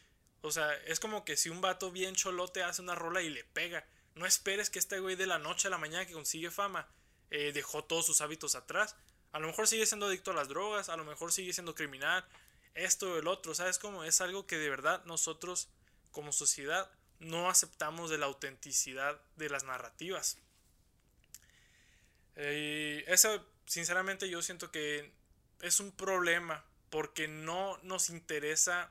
O 0.42 0.50
sea, 0.50 0.74
es 0.86 1.00
como 1.00 1.24
que 1.24 1.36
si 1.36 1.48
un 1.48 1.60
vato 1.60 1.90
bien 1.90 2.14
cholote 2.14 2.62
hace 2.62 2.82
una 2.82 2.94
rola 2.94 3.22
y 3.22 3.30
le 3.30 3.44
pega. 3.44 3.86
No 4.14 4.26
esperes 4.26 4.70
que 4.70 4.78
este 4.78 4.98
güey 5.00 5.16
de 5.16 5.26
la 5.26 5.38
noche 5.38 5.68
a 5.68 5.70
la 5.70 5.78
mañana 5.78 6.06
que 6.06 6.12
consigue 6.12 6.50
fama 6.50 6.88
eh, 7.30 7.52
dejó 7.52 7.84
todos 7.84 8.06
sus 8.06 8.20
hábitos 8.20 8.54
atrás. 8.54 8.96
A 9.32 9.38
lo 9.38 9.46
mejor 9.46 9.68
sigue 9.68 9.86
siendo 9.86 10.06
adicto 10.06 10.30
a 10.30 10.34
las 10.34 10.48
drogas, 10.48 10.88
a 10.88 10.96
lo 10.96 11.04
mejor 11.04 11.32
sigue 11.32 11.52
siendo 11.52 11.74
criminal, 11.74 12.24
esto 12.74 13.12
o 13.12 13.18
el 13.18 13.28
otro. 13.28 13.54
¿Sabes 13.54 13.78
cómo? 13.78 14.04
Es 14.04 14.20
algo 14.20 14.46
que 14.46 14.58
de 14.58 14.70
verdad 14.70 15.04
nosotros 15.04 15.68
como 16.10 16.32
sociedad 16.32 16.90
no 17.20 17.50
aceptamos 17.50 18.10
de 18.10 18.18
la 18.18 18.26
autenticidad 18.26 19.20
de 19.36 19.50
las 19.50 19.64
narrativas. 19.64 20.38
Eh, 22.38 23.04
eso, 23.08 23.44
sinceramente, 23.66 24.30
yo 24.30 24.40
siento 24.40 24.70
que 24.70 25.12
es 25.60 25.80
un 25.80 25.92
problema 25.92 26.64
porque 26.88 27.28
no 27.28 27.78
nos 27.82 28.08
interesa. 28.08 28.90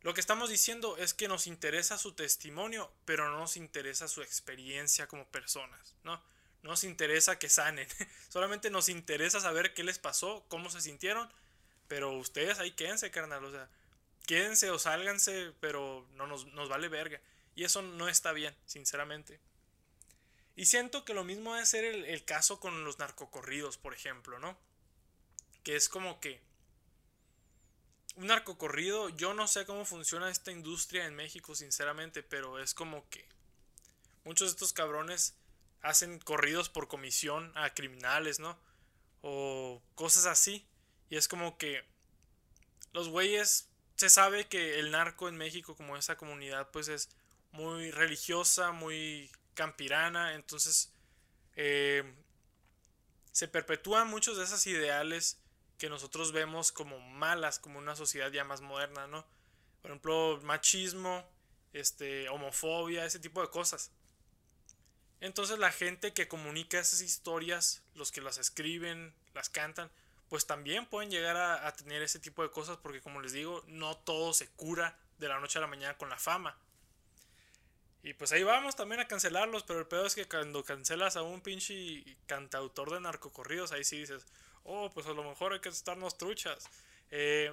Lo 0.00 0.14
que 0.14 0.20
estamos 0.20 0.50
diciendo 0.50 0.96
es 0.96 1.14
que 1.14 1.28
nos 1.28 1.46
interesa 1.46 1.96
su 1.98 2.12
testimonio, 2.12 2.90
pero 3.04 3.30
no 3.30 3.38
nos 3.38 3.56
interesa 3.56 4.08
su 4.08 4.22
experiencia 4.22 5.06
como 5.06 5.28
personas, 5.28 5.94
¿no? 6.02 6.16
No 6.62 6.70
nos 6.70 6.82
interesa 6.84 7.38
que 7.38 7.48
sanen, 7.48 7.86
solamente 8.28 8.70
nos 8.70 8.88
interesa 8.88 9.38
saber 9.38 9.74
qué 9.74 9.84
les 9.84 9.98
pasó, 9.98 10.44
cómo 10.48 10.70
se 10.70 10.80
sintieron, 10.80 11.30
pero 11.88 12.12
ustedes 12.12 12.58
ahí 12.58 12.70
quédense, 12.72 13.10
carnal, 13.10 13.44
o 13.44 13.50
sea, 13.50 13.68
quédense 14.26 14.70
o 14.70 14.78
sálganse, 14.78 15.52
pero 15.60 16.06
no 16.14 16.26
nos, 16.26 16.68
vale 16.68 16.88
verga. 16.88 17.20
Y 17.54 17.64
eso 17.64 17.82
no 17.82 18.08
está 18.08 18.32
bien, 18.32 18.54
sinceramente. 18.66 19.38
Y 20.56 20.66
siento 20.66 21.04
que 21.04 21.14
lo 21.14 21.24
mismo 21.24 21.54
debe 21.54 21.66
ser 21.66 21.84
el, 21.84 22.04
el, 22.04 22.24
caso 22.24 22.60
con 22.60 22.84
los 22.84 22.98
narcocorridos, 22.98 23.76
por 23.76 23.92
ejemplo, 23.92 24.38
¿no? 24.38 24.56
Que 25.64 25.74
es 25.76 25.88
como 25.88 26.20
que 26.20 26.40
un 28.16 28.28
narcocorrido, 28.28 29.08
yo 29.08 29.34
no 29.34 29.48
sé 29.48 29.66
cómo 29.66 29.84
funciona 29.84 30.30
esta 30.30 30.52
industria 30.52 31.06
en 31.06 31.16
México, 31.16 31.54
sinceramente, 31.54 32.22
pero 32.22 32.60
es 32.60 32.74
como 32.74 33.08
que 33.08 33.26
muchos 34.24 34.48
de 34.48 34.52
estos 34.52 34.72
cabrones 34.72 35.34
hacen 35.82 36.18
corridos 36.18 36.68
por 36.68 36.88
comisión 36.88 37.52
a 37.56 37.74
criminales, 37.74 38.38
¿no? 38.38 38.58
O 39.22 39.82
cosas 39.94 40.26
así. 40.26 40.66
Y 41.10 41.16
es 41.16 41.28
como 41.28 41.58
que 41.58 41.84
los 42.92 43.08
güeyes, 43.08 43.68
se 43.96 44.10
sabe 44.10 44.48
que 44.48 44.78
el 44.78 44.90
narco 44.90 45.28
en 45.28 45.36
México, 45.36 45.76
como 45.76 45.96
esa 45.96 46.16
comunidad, 46.16 46.70
pues 46.70 46.88
es 46.88 47.08
muy 47.52 47.90
religiosa, 47.90 48.72
muy 48.72 49.30
campirana, 49.54 50.34
entonces 50.34 50.92
eh, 51.56 52.14
se 53.32 53.48
perpetúan 53.48 54.08
muchos 54.08 54.36
de 54.36 54.44
esos 54.44 54.66
ideales 54.66 55.38
que 55.78 55.88
nosotros 55.88 56.32
vemos 56.32 56.72
como 56.72 57.00
malas, 57.00 57.58
como 57.58 57.78
una 57.78 57.96
sociedad 57.96 58.30
ya 58.30 58.44
más 58.44 58.60
moderna, 58.60 59.06
¿no? 59.06 59.26
Por 59.82 59.90
ejemplo, 59.90 60.40
machismo, 60.42 61.28
este, 61.72 62.28
homofobia, 62.28 63.04
ese 63.04 63.18
tipo 63.18 63.42
de 63.42 63.48
cosas. 63.48 63.90
Entonces 65.20 65.58
la 65.58 65.72
gente 65.72 66.12
que 66.12 66.28
comunica 66.28 66.78
esas 66.78 67.00
historias, 67.00 67.82
los 67.94 68.12
que 68.12 68.20
las 68.20 68.38
escriben, 68.38 69.14
las 69.34 69.48
cantan, 69.48 69.90
pues 70.28 70.46
también 70.46 70.86
pueden 70.86 71.10
llegar 71.10 71.36
a, 71.36 71.72
tener 71.74 72.02
ese 72.02 72.18
tipo 72.18 72.42
de 72.42 72.50
cosas 72.50 72.76
porque 72.78 73.00
como 73.00 73.20
les 73.20 73.32
digo, 73.32 73.64
no 73.66 73.96
todo 73.96 74.32
se 74.32 74.48
cura 74.50 74.98
de 75.18 75.28
la 75.28 75.40
noche 75.40 75.58
a 75.58 75.62
la 75.62 75.66
mañana 75.66 75.96
con 75.96 76.08
la 76.08 76.18
fama. 76.18 76.58
Y 78.04 78.12
pues 78.12 78.32
ahí 78.32 78.42
vamos 78.42 78.76
también 78.76 79.00
a 79.00 79.08
cancelarlos, 79.08 79.62
pero 79.62 79.80
el 79.80 79.86
peor 79.86 80.04
es 80.06 80.14
que 80.14 80.28
cuando 80.28 80.62
cancelas 80.62 81.16
a 81.16 81.22
un 81.22 81.40
pinche 81.40 82.04
cantautor 82.26 82.92
de 82.92 83.00
narcocorridos, 83.00 83.72
ahí 83.72 83.82
sí 83.82 84.00
dices, 84.00 84.26
oh, 84.62 84.90
pues 84.90 85.06
a 85.06 85.14
lo 85.14 85.24
mejor 85.24 85.54
hay 85.54 85.60
que 85.60 85.70
estarnos 85.70 86.18
truchas. 86.18 86.68
Eh, 87.10 87.50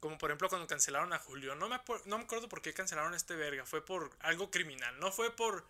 como 0.00 0.18
por 0.18 0.30
ejemplo 0.30 0.48
cuando 0.48 0.66
cancelaron 0.66 1.12
a 1.12 1.20
Julio, 1.20 1.54
no 1.54 1.68
me, 1.68 1.80
no 2.06 2.18
me 2.18 2.24
acuerdo 2.24 2.48
por 2.48 2.62
qué 2.62 2.74
cancelaron 2.74 3.14
a 3.14 3.16
este 3.16 3.36
verga, 3.36 3.64
fue 3.64 3.80
por 3.84 4.10
algo 4.20 4.50
criminal, 4.50 4.98
no 4.98 5.12
fue 5.12 5.30
por 5.30 5.64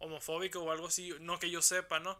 homofóbico 0.00 0.58
o 0.60 0.72
algo 0.72 0.88
así, 0.88 1.14
no 1.20 1.38
que 1.38 1.48
yo 1.48 1.62
sepa, 1.62 2.00
¿no? 2.00 2.18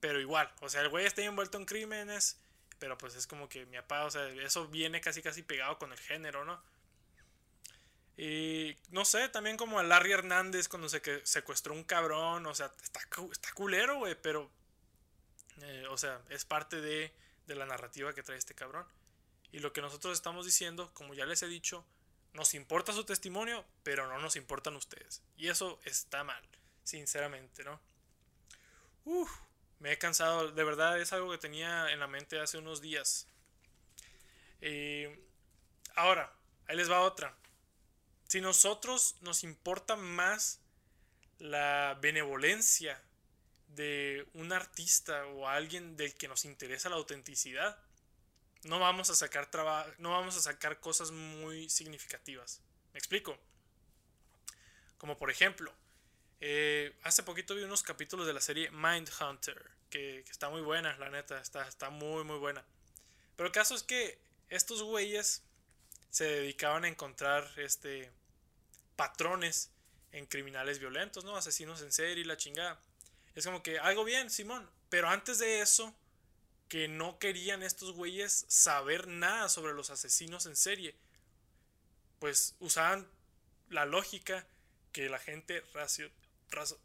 Pero 0.00 0.18
igual, 0.18 0.50
o 0.62 0.70
sea, 0.70 0.80
el 0.80 0.88
güey 0.88 1.04
está 1.04 1.20
envuelto 1.20 1.58
en 1.58 1.66
crímenes, 1.66 2.40
pero 2.78 2.96
pues 2.96 3.14
es 3.16 3.26
como 3.26 3.50
que 3.50 3.66
mi 3.66 3.76
papá, 3.76 4.06
o 4.06 4.10
sea, 4.10 4.26
eso 4.28 4.66
viene 4.66 5.02
casi 5.02 5.20
casi 5.20 5.42
pegado 5.42 5.78
con 5.78 5.92
el 5.92 5.98
género, 5.98 6.46
¿no? 6.46 6.58
Y 8.18 8.76
no 8.90 9.04
sé, 9.04 9.28
también 9.28 9.56
como 9.56 9.78
a 9.78 9.84
Larry 9.84 10.10
Hernández 10.10 10.68
cuando 10.68 10.88
se 10.88 11.00
que 11.00 11.24
secuestró 11.24 11.72
un 11.72 11.84
cabrón, 11.84 12.46
o 12.46 12.54
sea, 12.54 12.72
está, 12.82 13.00
está 13.30 13.52
culero, 13.54 13.98
güey, 13.98 14.20
pero, 14.20 14.50
eh, 15.62 15.86
o 15.88 15.96
sea, 15.96 16.20
es 16.28 16.44
parte 16.44 16.80
de, 16.80 17.14
de 17.46 17.54
la 17.54 17.64
narrativa 17.64 18.12
que 18.12 18.24
trae 18.24 18.36
este 18.36 18.56
cabrón. 18.56 18.84
Y 19.52 19.60
lo 19.60 19.72
que 19.72 19.80
nosotros 19.80 20.14
estamos 20.14 20.44
diciendo, 20.44 20.90
como 20.94 21.14
ya 21.14 21.26
les 21.26 21.44
he 21.44 21.46
dicho, 21.46 21.86
nos 22.32 22.54
importa 22.54 22.92
su 22.92 23.04
testimonio, 23.04 23.64
pero 23.84 24.08
no 24.08 24.18
nos 24.18 24.34
importan 24.34 24.74
ustedes. 24.74 25.22
Y 25.36 25.48
eso 25.48 25.80
está 25.84 26.24
mal 26.24 26.42
sinceramente, 26.82 27.62
¿no? 27.62 27.78
Uf, 29.04 29.30
me 29.78 29.92
he 29.92 29.98
cansado, 29.98 30.50
de 30.50 30.64
verdad 30.64 31.00
es 31.00 31.12
algo 31.12 31.30
que 31.30 31.38
tenía 31.38 31.92
en 31.92 32.00
la 32.00 32.08
mente 32.08 32.40
hace 32.40 32.58
unos 32.58 32.80
días. 32.80 33.28
Eh, 34.60 35.24
ahora, 35.94 36.32
ahí 36.66 36.76
les 36.76 36.90
va 36.90 37.00
otra. 37.00 37.34
Si 38.28 38.42
nosotros 38.42 39.16
nos 39.22 39.42
importa 39.42 39.96
más 39.96 40.60
la 41.38 41.98
benevolencia 42.02 43.02
de 43.68 44.28
un 44.34 44.52
artista 44.52 45.24
o 45.28 45.48
alguien 45.48 45.96
del 45.96 46.14
que 46.14 46.28
nos 46.28 46.44
interesa 46.44 46.90
la 46.90 46.96
autenticidad, 46.96 47.82
no 48.64 48.78
vamos 48.80 49.08
a 49.08 49.14
sacar 49.14 49.48
no 49.96 50.10
vamos 50.10 50.36
a 50.36 50.42
sacar 50.42 50.78
cosas 50.78 51.10
muy 51.10 51.70
significativas. 51.70 52.60
¿Me 52.92 52.98
explico? 52.98 53.38
Como 54.98 55.16
por 55.16 55.30
ejemplo, 55.30 55.72
eh, 56.40 56.94
hace 57.04 57.22
poquito 57.22 57.54
vi 57.54 57.62
unos 57.62 57.82
capítulos 57.82 58.26
de 58.26 58.34
la 58.34 58.42
serie 58.42 58.70
Mindhunter, 58.70 59.70
que, 59.88 60.22
que 60.26 60.30
está 60.30 60.50
muy 60.50 60.60
buena, 60.60 60.98
la 60.98 61.08
neta, 61.08 61.40
está, 61.40 61.66
está 61.66 61.88
muy, 61.88 62.24
muy 62.24 62.36
buena. 62.36 62.62
Pero 63.36 63.46
el 63.46 63.52
caso 63.52 63.74
es 63.74 63.82
que 63.82 64.18
estos 64.50 64.82
güeyes 64.82 65.44
se 66.10 66.24
dedicaban 66.24 66.84
a 66.84 66.88
encontrar 66.88 67.50
este, 67.56 68.10
patrones 68.98 69.70
en 70.10 70.26
criminales 70.26 70.80
violentos, 70.80 71.24
¿no? 71.24 71.36
Asesinos 71.36 71.82
en 71.82 71.92
serie 71.92 72.22
y 72.22 72.26
la 72.26 72.36
chingada. 72.36 72.80
Es 73.36 73.46
como 73.46 73.62
que 73.62 73.78
algo 73.78 74.02
bien, 74.02 74.28
Simón. 74.28 74.68
Pero 74.88 75.08
antes 75.08 75.38
de 75.38 75.60
eso, 75.60 75.94
que 76.68 76.88
no 76.88 77.20
querían 77.20 77.62
estos 77.62 77.92
güeyes 77.92 78.44
saber 78.48 79.06
nada 79.06 79.48
sobre 79.48 79.72
los 79.72 79.90
asesinos 79.90 80.46
en 80.46 80.56
serie. 80.56 80.96
Pues 82.18 82.56
usaban 82.58 83.08
la 83.68 83.86
lógica 83.86 84.44
que 84.90 85.08
la 85.08 85.20
gente 85.20 85.62
racio, 85.74 86.10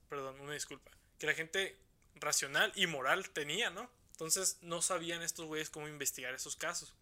perdón, 0.08 0.40
una 0.40 0.54
disculpa, 0.54 0.92
que 1.18 1.26
la 1.26 1.34
gente 1.34 1.80
racional 2.16 2.72
y 2.76 2.86
moral 2.86 3.32
tenía, 3.32 3.72
¿no? 3.72 3.90
Entonces 4.12 4.60
no 4.62 4.84
sabían 4.84 5.24
estos 5.24 5.48
güeyes 5.48 5.72
cómo 5.72 5.88
investigar 5.88 6.36
esos 6.36 6.56
casos. 6.56 6.94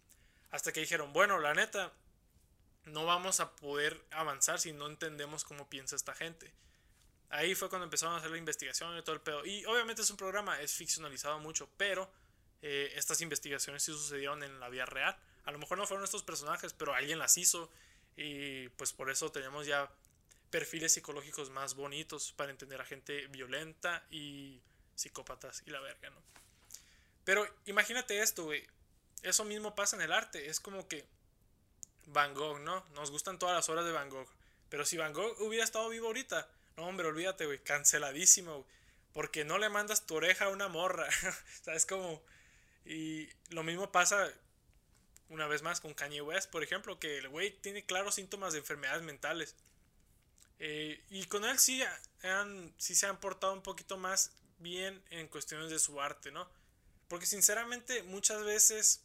Hasta 0.50 0.72
que 0.72 0.80
dijeron, 0.80 1.12
bueno, 1.12 1.38
la 1.38 1.52
neta, 1.52 1.92
no 2.84 3.04
vamos 3.04 3.40
a 3.40 3.54
poder 3.56 4.04
avanzar 4.10 4.58
si 4.58 4.72
no 4.72 4.86
entendemos 4.86 5.44
cómo 5.44 5.68
piensa 5.68 5.96
esta 5.96 6.14
gente. 6.14 6.52
Ahí 7.30 7.54
fue 7.54 7.68
cuando 7.68 7.84
empezaron 7.84 8.14
a 8.14 8.18
hacer 8.18 8.30
la 8.30 8.38
investigación 8.38 8.96
y 8.98 9.02
todo 9.02 9.14
el 9.14 9.22
pedo. 9.22 9.44
Y 9.46 9.64
obviamente 9.64 10.02
es 10.02 10.10
un 10.10 10.16
programa, 10.16 10.60
es 10.60 10.74
ficcionalizado 10.74 11.38
mucho, 11.38 11.68
pero 11.76 12.10
eh, 12.60 12.92
estas 12.94 13.20
investigaciones 13.20 13.82
sí 13.82 13.92
sucedieron 13.92 14.42
en 14.42 14.60
la 14.60 14.68
vida 14.68 14.84
real. 14.84 15.16
A 15.44 15.50
lo 15.50 15.58
mejor 15.58 15.78
no 15.78 15.86
fueron 15.86 16.04
estos 16.04 16.22
personajes, 16.22 16.72
pero 16.72 16.94
alguien 16.94 17.18
las 17.18 17.38
hizo. 17.38 17.70
Y 18.16 18.68
pues 18.70 18.92
por 18.92 19.10
eso 19.10 19.32
tenemos 19.32 19.66
ya 19.66 19.90
perfiles 20.50 20.92
psicológicos 20.92 21.48
más 21.48 21.74
bonitos 21.74 22.32
para 22.32 22.50
entender 22.50 22.80
a 22.80 22.84
gente 22.84 23.26
violenta 23.28 24.04
y 24.10 24.60
psicópatas 24.94 25.62
y 25.66 25.70
la 25.70 25.80
verga, 25.80 26.10
¿no? 26.10 26.22
Pero 27.24 27.48
imagínate 27.66 28.20
esto, 28.20 28.44
güey. 28.44 28.66
Eso 29.22 29.44
mismo 29.44 29.74
pasa 29.74 29.96
en 29.96 30.02
el 30.02 30.12
arte. 30.12 30.48
Es 30.48 30.60
como 30.60 30.86
que 30.88 31.06
Van 32.06 32.34
Gogh, 32.34 32.60
¿no? 32.60 32.84
Nos 32.94 33.10
gustan 33.10 33.38
todas 33.38 33.54
las 33.54 33.68
obras 33.68 33.84
de 33.84 33.92
Van 33.92 34.08
Gogh. 34.08 34.28
Pero 34.68 34.84
si 34.84 34.96
Van 34.96 35.12
Gogh 35.12 35.40
hubiera 35.40 35.64
estado 35.64 35.88
vivo 35.88 36.08
ahorita, 36.08 36.48
no, 36.76 36.86
hombre, 36.86 37.06
olvídate, 37.06 37.46
güey. 37.46 37.58
Canceladísimo, 37.58 38.54
güey. 38.54 38.66
Porque 39.12 39.44
no 39.44 39.58
le 39.58 39.68
mandas 39.68 40.06
tu 40.06 40.14
oreja 40.14 40.46
a 40.46 40.48
una 40.48 40.68
morra. 40.68 41.06
¿Sabes 41.62 41.86
cómo? 41.86 42.22
Y 42.84 43.28
lo 43.50 43.62
mismo 43.62 43.92
pasa 43.92 44.32
una 45.28 45.46
vez 45.46 45.62
más 45.62 45.80
con 45.80 45.94
Kanye 45.94 46.20
West, 46.20 46.50
por 46.50 46.62
ejemplo, 46.62 46.98
que 46.98 47.18
el 47.18 47.28
güey 47.28 47.50
tiene 47.50 47.84
claros 47.84 48.16
síntomas 48.16 48.52
de 48.52 48.58
enfermedades 48.58 49.02
mentales. 49.02 49.54
Eh, 50.58 51.02
y 51.10 51.24
con 51.24 51.44
él 51.44 51.58
sí, 51.58 51.82
han, 52.22 52.72
sí 52.76 52.94
se 52.94 53.06
han 53.06 53.18
portado 53.18 53.52
un 53.52 53.62
poquito 53.62 53.96
más 53.96 54.32
bien 54.58 55.02
en 55.10 55.28
cuestiones 55.28 55.70
de 55.70 55.78
su 55.78 56.00
arte, 56.00 56.30
¿no? 56.30 56.48
Porque 57.08 57.26
sinceramente 57.26 58.02
muchas 58.02 58.44
veces 58.44 59.02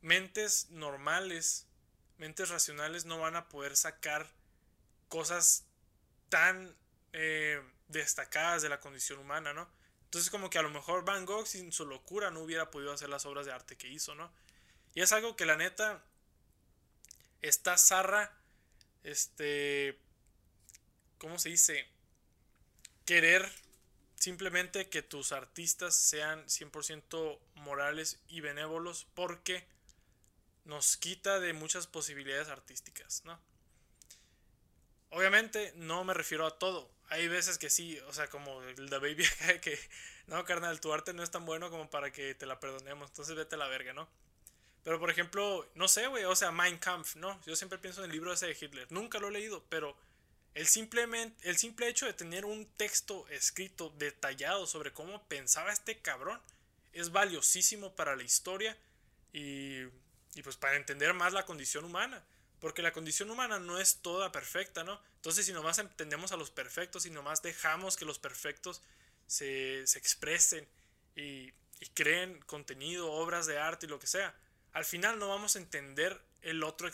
mentes 0.00 0.70
normales, 0.70 1.66
mentes 2.18 2.48
racionales 2.48 3.04
no 3.04 3.18
van 3.18 3.36
a 3.36 3.48
poder 3.48 3.76
sacar 3.76 4.30
cosas 5.08 5.64
tan 6.28 6.76
eh, 7.12 7.62
destacadas 7.88 8.62
de 8.62 8.68
la 8.68 8.80
condición 8.80 9.18
humana, 9.18 9.52
¿no? 9.52 9.68
Entonces 10.04 10.30
como 10.30 10.50
que 10.50 10.58
a 10.58 10.62
lo 10.62 10.70
mejor 10.70 11.04
Van 11.04 11.26
Gogh 11.26 11.46
sin 11.46 11.72
su 11.72 11.86
locura 11.86 12.30
no 12.30 12.40
hubiera 12.40 12.70
podido 12.70 12.92
hacer 12.92 13.08
las 13.08 13.26
obras 13.26 13.46
de 13.46 13.52
arte 13.52 13.76
que 13.76 13.88
hizo, 13.88 14.14
¿no? 14.14 14.32
Y 14.94 15.00
es 15.00 15.12
algo 15.12 15.34
que 15.34 15.44
la 15.44 15.56
neta, 15.56 16.04
esta 17.42 17.76
zarra, 17.76 18.32
este, 19.02 19.98
¿cómo 21.18 21.38
se 21.38 21.48
dice? 21.48 21.88
Querer 23.04 23.50
simplemente 24.14 24.88
que 24.88 25.02
tus 25.02 25.32
artistas 25.32 25.96
sean 25.96 26.46
100% 26.46 27.38
morales 27.56 28.20
y 28.28 28.40
benévolos 28.40 29.06
porque 29.14 29.66
nos 30.64 30.96
quita 30.96 31.40
de 31.40 31.52
muchas 31.52 31.86
posibilidades 31.86 32.48
artísticas, 32.48 33.22
¿no? 33.24 33.38
Obviamente 35.10 35.72
no 35.76 36.04
me 36.04 36.14
refiero 36.14 36.46
a 36.46 36.58
todo. 36.58 36.90
Hay 37.08 37.28
veces 37.28 37.58
que 37.58 37.70
sí, 37.70 37.98
o 38.00 38.12
sea, 38.12 38.28
como 38.28 38.62
el 38.62 38.90
The 38.90 38.98
Baby 38.98 39.24
que, 39.62 39.78
no, 40.26 40.44
carnal, 40.44 40.80
tu 40.80 40.92
arte 40.92 41.12
no 41.12 41.22
es 41.22 41.30
tan 41.30 41.44
bueno 41.44 41.70
como 41.70 41.88
para 41.90 42.12
que 42.12 42.34
te 42.34 42.46
la 42.46 42.58
perdonemos, 42.58 43.10
entonces 43.10 43.36
vete 43.36 43.54
a 43.54 43.58
la 43.58 43.68
verga, 43.68 43.92
¿no? 43.92 44.08
Pero 44.82 44.98
por 44.98 45.10
ejemplo, 45.10 45.68
no 45.74 45.88
sé, 45.88 46.06
güey, 46.08 46.24
o 46.24 46.36
sea, 46.36 46.50
Mein 46.50 46.78
Kampf, 46.78 47.16
¿no? 47.16 47.40
Yo 47.46 47.56
siempre 47.56 47.78
pienso 47.78 48.02
en 48.02 48.10
el 48.10 48.12
libro 48.12 48.32
ese 48.32 48.46
de 48.46 48.56
Hitler. 48.60 48.90
Nunca 48.90 49.18
lo 49.18 49.28
he 49.28 49.32
leído, 49.32 49.64
pero 49.68 49.96
el, 50.54 50.66
simplemente, 50.66 51.48
el 51.48 51.56
simple 51.56 51.88
hecho 51.88 52.06
de 52.06 52.12
tener 52.12 52.44
un 52.44 52.66
texto 52.76 53.26
escrito 53.28 53.94
detallado 53.98 54.66
sobre 54.66 54.92
cómo 54.92 55.26
pensaba 55.26 55.72
este 55.72 56.00
cabrón 56.00 56.40
es 56.92 57.12
valiosísimo 57.12 57.94
para 57.94 58.14
la 58.14 58.24
historia 58.24 58.76
y, 59.32 59.84
y 60.34 60.42
pues 60.42 60.56
para 60.56 60.76
entender 60.76 61.14
más 61.14 61.32
la 61.32 61.44
condición 61.44 61.84
humana. 61.84 62.24
Porque 62.60 62.82
la 62.82 62.92
condición 62.92 63.30
humana 63.30 63.58
no 63.58 63.78
es 63.78 63.98
toda 63.98 64.32
perfecta, 64.32 64.84
¿no? 64.84 65.00
Entonces 65.16 65.44
si 65.44 65.52
nomás 65.52 65.78
entendemos 65.78 66.32
a 66.32 66.36
los 66.36 66.50
perfectos 66.50 67.04
y 67.04 67.10
nomás 67.10 67.42
dejamos 67.42 67.96
que 67.96 68.04
los 68.04 68.18
perfectos 68.18 68.82
se, 69.26 69.86
se 69.86 69.98
expresen 69.98 70.66
y, 71.14 71.52
y 71.80 71.86
creen 71.94 72.40
contenido, 72.42 73.12
obras 73.12 73.46
de 73.46 73.58
arte 73.58 73.86
y 73.86 73.88
lo 73.88 73.98
que 73.98 74.06
sea, 74.06 74.34
al 74.72 74.84
final 74.84 75.18
no 75.18 75.28
vamos 75.28 75.56
a 75.56 75.58
entender 75.58 76.20
el 76.42 76.62
otro, 76.62 76.90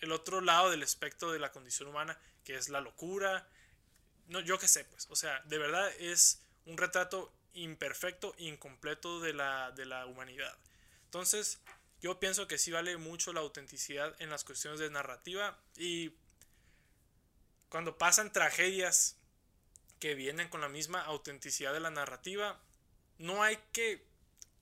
el 0.00 0.12
otro 0.12 0.40
lado 0.40 0.70
del 0.70 0.82
espectro 0.82 1.32
de 1.32 1.38
la 1.38 1.52
condición 1.52 1.88
humana, 1.88 2.18
que 2.44 2.56
es 2.56 2.68
la 2.68 2.80
locura. 2.80 3.46
No, 4.28 4.40
yo 4.40 4.58
qué 4.58 4.68
sé, 4.68 4.84
pues. 4.84 5.06
O 5.10 5.16
sea, 5.16 5.40
de 5.46 5.58
verdad 5.58 5.90
es 5.98 6.42
un 6.66 6.76
retrato 6.76 7.32
imperfecto, 7.54 8.34
incompleto 8.38 9.20
de 9.20 9.32
la, 9.32 9.72
de 9.72 9.86
la 9.86 10.06
humanidad. 10.06 10.56
Entonces, 11.04 11.60
yo 12.00 12.20
pienso 12.20 12.46
que 12.46 12.58
sí 12.58 12.70
vale 12.70 12.96
mucho 12.96 13.32
la 13.32 13.40
autenticidad 13.40 14.14
en 14.20 14.30
las 14.30 14.44
cuestiones 14.44 14.80
de 14.80 14.90
narrativa 14.90 15.58
y 15.76 16.14
cuando 17.68 17.98
pasan 17.98 18.32
tragedias 18.32 19.16
que 19.98 20.14
vienen 20.14 20.48
con 20.48 20.60
la 20.60 20.68
misma 20.68 21.02
autenticidad 21.02 21.72
de 21.72 21.80
la 21.80 21.90
narrativa, 21.90 22.60
no 23.18 23.42
hay 23.42 23.58
que 23.72 24.06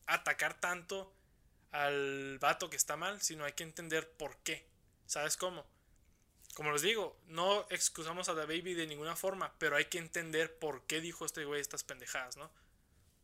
atacar 0.07 0.59
tanto 0.61 1.13
al 1.73 2.39
vato 2.39 2.71
que 2.71 2.77
está 2.77 2.97
mal, 2.97 3.21
sino 3.21 3.45
hay 3.45 3.53
que 3.53 3.65
entender 3.65 4.11
por 4.11 4.39
qué. 4.39 4.67
¿Sabes 5.07 5.37
cómo? 5.37 5.67
Como 6.55 6.73
les 6.73 6.81
digo, 6.81 7.21
no 7.27 7.67
excusamos 7.69 8.31
a 8.31 8.35
The 8.35 8.47
Baby 8.47 8.73
de 8.75 8.87
ninguna 8.87 9.15
forma, 9.15 9.53
pero 9.59 9.77
hay 9.77 9.85
que 9.87 9.99
entender 9.99 10.59
por 10.59 10.87
qué 10.87 11.03
dijo 11.03 11.27
este 11.27 11.45
güey 11.45 11.61
estas 11.61 11.85
pendejadas, 11.85 12.39
¿no? 12.39 12.51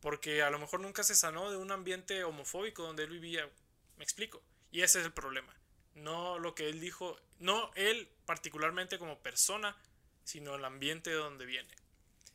Porque 0.01 0.43
a 0.43 0.51
lo 0.51 0.59
mejor 0.59 0.81
nunca 0.81 1.03
se 1.03 1.15
sanó 1.15 1.49
de 1.49 1.57
un 1.57 1.71
ambiente 1.71 2.23
homofóbico 2.23 2.83
donde 2.83 3.03
él 3.03 3.09
vivía. 3.09 3.49
Explico. 4.03 4.43
Y 4.71 4.81
ese 4.81 4.99
es 4.99 5.05
el 5.05 5.13
problema. 5.13 5.55
No 5.95 6.37
lo 6.37 6.53
que 6.55 6.67
él 6.67 6.79
dijo, 6.79 7.17
no 7.39 7.71
él 7.75 8.09
particularmente 8.25 8.99
como 8.99 9.19
persona, 9.19 9.75
sino 10.23 10.55
el 10.55 10.65
ambiente 10.65 11.09
de 11.09 11.15
donde 11.15 11.45
viene. 11.45 11.73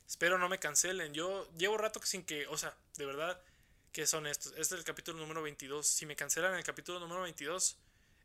Espero 0.07 0.39
no 0.39 0.49
me 0.49 0.59
cancelen. 0.59 1.12
Yo 1.12 1.49
llevo 1.57 1.77
rato 1.77 2.01
sin 2.03 2.25
que, 2.25 2.47
o 2.47 2.57
sea, 2.57 2.75
de 2.97 3.05
verdad, 3.05 3.41
que 3.93 4.07
son 4.07 4.27
estos. 4.27 4.53
Este 4.53 4.62
es 4.62 4.73
el 4.73 4.85
capítulo 4.85 5.19
número 5.19 5.43
22. 5.43 5.87
Si 5.87 6.07
me 6.07 6.16
cancelan 6.16 6.55
el 6.55 6.64
capítulo 6.64 6.99
número 7.01 7.23
22, 7.23 7.77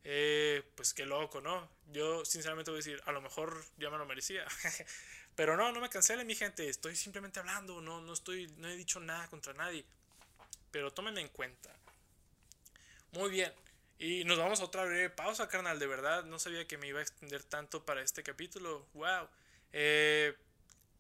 eh, 0.06 0.64
pues 0.76 0.94
qué 0.94 1.06
loco, 1.06 1.42
¿no? 1.42 1.70
Yo 1.92 2.24
sinceramente 2.24 2.72
voy 2.72 2.78
a 2.78 2.84
decir, 2.84 3.02
a 3.06 3.12
lo 3.12 3.22
mejor 3.22 3.66
ya 3.78 3.90
me 3.90 3.98
lo 3.98 4.06
merecía. 4.06 4.46
Pero 5.36 5.58
no, 5.58 5.72
no 5.72 5.82
me 5.82 5.90
cancelen, 5.90 6.28
mi 6.28 6.36
gente. 6.36 6.70
Estoy 6.70 6.96
simplemente 6.96 7.40
hablando, 7.40 7.82
no, 7.82 8.00
no, 8.00 8.14
estoy, 8.14 8.48
no 8.58 8.70
he 8.70 8.76
dicho 8.78 9.00
nada 9.02 9.28
contra 9.28 9.54
nadie. 9.54 9.84
Pero 10.72 10.92
tómenme 10.94 11.22
en 11.22 11.30
cuenta. 11.30 11.76
Muy 13.14 13.30
bien. 13.30 13.54
Y 14.00 14.24
nos 14.26 14.38
vamos 14.38 14.60
a 14.60 14.66
otra 14.66 14.86
breve 14.86 15.10
pausa, 15.10 15.48
carnal. 15.48 15.80
De 15.80 15.88
verdad, 15.88 16.26
no 16.26 16.40
sabía 16.40 16.68
que 16.68 16.78
me 16.78 16.88
iba 16.88 17.00
a 17.00 17.04
extender 17.04 17.44
tanto 17.44 17.86
para 17.86 18.02
este 18.02 18.24
capítulo. 18.24 18.86
¡Wow! 18.94 19.30
Eh, 19.72 20.36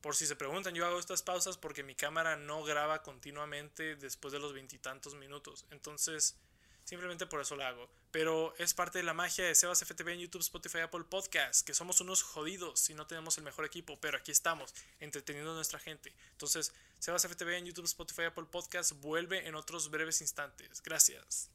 por 0.01 0.15
si 0.15 0.25
se 0.25 0.35
preguntan, 0.35 0.75
yo 0.75 0.85
hago 0.85 0.99
estas 0.99 1.23
pausas 1.23 1.57
porque 1.57 1.83
mi 1.83 1.95
cámara 1.95 2.35
no 2.35 2.63
graba 2.63 3.01
continuamente 3.03 3.95
después 3.95 4.31
de 4.31 4.39
los 4.39 4.53
veintitantos 4.53 5.15
minutos. 5.15 5.65
Entonces, 5.71 6.37
simplemente 6.83 7.25
por 7.25 7.41
eso 7.41 7.55
la 7.55 7.69
hago. 7.69 7.89
Pero 8.11 8.53
es 8.57 8.73
parte 8.73 8.99
de 8.99 9.03
la 9.03 9.13
magia 9.13 9.45
de 9.45 9.55
Sebas 9.55 9.83
FTV 9.83 10.09
en 10.09 10.19
YouTube, 10.19 10.41
Spotify, 10.41 10.79
Apple 10.79 11.05
Podcast, 11.09 11.65
que 11.65 11.73
somos 11.73 11.99
unos 11.99 12.21
jodidos 12.21 12.89
y 12.89 12.93
no 12.93 13.07
tenemos 13.07 13.37
el 13.37 13.43
mejor 13.43 13.65
equipo, 13.65 13.99
pero 13.99 14.17
aquí 14.17 14.31
estamos, 14.31 14.75
entreteniendo 14.99 15.51
a 15.51 15.55
nuestra 15.55 15.79
gente. 15.79 16.13
Entonces, 16.31 16.73
Sebas 16.99 17.25
FTV 17.25 17.57
en 17.57 17.65
YouTube, 17.65 17.85
Spotify, 17.85 18.23
Apple 18.23 18.45
Podcast 18.51 18.91
vuelve 19.01 19.47
en 19.47 19.55
otros 19.55 19.89
breves 19.89 20.21
instantes. 20.21 20.83
Gracias. 20.83 21.49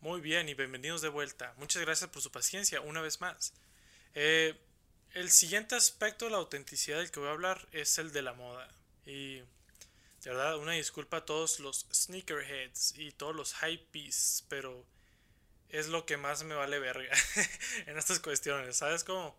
Muy 0.00 0.20
bien 0.20 0.48
y 0.48 0.54
bienvenidos 0.54 1.02
de 1.02 1.08
vuelta. 1.08 1.52
Muchas 1.56 1.82
gracias 1.82 2.08
por 2.10 2.22
su 2.22 2.30
paciencia 2.30 2.80
una 2.80 3.00
vez 3.00 3.20
más. 3.20 3.52
Eh, 4.14 4.56
el 5.14 5.28
siguiente 5.28 5.74
aspecto 5.74 6.26
de 6.26 6.30
la 6.30 6.36
autenticidad 6.36 6.98
del 6.98 7.10
que 7.10 7.18
voy 7.18 7.28
a 7.28 7.32
hablar 7.32 7.66
es 7.72 7.98
el 7.98 8.12
de 8.12 8.22
la 8.22 8.32
moda. 8.32 8.68
Y 9.06 9.38
de 9.38 9.46
verdad, 10.30 10.56
una 10.58 10.74
disculpa 10.74 11.16
a 11.16 11.24
todos 11.24 11.58
los 11.58 11.84
sneakerheads 11.92 12.94
y 12.96 13.10
todos 13.10 13.34
los 13.34 13.56
hypebeasts, 13.60 14.44
pero 14.48 14.86
es 15.68 15.88
lo 15.88 16.06
que 16.06 16.16
más 16.16 16.44
me 16.44 16.54
vale 16.54 16.78
verga 16.78 17.12
en 17.86 17.98
estas 17.98 18.20
cuestiones. 18.20 18.76
¿Sabes 18.76 19.02
cómo? 19.02 19.36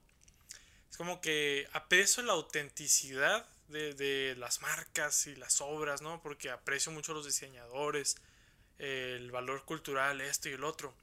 Es 0.92 0.98
como 0.98 1.22
que 1.22 1.70
aprecio 1.72 2.22
la 2.22 2.34
autenticidad 2.34 3.48
de, 3.70 3.94
de, 3.94 4.36
las 4.36 4.60
marcas 4.60 5.26
y 5.26 5.36
las 5.38 5.62
obras, 5.62 6.02
¿no? 6.02 6.22
Porque 6.22 6.50
aprecio 6.50 6.92
mucho 6.92 7.14
a 7.14 7.16
los 7.16 7.26
diseñadores, 7.26 8.18
el 8.80 9.32
valor 9.32 9.66
cultural, 9.66 10.22
esto 10.22 10.50
y 10.50 10.54
el 10.54 10.64
otro. 10.64 10.94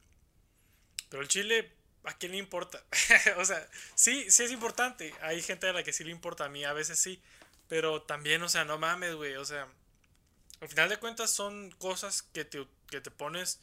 Pero 1.09 1.23
el 1.23 1.29
chile 1.29 1.77
¿a 2.07 2.17
quién 2.17 2.33
le 2.33 2.39
importa? 2.39 2.83
o 3.37 3.45
sea, 3.45 3.69
sí, 3.95 4.31
sí 4.31 4.45
es 4.45 4.53
importante. 4.53 5.15
Hay 5.21 5.43
gente 5.43 5.69
a 5.69 5.73
la 5.73 5.83
que 5.83 5.93
sí 5.93 6.05
le 6.05 6.11
importa, 6.11 6.47
a 6.47 6.49
mí 6.49 6.65
a 6.65 6.73
veces 6.73 6.99
sí. 6.99 7.21
Pero 7.69 8.03
también, 8.03 8.43
o 8.43 8.49
sea, 8.49 8.65
no 8.65 8.79
mames, 8.79 9.15
güey. 9.15 9.35
O 9.37 9.45
sea, 9.45 9.67
al 10.61 10.69
final 10.69 10.89
de 10.89 10.99
cuentas 10.99 11.31
son 11.31 11.71
cosas 11.73 12.23
que 12.23 12.45
te, 12.45 12.67
que 12.89 13.01
te 13.01 13.11
pones, 13.11 13.61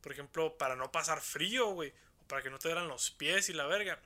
por 0.00 0.12
ejemplo, 0.12 0.56
para 0.56 0.74
no 0.74 0.90
pasar 0.90 1.20
frío, 1.20 1.68
güey. 1.68 1.92
O 2.22 2.28
para 2.28 2.42
que 2.42 2.50
no 2.50 2.58
te 2.58 2.74
dan 2.74 2.88
los 2.88 3.10
pies 3.10 3.50
y 3.50 3.52
la 3.52 3.66
verga. 3.66 3.98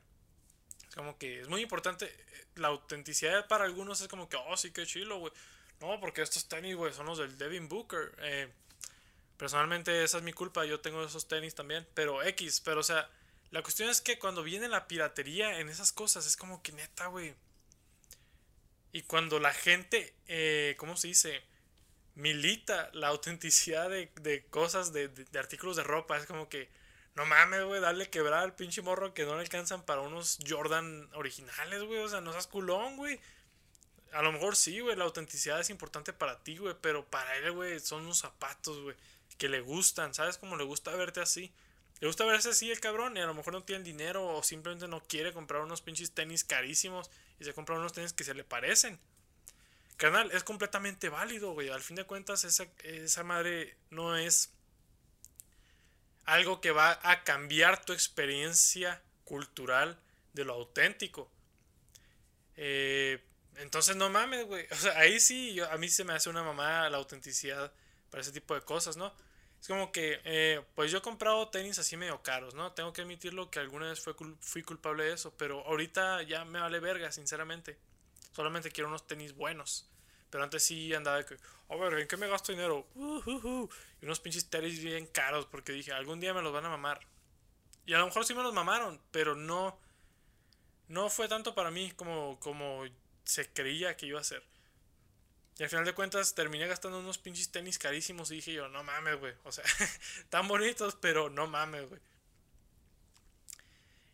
Es 0.89 0.95
como 0.95 1.17
que 1.17 1.41
es 1.41 1.49
muy 1.49 1.63
importante. 1.63 2.07
Eh, 2.07 2.45
la 2.57 2.69
autenticidad 2.69 3.47
para 3.47 3.65
algunos 3.65 4.01
es 4.01 4.09
como 4.09 4.29
que, 4.29 4.37
oh, 4.37 4.57
sí, 4.57 4.73
qué 4.73 4.85
chilo, 4.85 5.19
güey. 5.19 5.33
No, 5.81 6.01
porque 6.01 6.23
estos 6.23 6.49
tenis, 6.49 6.75
güey, 6.75 6.93
son 6.93 7.07
los 7.07 7.19
del 7.19 7.39
Devin 7.39 7.69
Booker. 7.69 8.15
Eh, 8.19 8.49
personalmente, 9.37 10.05
esa 10.05 10.19
es 10.19 10.23
mi 10.23 10.33
culpa. 10.33 10.65
Yo 10.65 10.81
tengo 10.81 11.05
esos 11.05 11.29
tenis 11.29 11.55
también. 11.55 11.87
Pero 11.95 12.23
X, 12.23 12.61
pero 12.61 12.81
o 12.81 12.85
sea 12.85 13.09
la 13.51 13.63
cuestión 13.63 13.89
es 13.89 14.01
que 14.01 14.19
cuando 14.19 14.43
viene 14.43 14.69
la 14.69 14.89
piratería 14.89 15.61
en 15.61 15.69
esas 15.69 15.93
cosas, 15.93 16.27
es 16.27 16.37
como 16.37 16.63
que 16.63 16.73
neta, 16.73 17.07
güey. 17.07 17.35
Y 18.93 19.03
cuando 19.03 19.39
la 19.39 19.53
gente, 19.53 20.15
eh, 20.27 20.75
¿cómo 20.79 20.97
se 20.97 21.09
dice? 21.09 21.43
Milita 22.15 22.91
la 22.93 23.09
autenticidad 23.09 23.91
de, 23.91 24.47
cosas, 24.51 24.93
de, 24.93 25.11
artículos 25.39 25.77
de 25.77 25.85
ropa, 25.85 26.17
es 26.17 26.27
como 26.27 26.49
que, 26.49 26.71
no 27.15 27.25
mames, 27.25 27.65
güey, 27.65 27.81
dale 27.81 28.11
quebrar 28.11 28.43
al 28.43 28.55
pinche 28.55 28.83
morro 28.83 29.15
que 29.15 29.25
no 29.25 29.35
le 29.37 29.43
alcanzan 29.43 29.83
para 29.85 30.01
unos 30.01 30.39
Jordan 30.47 31.09
originales, 31.15 31.83
güey. 31.83 32.01
O 32.01 32.09
sea, 32.09 32.21
no 32.21 32.33
seas 32.33 32.47
culón, 32.47 32.97
güey. 32.97 33.21
A 34.13 34.23
lo 34.23 34.33
mejor 34.33 34.57
sí, 34.57 34.81
güey, 34.81 34.97
la 34.97 35.05
autenticidad 35.05 35.61
es 35.61 35.71
importante 35.71 36.13
para 36.13 36.43
ti, 36.43 36.57
güey, 36.57 36.75
pero 36.81 37.05
para 37.07 37.37
él, 37.37 37.53
güey, 37.53 37.81
son 37.81 38.05
unos 38.05 38.19
zapatos, 38.19 38.81
güey, 38.81 38.97
que 39.39 39.49
le 39.49 39.61
gustan, 39.61 40.15
¿sabes? 40.15 40.39
Como 40.39 40.57
le 40.57 40.65
gusta 40.65 40.95
verte 40.95 41.21
así. 41.21 41.53
Le 42.01 42.09
gusta 42.09 42.25
verse 42.27 42.51
así 42.51 42.71
el 42.71 42.81
cabrón 42.81 43.17
y 43.17 43.21
a 43.21 43.27
lo 43.27 43.35
mejor 43.35 43.55
no 43.55 43.63
tiene 43.63 43.83
dinero 43.83 44.27
o 44.27 44.43
simplemente 44.43 44.87
no 44.87 45.03
quiere 45.03 45.33
comprar 45.33 45.63
unos 45.63 45.81
pinches 45.81 46.13
tenis 46.13 46.45
carísimos 46.45 47.11
y 47.41 47.45
se 47.45 47.55
compra 47.55 47.77
unos 47.77 47.95
tenis 47.95 48.13
que 48.13 48.25
se 48.25 48.35
le 48.35 48.45
parecen. 48.45 48.99
Canal, 49.97 50.31
es 50.33 50.45
completamente 50.45 51.09
válido, 51.09 51.53
güey. 51.53 51.71
Al 51.71 51.81
fin 51.81 51.97
de 51.97 52.05
cuentas, 52.05 52.45
esa, 52.45 52.67
esa 52.83 53.25
madre 53.25 53.79
no 53.89 54.15
es 54.15 54.53
algo 56.27 56.61
que 56.61 56.71
va 56.71 56.99
a 57.03 57.25
cambiar 57.25 57.83
tu 57.83 57.95
experiencia 57.95 59.03
cultural 59.25 59.99
de 60.35 60.45
lo 60.45 60.53
auténtico. 60.53 61.31
Eh, 62.57 63.25
entonces 63.57 63.97
no 63.97 64.11
mames, 64.11 64.45
güey. 64.45 64.67
O 64.71 64.75
sea, 64.75 64.99
ahí 64.99 65.19
sí, 65.19 65.59
a 65.61 65.77
mí 65.79 65.89
se 65.89 66.05
me 66.05 66.13
hace 66.13 66.29
una 66.29 66.43
mamá 66.43 66.91
la 66.91 66.99
autenticidad 66.99 67.73
para 68.11 68.21
ese 68.21 68.33
tipo 68.33 68.55
de 68.55 68.61
cosas, 68.61 68.99
¿no? 68.99 69.15
Es 69.61 69.69
como 69.69 69.91
que, 69.91 70.21
eh, 70.25 70.63
pues 70.75 70.91
yo 70.91 70.99
he 70.99 71.03
comprado 71.03 71.49
tenis 71.49 71.79
así 71.79 71.97
medio 71.97 72.23
caros, 72.23 72.55
¿no? 72.55 72.73
Tengo 72.73 72.93
que 72.93 73.03
admitirlo 73.03 73.51
que 73.51 73.59
alguna 73.59 73.89
vez 73.89 74.01
fue 74.01 74.15
fui 74.41 74.63
culpable 74.63 75.05
de 75.05 75.15
eso, 75.15 75.35
pero 75.37 75.67
ahorita 75.67 76.23
ya 76.23 76.45
me 76.45 76.61
vale 76.61 76.79
verga, 76.81 77.11
sinceramente. 77.11 77.79
Solamente 78.33 78.71
quiero 78.71 78.89
unos 78.89 79.07
tenis 79.07 79.35
buenos. 79.35 79.89
Pero 80.31 80.45
antes 80.45 80.63
sí 80.63 80.93
andaba 80.93 81.19
de 81.19 81.25
que, 81.25 81.37
a 81.69 81.77
ver, 81.77 82.01
¿en 82.01 82.09
qué 82.09 82.17
me 82.17 82.29
gasto 82.29 82.53
dinero? 82.53 82.87
y 82.95 84.05
unos 84.05 84.21
pinches 84.21 84.49
tenis 84.51 84.83
bien 84.83 85.07
caros 85.07 85.47
porque 85.47 85.73
dije, 85.73 85.93
algún 85.93 86.21
día 86.21 86.35
me 86.35 86.43
los 86.43 86.53
van 86.53 86.67
a 86.67 86.69
mamar. 86.69 87.01
Y 87.87 87.95
a 87.95 87.99
lo 87.99 88.07
mejor 88.07 88.25
sí 88.25 88.35
me 88.35 88.43
los 88.43 88.53
mamaron, 88.53 89.01
pero 89.13 89.35
no, 89.37 89.79
no 90.89 91.09
fue 91.09 91.29
tanto 91.29 91.55
para 91.55 91.71
mí 91.71 91.93
como, 91.93 92.39
como 92.41 92.85
se 93.25 93.53
creía 93.53 93.97
que 93.97 94.07
iba 94.07 94.21
a 94.21 94.25
ser. 94.25 94.43
Y 95.59 95.63
al 95.63 95.71
final 95.71 95.85
de 95.85 95.95
cuentas 95.95 96.35
terminé 96.35 96.67
gastando 96.67 96.99
unos 96.99 97.19
pinches 97.19 97.51
tenis 97.51 97.79
carísimos 97.79 98.31
y 98.31 98.37
dije 98.37 98.53
yo, 98.53 98.69
no 98.69 98.85
mames, 98.85 99.19
güey. 99.19 99.35
O 99.45 99.53
sea, 99.53 99.65
tan 100.29 100.47
bonitos, 100.49 100.97
pero 101.01 101.31
no 101.31 101.47
mames, 101.47 101.89
güey. 101.89 102.01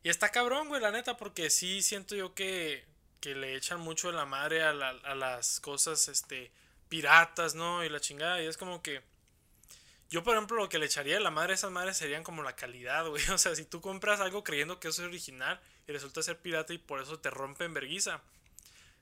Y 0.05 0.09
está 0.09 0.30
cabrón, 0.30 0.68
güey, 0.68 0.80
la 0.80 0.90
neta, 0.90 1.16
porque 1.16 1.51
sí 1.51 1.82
siento 1.82 2.14
yo 2.14 2.34
que, 2.34 2.84
que 3.20 3.34
le 3.34 3.57
echan 3.57 3.80
mucho 3.80 4.09
de 4.09 4.14
la 4.14 4.24
madre 4.24 4.62
a, 4.62 4.70
a 4.70 5.14
las 5.14 5.61
cosas, 5.61 6.09
este, 6.09 6.53
piratas, 6.88 7.55
¿no? 7.55 7.84
Y 7.84 7.88
la 7.88 8.01
chingada. 8.01 8.43
Y 8.43 8.47
es 8.47 8.57
como 8.57 8.82
que... 8.82 9.03
Yo, 10.11 10.22
por 10.22 10.34
ejemplo, 10.34 10.59
lo 10.59 10.68
que 10.68 10.78
le 10.78 10.86
echaría 10.86 11.14
de 11.14 11.20
la 11.20 11.30
madre 11.30 11.53
a 11.53 11.55
esas 11.55 11.70
madres 11.70 11.97
serían 11.97 12.22
como 12.22 12.43
la 12.43 12.55
calidad, 12.55 13.09
güey. 13.09 13.22
O 13.30 13.38
sea, 13.38 13.55
si 13.57 13.64
tú 13.64 13.80
compras 13.80 14.20
algo 14.20 14.45
creyendo 14.45 14.78
que 14.78 14.88
eso 14.88 15.03
es 15.03 15.09
original 15.09 15.61
y 15.88 15.93
resulta 15.93 16.22
ser 16.22 16.38
pirata 16.38 16.72
y 16.72 16.78
por 16.78 17.01
eso 17.01 17.18
te 17.18 17.30
rompen 17.30 17.74
verguiza 17.74 18.20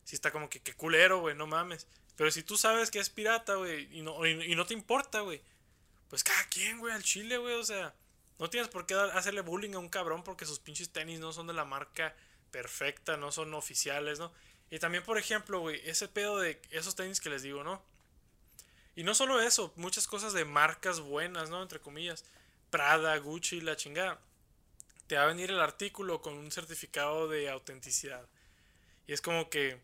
si 0.05 0.17
está 0.17 0.33
como 0.33 0.51
que, 0.51 0.61
qué 0.61 0.75
culero, 0.75 1.21
güey, 1.21 1.37
no 1.37 1.47
mames. 1.47 1.87
Pero 2.21 2.31
si 2.31 2.43
tú 2.43 2.59
sabes 2.59 2.91
que 2.91 2.99
es 2.99 3.09
pirata, 3.09 3.55
güey, 3.55 3.89
y 3.97 4.03
no, 4.03 4.27
y, 4.27 4.55
no 4.55 4.67
te 4.67 4.75
importa, 4.75 5.21
güey, 5.21 5.41
pues 6.11 6.23
cada 6.23 6.45
quien, 6.51 6.79
güey, 6.79 6.93
al 6.93 7.03
chile, 7.03 7.39
güey, 7.39 7.55
o 7.55 7.65
sea, 7.65 7.95
no 8.39 8.51
tienes 8.51 8.69
por 8.69 8.85
qué 8.85 8.93
hacerle 8.93 9.41
bullying 9.41 9.73
a 9.73 9.79
un 9.79 9.89
cabrón 9.89 10.23
porque 10.23 10.45
sus 10.45 10.59
pinches 10.59 10.91
tenis 10.91 11.19
no 11.19 11.33
son 11.33 11.47
de 11.47 11.55
la 11.55 11.65
marca 11.65 12.15
perfecta, 12.51 13.17
no 13.17 13.33
son 13.33 13.55
oficiales, 13.55 14.19
¿no? 14.19 14.31
Y 14.71 14.79
también, 14.79 15.03
por 15.03 15.17
ejemplo, 15.17 15.61
güey, 15.61 15.81
ese 15.89 16.09
pedo 16.09 16.39
de 16.39 16.61
esos 16.69 16.95
tenis 16.95 17.23
que 17.23 17.31
les 17.31 17.41
digo, 17.41 17.65
¿no? 17.65 17.83
Y 18.95 19.03
no 19.03 19.15
solo 19.15 19.41
eso, 19.41 19.73
muchas 19.77 20.07
cosas 20.07 20.35
de 20.35 20.45
marcas 20.45 21.01
buenas, 21.01 21.49
¿no? 21.49 21.63
Entre 21.63 21.81
comillas. 21.81 22.27
Prada, 22.69 23.17
Gucci, 23.17 23.63
la 23.63 23.77
chingada. 23.77 24.21
Te 25.07 25.17
va 25.17 25.23
a 25.23 25.29
venir 25.29 25.51
el 25.51 25.61
artículo 25.61 26.21
con 26.21 26.35
un 26.35 26.53
certificado 26.53 27.29
de 27.29 27.49
autenticidad. 27.49 28.29
Y 29.07 29.15
es 29.15 29.23
como 29.23 29.49
que 29.49 29.81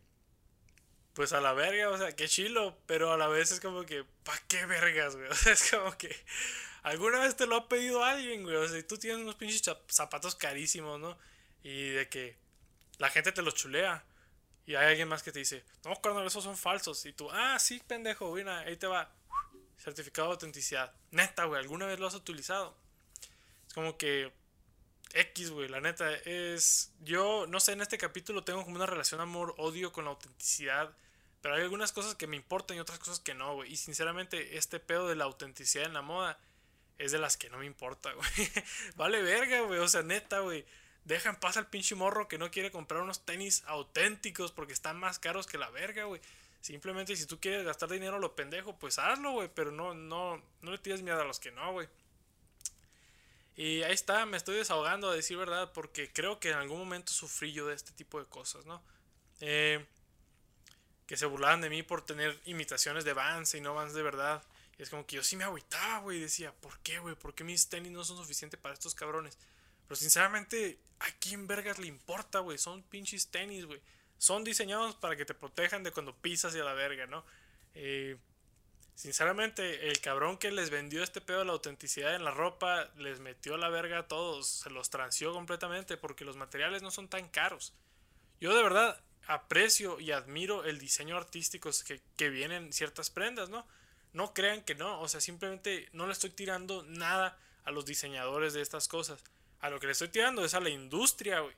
pues 1.16 1.32
a 1.32 1.40
la 1.40 1.54
verga, 1.54 1.88
o 1.88 1.96
sea, 1.96 2.14
qué 2.14 2.28
chilo, 2.28 2.76
pero 2.84 3.10
a 3.10 3.16
la 3.16 3.26
vez 3.26 3.50
es 3.50 3.58
como 3.58 3.86
que, 3.86 4.04
¿pa' 4.22 4.38
qué 4.48 4.66
vergas, 4.66 5.16
güey? 5.16 5.26
O 5.30 5.34
sea, 5.34 5.54
es 5.54 5.70
como 5.70 5.96
que 5.96 6.14
alguna 6.82 7.20
vez 7.20 7.34
te 7.34 7.46
lo 7.46 7.56
ha 7.56 7.68
pedido 7.70 8.04
alguien, 8.04 8.42
güey. 8.42 8.54
O 8.56 8.68
sea, 8.68 8.86
tú 8.86 8.98
tienes 8.98 9.22
unos 9.22 9.34
pinches 9.36 9.62
zapatos 9.88 10.34
carísimos, 10.34 11.00
¿no? 11.00 11.16
Y 11.62 11.88
de 11.88 12.06
que 12.10 12.36
la 12.98 13.08
gente 13.08 13.32
te 13.32 13.40
los 13.40 13.54
chulea. 13.54 14.04
Y 14.66 14.74
hay 14.74 14.88
alguien 14.88 15.08
más 15.08 15.22
que 15.22 15.32
te 15.32 15.38
dice, 15.38 15.64
no, 15.84 15.98
carnal, 16.02 16.26
esos 16.26 16.44
son 16.44 16.54
falsos. 16.54 17.06
Y 17.06 17.14
tú, 17.14 17.30
ah, 17.30 17.58
sí, 17.58 17.80
pendejo, 17.86 18.28
güey, 18.28 18.46
ahí 18.46 18.76
te 18.76 18.86
va. 18.86 19.10
Certificado 19.78 20.28
de 20.28 20.34
autenticidad. 20.34 20.92
Neta, 21.12 21.44
güey, 21.44 21.62
¿alguna 21.62 21.86
vez 21.86 21.98
lo 21.98 22.08
has 22.08 22.14
utilizado? 22.14 22.76
Es 23.66 23.72
como 23.72 23.96
que 23.96 24.34
X, 25.14 25.50
güey, 25.50 25.68
la 25.70 25.80
neta, 25.80 26.12
es... 26.12 26.92
Yo, 27.00 27.46
no 27.46 27.58
sé, 27.58 27.72
en 27.72 27.80
este 27.80 27.96
capítulo 27.96 28.44
tengo 28.44 28.64
como 28.64 28.76
una 28.76 28.84
relación 28.84 29.22
amor-odio 29.22 29.92
con 29.92 30.04
la 30.04 30.10
autenticidad 30.10 30.94
pero 31.47 31.55
hay 31.55 31.62
algunas 31.62 31.92
cosas 31.92 32.16
que 32.16 32.26
me 32.26 32.34
importan 32.34 32.76
y 32.76 32.80
otras 32.80 32.99
cosas 32.99 33.20
que 33.20 33.32
no, 33.32 33.55
güey. 33.55 33.72
Y 33.72 33.76
sinceramente, 33.76 34.59
este 34.59 34.80
pedo 34.80 35.07
de 35.07 35.14
la 35.14 35.26
autenticidad 35.26 35.86
en 35.86 35.94
la 35.94 36.03
moda 36.03 36.40
es 36.99 37.12
de 37.12 37.18
las 37.18 37.36
que 37.36 37.49
no 37.51 37.59
me 37.59 37.66
importa, 37.66 38.12
güey. 38.14 38.26
vale 38.97 39.22
verga, 39.22 39.61
güey. 39.61 39.78
O 39.78 39.86
sea, 39.86 40.03
neta, 40.03 40.40
güey. 40.40 40.66
Deja 41.05 41.28
en 41.28 41.36
paz 41.36 41.57
al 41.57 41.68
pinche 41.68 41.94
morro 41.94 42.26
que 42.26 42.36
no 42.36 42.51
quiere 42.51 42.72
comprar 42.72 43.01
unos 43.01 43.24
tenis 43.24 43.62
auténticos 43.68 44.51
porque 44.51 44.72
están 44.72 44.99
más 44.99 45.20
caros 45.20 45.47
que 45.47 45.57
la 45.57 45.70
verga, 45.70 46.03
güey. 46.03 46.20
Simplemente 46.62 47.14
si 47.14 47.26
tú 47.26 47.38
quieres 47.38 47.64
gastar 47.64 47.90
dinero 47.90 48.16
a 48.16 48.18
lo 48.18 48.34
pendejo, 48.34 48.76
pues 48.76 48.99
hazlo, 48.99 49.30
güey. 49.30 49.49
Pero 49.55 49.70
no, 49.70 49.94
no, 49.94 50.42
no 50.62 50.70
le 50.72 50.78
tires 50.78 51.03
miedo 51.03 51.20
a 51.20 51.24
los 51.24 51.38
que 51.38 51.53
no, 51.53 51.70
güey. 51.70 51.86
Y 53.55 53.84
ahí 53.84 53.92
está, 53.94 54.26
me 54.26 54.36
estoy 54.36 54.57
desahogando 54.57 55.11
a 55.11 55.14
decir 55.14 55.36
verdad, 55.36 55.70
porque 55.72 56.12
creo 56.12 56.40
que 56.40 56.51
en 56.51 56.57
algún 56.57 56.80
momento 56.80 57.12
sufrí 57.12 57.53
yo 57.53 57.68
de 57.68 57.76
este 57.76 57.92
tipo 57.92 58.18
de 58.18 58.26
cosas, 58.26 58.66
¿no? 58.66 58.82
Eh, 59.38 59.86
que 61.07 61.16
se 61.16 61.26
burlaban 61.26 61.61
de 61.61 61.70
mí 61.70 61.82
por 61.82 62.04
tener 62.04 62.38
imitaciones 62.44 63.04
de 63.04 63.12
Vans 63.12 63.54
y 63.54 63.61
no 63.61 63.74
Vans 63.74 63.94
de 63.94 64.02
verdad. 64.02 64.42
Y 64.78 64.82
es 64.82 64.90
como 64.90 65.07
que 65.07 65.16
yo 65.16 65.22
sí 65.22 65.36
me 65.36 65.44
agüitaba, 65.44 65.98
güey. 66.00 66.20
Decía, 66.20 66.52
¿por 66.52 66.78
qué, 66.80 66.98
güey? 66.98 67.14
¿Por 67.14 67.34
qué 67.34 67.44
mis 67.44 67.68
tenis 67.68 67.92
no 67.92 68.04
son 68.04 68.16
suficientes 68.16 68.61
para 68.61 68.74
estos 68.74 68.94
cabrones? 68.94 69.38
Pero 69.86 69.96
sinceramente, 69.96 70.78
¿a 70.98 71.07
quién 71.20 71.46
vergas 71.46 71.78
le 71.78 71.86
importa, 71.86 72.40
güey? 72.40 72.59
Son 72.59 72.82
pinches 72.82 73.28
tenis, 73.28 73.64
güey. 73.64 73.80
Son 74.18 74.44
diseñados 74.44 74.96
para 74.96 75.16
que 75.16 75.24
te 75.24 75.34
protejan 75.34 75.82
de 75.82 75.92
cuando 75.92 76.14
pisas 76.14 76.54
y 76.54 76.59
a 76.59 76.64
la 76.64 76.74
verga, 76.74 77.07
¿no? 77.07 77.24
Eh, 77.74 78.16
sinceramente, 78.94 79.88
el 79.88 80.00
cabrón 80.00 80.38
que 80.38 80.50
les 80.50 80.70
vendió 80.70 81.02
este 81.02 81.20
pedo 81.20 81.40
de 81.40 81.44
la 81.44 81.52
autenticidad 81.52 82.14
en 82.14 82.24
la 82.24 82.30
ropa, 82.32 82.90
les 82.96 83.20
metió 83.20 83.57
la 83.57 83.68
verga 83.68 84.00
a 84.00 84.09
todos. 84.09 84.48
Se 84.48 84.70
los 84.70 84.90
transió 84.90 85.32
completamente 85.32 85.96
porque 85.96 86.24
los 86.24 86.36
materiales 86.36 86.82
no 86.82 86.90
son 86.90 87.09
tan 87.09 87.28
caros. 87.28 87.72
Yo 88.40 88.54
de 88.54 88.62
verdad, 88.62 89.00
aprecio 89.26 90.00
y 90.00 90.12
admiro 90.12 90.64
el 90.64 90.78
diseño 90.78 91.16
artístico 91.16 91.70
que, 91.86 92.00
que 92.16 92.28
vienen 92.30 92.72
ciertas 92.72 93.10
prendas, 93.10 93.48
¿no? 93.48 93.66
No 94.12 94.32
crean 94.32 94.62
que 94.62 94.74
no, 94.74 95.00
o 95.00 95.08
sea, 95.08 95.20
simplemente 95.20 95.88
no 95.92 96.06
le 96.06 96.12
estoy 96.12 96.30
tirando 96.30 96.82
nada 96.84 97.38
a 97.64 97.70
los 97.70 97.84
diseñadores 97.84 98.54
de 98.54 98.62
estas 98.62 98.88
cosas. 98.88 99.22
A 99.60 99.68
lo 99.68 99.80
que 99.80 99.86
le 99.86 99.92
estoy 99.92 100.08
tirando 100.08 100.44
es 100.44 100.54
a 100.54 100.60
la 100.60 100.70
industria, 100.70 101.40
güey. 101.40 101.54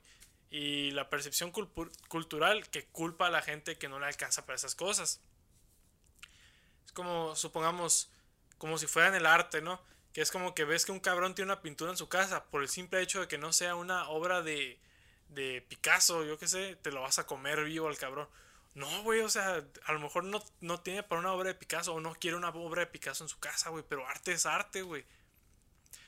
Y 0.51 0.91
la 0.91 1.09
percepción 1.09 1.51
cultural 1.51 2.67
que 2.69 2.85
culpa 2.85 3.27
a 3.27 3.29
la 3.29 3.43
gente 3.43 3.77
que 3.77 3.87
no 3.87 3.99
le 3.99 4.07
alcanza 4.07 4.45
para 4.45 4.55
esas 4.55 4.73
cosas. 4.73 5.21
Es 6.85 6.91
como, 6.91 7.35
supongamos, 7.35 8.09
como 8.57 8.79
si 8.79 8.87
fuera 8.87 9.09
en 9.09 9.15
el 9.15 9.27
arte, 9.27 9.61
¿no? 9.61 9.79
Que 10.11 10.21
es 10.21 10.31
como 10.31 10.55
que 10.55 10.65
ves 10.65 10.85
que 10.85 10.91
un 10.91 10.99
cabrón 10.99 11.35
tiene 11.35 11.51
una 11.51 11.61
pintura 11.61 11.91
en 11.91 11.97
su 11.97 12.09
casa 12.09 12.45
por 12.45 12.63
el 12.63 12.69
simple 12.69 12.99
hecho 12.99 13.21
de 13.21 13.27
que 13.27 13.37
no 13.37 13.53
sea 13.53 13.75
una 13.75 14.09
obra 14.09 14.41
de, 14.41 14.79
de 15.29 15.61
Picasso, 15.67 16.23
yo 16.25 16.37
qué 16.37 16.47
sé, 16.47 16.75
te 16.77 16.91
lo 16.91 17.01
vas 17.01 17.19
a 17.19 17.25
comer 17.25 17.63
vivo 17.63 17.87
al 17.87 17.97
cabrón. 17.97 18.27
No, 18.75 19.03
güey, 19.03 19.21
o 19.21 19.29
sea, 19.29 19.63
a 19.85 19.93
lo 19.93 19.99
mejor 19.99 20.23
no, 20.23 20.43
no 20.61 20.79
tiene 20.79 21.03
para 21.03 21.19
una 21.19 21.33
obra 21.33 21.49
de 21.49 21.55
Picasso 21.55 21.93
o 21.93 21.99
no 21.99 22.13
quiere 22.15 22.37
una 22.37 22.49
obra 22.49 22.81
de 22.81 22.87
Picasso 22.87 23.23
en 23.23 23.29
su 23.29 23.39
casa, 23.39 23.69
güey, 23.69 23.83
pero 23.87 24.07
arte 24.07 24.31
es 24.31 24.45
arte, 24.45 24.81
güey. 24.81 25.05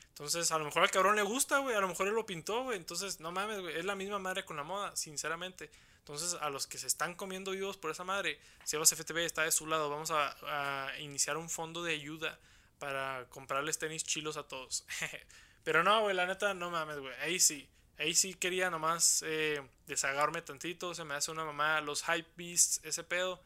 Entonces, 0.08 0.52
a 0.52 0.58
lo 0.58 0.64
mejor 0.64 0.82
al 0.82 0.90
cabrón 0.90 1.16
le 1.16 1.22
gusta, 1.22 1.58
güey, 1.58 1.74
a 1.74 1.80
lo 1.80 1.88
mejor 1.88 2.08
él 2.08 2.14
lo 2.14 2.26
pintó, 2.26 2.64
güey. 2.64 2.78
Entonces, 2.78 3.20
no 3.20 3.32
mames, 3.32 3.60
güey, 3.60 3.78
es 3.78 3.84
la 3.84 3.94
misma 3.94 4.18
madre 4.18 4.44
con 4.44 4.56
la 4.56 4.62
moda, 4.62 4.94
sinceramente. 4.94 5.70
Entonces, 5.98 6.36
a 6.40 6.50
los 6.50 6.66
que 6.66 6.78
se 6.78 6.86
están 6.86 7.14
comiendo 7.14 7.52
vivos 7.52 7.76
por 7.76 7.90
esa 7.90 8.04
madre, 8.04 8.38
Sebas 8.64 8.92
FTV 8.92 9.24
está 9.24 9.42
de 9.42 9.52
su 9.52 9.66
lado. 9.66 9.88
Vamos 9.88 10.10
a, 10.10 10.36
a 10.88 10.98
iniciar 10.98 11.36
un 11.36 11.48
fondo 11.48 11.82
de 11.82 11.94
ayuda 11.94 12.38
para 12.78 13.26
comprarles 13.30 13.78
tenis 13.78 14.04
chilos 14.04 14.36
a 14.36 14.46
todos. 14.46 14.84
pero 15.64 15.82
no, 15.82 16.02
güey, 16.02 16.14
la 16.14 16.26
neta, 16.26 16.54
no 16.54 16.70
mames, 16.70 16.98
güey, 16.98 17.14
ahí 17.20 17.40
sí 17.40 17.68
ahí 17.98 18.14
sí 18.14 18.34
quería 18.34 18.70
nomás 18.70 19.22
eh, 19.26 19.62
desagarme 19.86 20.42
tantito. 20.42 20.94
Se 20.94 21.04
me 21.04 21.14
hace 21.14 21.30
una 21.30 21.44
mamá 21.44 21.80
los 21.80 22.04
hype 22.04 22.28
beasts, 22.36 22.80
ese 22.84 23.04
pedo. 23.04 23.42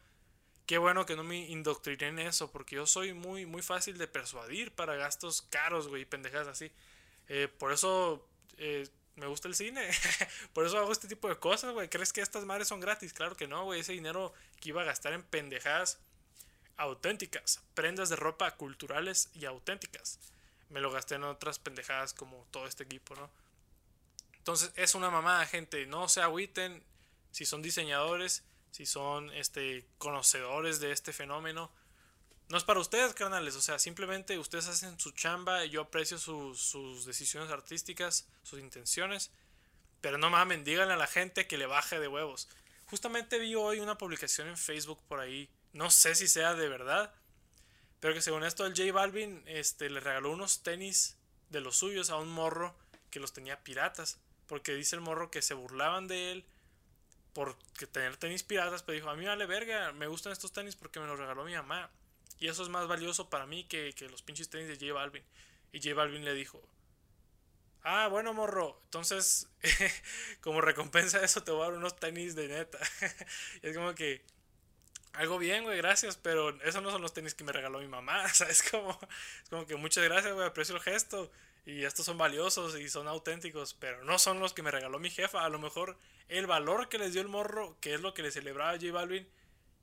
Qué 0.66 0.78
bueno 0.78 1.06
que 1.06 1.14
no 1.14 1.22
me 1.22 1.36
indoctriné 1.36 2.08
en 2.08 2.18
eso, 2.18 2.50
porque 2.50 2.76
yo 2.76 2.86
soy 2.86 3.12
muy, 3.12 3.46
muy 3.46 3.62
fácil 3.62 3.98
de 3.98 4.08
persuadir 4.08 4.72
para 4.72 4.96
gastos 4.96 5.42
caros, 5.42 5.86
güey, 5.86 6.04
pendejas 6.04 6.48
así. 6.48 6.72
Eh, 7.28 7.48
por 7.58 7.72
eso 7.72 8.26
eh, 8.58 8.88
me 9.14 9.26
gusta 9.26 9.46
el 9.48 9.54
cine. 9.54 9.88
por 10.52 10.66
eso 10.66 10.78
hago 10.78 10.90
este 10.90 11.06
tipo 11.06 11.28
de 11.28 11.36
cosas, 11.36 11.72
güey. 11.72 11.88
¿Crees 11.88 12.12
que 12.12 12.20
estas 12.20 12.44
madres 12.44 12.68
son 12.68 12.80
gratis? 12.80 13.12
Claro 13.12 13.36
que 13.36 13.46
no, 13.46 13.64
güey. 13.64 13.80
Ese 13.80 13.92
dinero 13.92 14.32
que 14.60 14.70
iba 14.70 14.82
a 14.82 14.84
gastar 14.84 15.12
en 15.12 15.22
pendejadas 15.22 15.98
auténticas. 16.76 17.62
Prendas 17.74 18.08
de 18.08 18.16
ropa 18.16 18.56
culturales 18.56 19.30
y 19.34 19.44
auténticas. 19.44 20.18
me 20.68 20.80
lo 20.80 20.90
gasté 20.90 21.14
en 21.14 21.22
otras 21.22 21.60
pendejadas 21.60 22.12
como 22.12 22.44
todo 22.50 22.66
este 22.66 22.82
equipo, 22.82 23.14
¿no? 23.14 23.30
Entonces 24.46 24.70
es 24.76 24.94
una 24.94 25.10
mamada, 25.10 25.44
gente. 25.44 25.86
No 25.86 26.08
se 26.08 26.20
agüiten 26.22 26.80
si 27.32 27.44
son 27.44 27.62
diseñadores, 27.62 28.44
si 28.70 28.86
son 28.86 29.32
este, 29.32 29.84
conocedores 29.98 30.78
de 30.78 30.92
este 30.92 31.12
fenómeno. 31.12 31.72
No 32.48 32.56
es 32.56 32.62
para 32.62 32.78
ustedes, 32.78 33.12
carnales. 33.12 33.56
O 33.56 33.60
sea, 33.60 33.80
simplemente 33.80 34.38
ustedes 34.38 34.68
hacen 34.68 35.00
su 35.00 35.10
chamba 35.10 35.64
y 35.64 35.70
yo 35.70 35.80
aprecio 35.80 36.16
sus, 36.16 36.60
sus 36.60 37.04
decisiones 37.04 37.50
artísticas, 37.50 38.28
sus 38.44 38.60
intenciones. 38.60 39.32
Pero 40.00 40.16
no 40.16 40.30
mames, 40.30 40.64
díganle 40.64 40.94
a 40.94 40.96
la 40.96 41.08
gente 41.08 41.48
que 41.48 41.58
le 41.58 41.66
baje 41.66 41.98
de 41.98 42.06
huevos. 42.06 42.48
Justamente 42.84 43.40
vi 43.40 43.56
hoy 43.56 43.80
una 43.80 43.98
publicación 43.98 44.46
en 44.46 44.56
Facebook 44.56 45.00
por 45.08 45.18
ahí. 45.18 45.50
No 45.72 45.90
sé 45.90 46.14
si 46.14 46.28
sea 46.28 46.54
de 46.54 46.68
verdad. 46.68 47.12
Pero 47.98 48.14
que 48.14 48.22
según 48.22 48.44
esto 48.44 48.64
el 48.64 48.76
J 48.76 48.92
Balvin 48.92 49.42
este, 49.48 49.90
le 49.90 49.98
regaló 49.98 50.30
unos 50.30 50.62
tenis 50.62 51.16
de 51.50 51.60
los 51.60 51.76
suyos 51.76 52.10
a 52.10 52.16
un 52.16 52.28
morro 52.28 52.76
que 53.10 53.18
los 53.18 53.32
tenía 53.32 53.64
piratas. 53.64 54.20
Porque 54.46 54.74
dice 54.74 54.96
el 54.96 55.02
morro 55.02 55.30
que 55.30 55.42
se 55.42 55.54
burlaban 55.54 56.08
de 56.08 56.32
él 56.32 56.44
por 57.32 57.56
tener 57.92 58.16
tenis 58.16 58.42
piratas. 58.42 58.82
Pero 58.82 58.96
dijo, 58.96 59.10
a 59.10 59.16
mí 59.16 59.26
vale 59.26 59.46
verga, 59.46 59.92
me 59.92 60.06
gustan 60.06 60.32
estos 60.32 60.52
tenis 60.52 60.76
porque 60.76 61.00
me 61.00 61.06
los 61.06 61.18
regaló 61.18 61.44
mi 61.44 61.54
mamá. 61.54 61.90
Y 62.38 62.48
eso 62.48 62.62
es 62.62 62.68
más 62.68 62.86
valioso 62.86 63.30
para 63.30 63.46
mí 63.46 63.64
que, 63.64 63.92
que 63.94 64.08
los 64.08 64.22
pinches 64.22 64.48
tenis 64.48 64.68
de 64.68 64.74
J 64.74 64.92
Balvin. 64.92 65.24
Y 65.72 65.80
J 65.80 65.94
Balvin 65.94 66.24
le 66.24 66.34
dijo, 66.34 66.62
Ah, 67.88 68.08
bueno, 68.08 68.34
morro. 68.34 68.80
Entonces, 68.86 69.48
como 70.40 70.60
recompensa 70.60 71.20
de 71.20 71.26
eso, 71.26 71.44
te 71.44 71.52
voy 71.52 71.62
a 71.62 71.64
dar 71.66 71.78
unos 71.78 71.94
tenis 71.94 72.34
de 72.34 72.48
neta. 72.48 72.80
y 73.62 73.68
es 73.68 73.76
como 73.76 73.94
que, 73.94 74.24
algo 75.12 75.38
bien, 75.38 75.62
güey, 75.62 75.76
gracias, 75.76 76.16
pero 76.16 76.60
esos 76.62 76.82
no 76.82 76.90
son 76.90 77.00
los 77.00 77.14
tenis 77.14 77.34
que 77.34 77.44
me 77.44 77.52
regaló 77.52 77.78
mi 77.78 77.86
mamá. 77.86 78.24
O 78.24 78.28
sea, 78.34 78.48
es 78.48 78.68
como, 78.68 78.90
es 78.90 79.48
como 79.50 79.66
que 79.66 79.76
muchas 79.76 80.02
gracias, 80.02 80.34
güey, 80.34 80.44
aprecio 80.44 80.74
el 80.74 80.82
gesto. 80.82 81.30
Y 81.66 81.84
estos 81.84 82.06
son 82.06 82.16
valiosos 82.16 82.78
y 82.78 82.88
son 82.88 83.08
auténticos, 83.08 83.74
pero 83.74 84.04
no 84.04 84.18
son 84.18 84.38
los 84.38 84.54
que 84.54 84.62
me 84.62 84.70
regaló 84.70 85.00
mi 85.00 85.10
jefa. 85.10 85.44
A 85.44 85.48
lo 85.48 85.58
mejor 85.58 85.98
el 86.28 86.46
valor 86.46 86.88
que 86.88 86.98
les 86.98 87.12
dio 87.12 87.20
el 87.20 87.28
morro, 87.28 87.76
que 87.80 87.94
es 87.94 88.00
lo 88.00 88.14
que 88.14 88.22
le 88.22 88.30
celebraba 88.30 88.78
J 88.78 88.92
Balvin, 88.92 89.28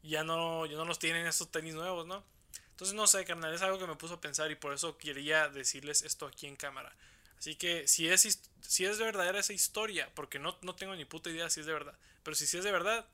ya 0.02 0.24
no, 0.24 0.66
ya 0.66 0.78
no 0.78 0.86
los 0.86 0.98
tienen 0.98 1.28
estos 1.28 1.52
tenis 1.52 1.76
nuevos, 1.76 2.08
¿no? 2.08 2.24
Entonces, 2.72 2.96
no 2.96 3.06
sé, 3.06 3.24
carnal, 3.26 3.54
es 3.54 3.62
algo 3.62 3.78
que 3.78 3.86
me 3.86 3.96
puso 3.96 4.16
a 4.16 4.22
pensar 4.22 4.50
y 4.50 4.56
por 4.56 4.74
eso 4.74 4.98
quería 4.98 5.50
decirles 5.50 6.02
esto 6.04 6.26
aquí 6.26 6.48
en 6.48 6.56
cámara. 6.56 6.96
Así 7.38 7.56
que 7.56 7.88
si 7.88 8.08
es, 8.08 8.42
si 8.62 8.86
es 8.86 8.98
de 8.98 9.04
verdadera 9.04 9.40
esa 9.40 9.54
historia, 9.54 10.10
porque 10.16 10.40
no, 10.40 10.58
no 10.62 10.76
tengo 10.76 10.96
ni 10.96 11.04
puta 11.04 11.30
idea 11.30 11.50
si 11.50 11.60
es 11.60 11.66
de 11.66 11.74
verdad, 11.74 11.98
pero 12.24 12.36
si, 12.36 12.48
si 12.48 12.58
es 12.58 12.64
de 12.64 12.72
verdad, 12.72 13.06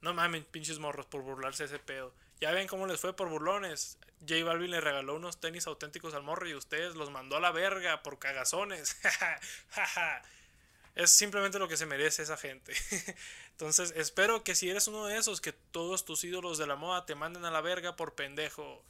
no 0.00 0.14
mamen, 0.14 0.44
pinches 0.44 0.78
morros, 0.78 1.06
por 1.06 1.22
burlarse 1.22 1.64
de 1.64 1.74
ese 1.74 1.78
pedo. 1.80 2.14
Ya 2.44 2.50
ven 2.50 2.68
cómo 2.68 2.86
les 2.86 3.00
fue 3.00 3.16
por 3.16 3.30
burlones. 3.30 3.96
J 4.20 4.44
Balvin 4.44 4.70
le 4.70 4.82
regaló 4.82 5.14
unos 5.14 5.40
tenis 5.40 5.66
auténticos 5.66 6.12
al 6.12 6.24
morro 6.24 6.46
y 6.46 6.54
ustedes 6.54 6.94
los 6.94 7.10
mandó 7.10 7.36
a 7.38 7.40
la 7.40 7.52
verga 7.52 8.02
por 8.02 8.18
cagazones. 8.18 8.98
es 10.94 11.10
simplemente 11.10 11.58
lo 11.58 11.68
que 11.68 11.78
se 11.78 11.86
merece 11.86 12.22
esa 12.22 12.36
gente. 12.36 12.74
Entonces, 13.52 13.94
espero 13.96 14.44
que 14.44 14.54
si 14.54 14.68
eres 14.68 14.88
uno 14.88 15.06
de 15.06 15.16
esos, 15.16 15.40
que 15.40 15.54
todos 15.54 16.04
tus 16.04 16.22
ídolos 16.22 16.58
de 16.58 16.66
la 16.66 16.76
moda 16.76 17.06
te 17.06 17.14
manden 17.14 17.46
a 17.46 17.50
la 17.50 17.62
verga 17.62 17.96
por 17.96 18.14
pendejo. 18.14 18.84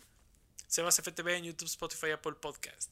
Sebas 0.66 1.00
FTV 1.00 1.36
en 1.36 1.44
YouTube, 1.44 1.68
Spotify, 1.68 2.10
Apple 2.10 2.32
Podcast. 2.32 2.90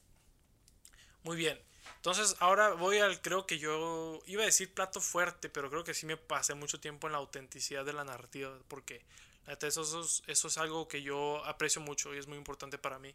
Muy 1.23 1.35
bien. 1.35 1.61
Entonces 1.97 2.37
ahora 2.39 2.69
voy 2.69 2.99
al, 2.99 3.21
creo 3.21 3.45
que 3.45 3.59
yo 3.59 4.21
iba 4.27 4.43
a 4.43 4.45
decir 4.45 4.73
plato 4.73 5.01
fuerte, 5.01 5.49
pero 5.49 5.69
creo 5.69 5.83
que 5.83 5.93
sí 5.93 6.05
me 6.05 6.15
pasé 6.15 6.53
mucho 6.53 6.79
tiempo 6.79 7.07
en 7.07 7.11
la 7.11 7.19
autenticidad 7.19 7.83
de 7.83 7.91
la 7.91 8.05
narrativa, 8.05 8.57
porque 8.69 9.03
eso, 9.47 9.81
eso, 10.27 10.47
es 10.47 10.57
algo 10.57 10.87
que 10.87 11.01
yo 11.01 11.43
aprecio 11.45 11.81
mucho 11.81 12.13
y 12.13 12.17
es 12.17 12.27
muy 12.27 12.37
importante 12.37 12.77
para 12.77 12.99
mí. 12.99 13.13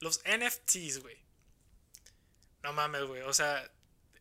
Los 0.00 0.20
NFTs, 0.24 1.00
güey. 1.00 1.16
No 2.62 2.72
mames, 2.72 3.04
güey. 3.04 3.22
O 3.22 3.32
sea, 3.32 3.70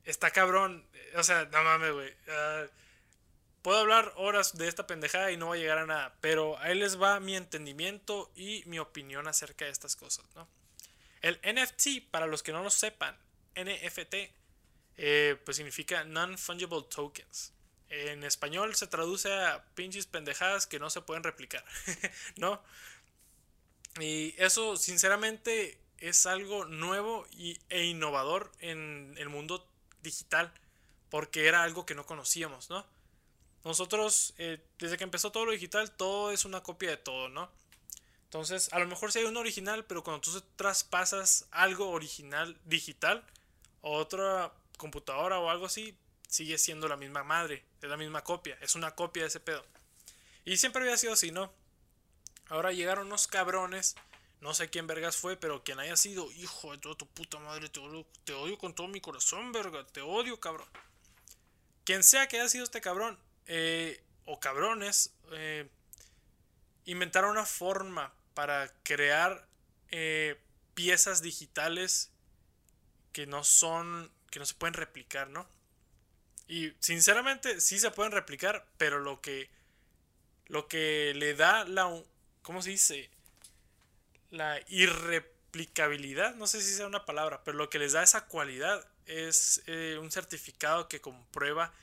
está 0.05 0.31
cabrón. 0.31 0.87
O 1.15 1.23
sea, 1.23 1.45
no 1.45 1.63
mames, 1.63 1.91
güey. 1.93 2.13
Ah, 2.27 2.65
puedo 3.61 3.79
hablar 3.79 4.13
horas 4.15 4.57
de 4.57 4.67
esta 4.67 4.87
pendejada 4.87 5.31
y 5.31 5.37
no 5.37 5.49
va 5.49 5.55
a 5.55 5.57
llegar 5.57 5.77
a 5.77 5.85
nada, 5.85 6.17
pero 6.21 6.57
ahí 6.59 6.77
les 6.77 7.01
va 7.01 7.19
mi 7.19 7.35
entendimiento 7.35 8.31
y 8.35 8.63
mi 8.65 8.79
opinión 8.79 9.27
acerca 9.27 9.65
de 9.65 9.71
estas 9.71 9.95
cosas, 9.95 10.25
¿no? 10.35 10.47
El 11.21 11.39
NFT, 11.43 12.09
para 12.09 12.25
los 12.25 12.41
que 12.41 12.51
no 12.51 12.63
lo 12.63 12.71
sepan, 12.71 13.15
NFT, 13.55 14.15
eh, 14.97 15.39
pues 15.45 15.57
significa 15.57 16.03
Non-Fungible 16.03 16.83
Tokens. 16.83 17.53
En 17.91 18.23
español 18.23 18.73
se 18.75 18.87
traduce 18.87 19.33
a 19.33 19.65
pinches 19.75 20.05
pendejadas 20.05 20.65
que 20.65 20.79
no 20.79 20.89
se 20.89 21.01
pueden 21.01 21.23
replicar, 21.23 21.65
¿no? 22.37 22.63
Y 23.99 24.33
eso, 24.37 24.77
sinceramente, 24.77 25.77
es 25.97 26.25
algo 26.25 26.63
nuevo 26.63 27.27
y, 27.31 27.59
e 27.69 27.83
innovador 27.83 28.49
en 28.59 29.13
el 29.17 29.27
mundo 29.27 29.67
digital, 30.01 30.53
porque 31.09 31.47
era 31.47 31.63
algo 31.63 31.85
que 31.85 31.93
no 31.93 32.05
conocíamos, 32.05 32.69
¿no? 32.69 32.85
Nosotros, 33.65 34.33
eh, 34.37 34.63
desde 34.79 34.97
que 34.97 35.03
empezó 35.03 35.33
todo 35.33 35.45
lo 35.45 35.51
digital, 35.51 35.91
todo 35.91 36.31
es 36.31 36.45
una 36.45 36.63
copia 36.63 36.91
de 36.91 36.97
todo, 36.97 37.27
¿no? 37.27 37.51
Entonces, 38.23 38.71
a 38.71 38.79
lo 38.79 38.87
mejor 38.87 39.11
sí 39.11 39.19
hay 39.19 39.25
un 39.25 39.35
original, 39.35 39.83
pero 39.83 40.01
cuando 40.01 40.21
tú 40.21 40.41
traspasas 40.55 41.45
algo 41.51 41.89
original 41.89 42.57
digital, 42.63 43.25
otra 43.81 44.53
computadora 44.77 45.39
o 45.39 45.49
algo 45.49 45.65
así, 45.65 45.97
sigue 46.31 46.57
siendo 46.57 46.87
la 46.87 46.95
misma 46.95 47.23
madre, 47.23 47.65
es 47.81 47.89
la 47.89 47.97
misma 47.97 48.23
copia, 48.23 48.57
es 48.61 48.75
una 48.75 48.95
copia 48.95 49.23
de 49.23 49.27
ese 49.27 49.41
pedo. 49.41 49.65
Y 50.45 50.55
siempre 50.55 50.81
había 50.81 50.95
sido 50.95 51.11
así, 51.11 51.29
¿no? 51.29 51.51
Ahora 52.47 52.71
llegaron 52.71 53.07
unos 53.07 53.27
cabrones, 53.27 53.97
no 54.39 54.53
sé 54.53 54.69
quién 54.69 54.87
vergas 54.87 55.17
fue, 55.17 55.35
pero 55.35 55.61
quien 55.65 55.79
haya 55.81 55.97
sido, 55.97 56.31
hijo 56.31 56.71
de 56.71 56.77
toda 56.77 56.95
tu 56.95 57.05
puta 57.05 57.37
madre, 57.39 57.67
te 57.67 57.81
odio, 57.81 58.07
te 58.23 58.33
odio 58.33 58.57
con 58.57 58.73
todo 58.73 58.87
mi 58.87 59.01
corazón, 59.01 59.51
verga, 59.51 59.85
te 59.85 60.01
odio, 60.01 60.39
cabrón. 60.39 60.67
Quien 61.83 62.01
sea 62.01 62.29
que 62.29 62.39
haya 62.39 62.47
sido 62.47 62.63
este 62.63 62.79
cabrón, 62.79 63.19
eh, 63.47 64.01
o 64.23 64.39
cabrones, 64.39 65.13
eh, 65.33 65.67
inventaron 66.85 67.31
una 67.31 67.45
forma 67.45 68.13
para 68.33 68.71
crear 68.83 69.45
eh, 69.89 70.39
piezas 70.75 71.21
digitales 71.21 72.09
que 73.11 73.27
no 73.27 73.43
son, 73.43 74.09
que 74.29 74.39
no 74.39 74.45
se 74.45 74.53
pueden 74.53 74.75
replicar, 74.75 75.29
¿no? 75.29 75.45
Y 76.51 76.73
sinceramente 76.81 77.61
sí 77.61 77.79
se 77.79 77.91
pueden 77.91 78.11
replicar, 78.11 78.67
pero 78.77 78.99
lo 78.99 79.21
que, 79.21 79.49
lo 80.47 80.67
que 80.67 81.13
le 81.15 81.33
da 81.33 81.63
la, 81.63 81.89
¿cómo 82.41 82.61
se 82.61 82.71
dice? 82.71 83.09
La 84.31 84.59
irreplicabilidad, 84.67 86.35
no 86.35 86.47
sé 86.47 86.61
si 86.61 86.73
sea 86.73 86.87
una 86.87 87.05
palabra, 87.05 87.41
pero 87.45 87.57
lo 87.57 87.69
que 87.69 87.79
les 87.79 87.93
da 87.93 88.03
esa 88.03 88.25
cualidad 88.25 88.85
es 89.05 89.63
eh, 89.65 89.97
un 90.01 90.11
certificado 90.11 90.89
que 90.89 90.99
comprueba 90.99 91.73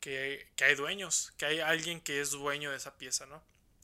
que, 0.00 0.46
que, 0.56 0.64
hay 0.64 0.74
dueños, 0.74 1.32
que 1.38 1.46
hay 1.46 1.60
alguien 1.60 2.02
que 2.02 2.20
es 2.20 2.32
dueño 2.32 2.72
de 2.72 2.76
esa 2.76 2.98
pieza, 2.98 3.24
¿no? 3.24 3.42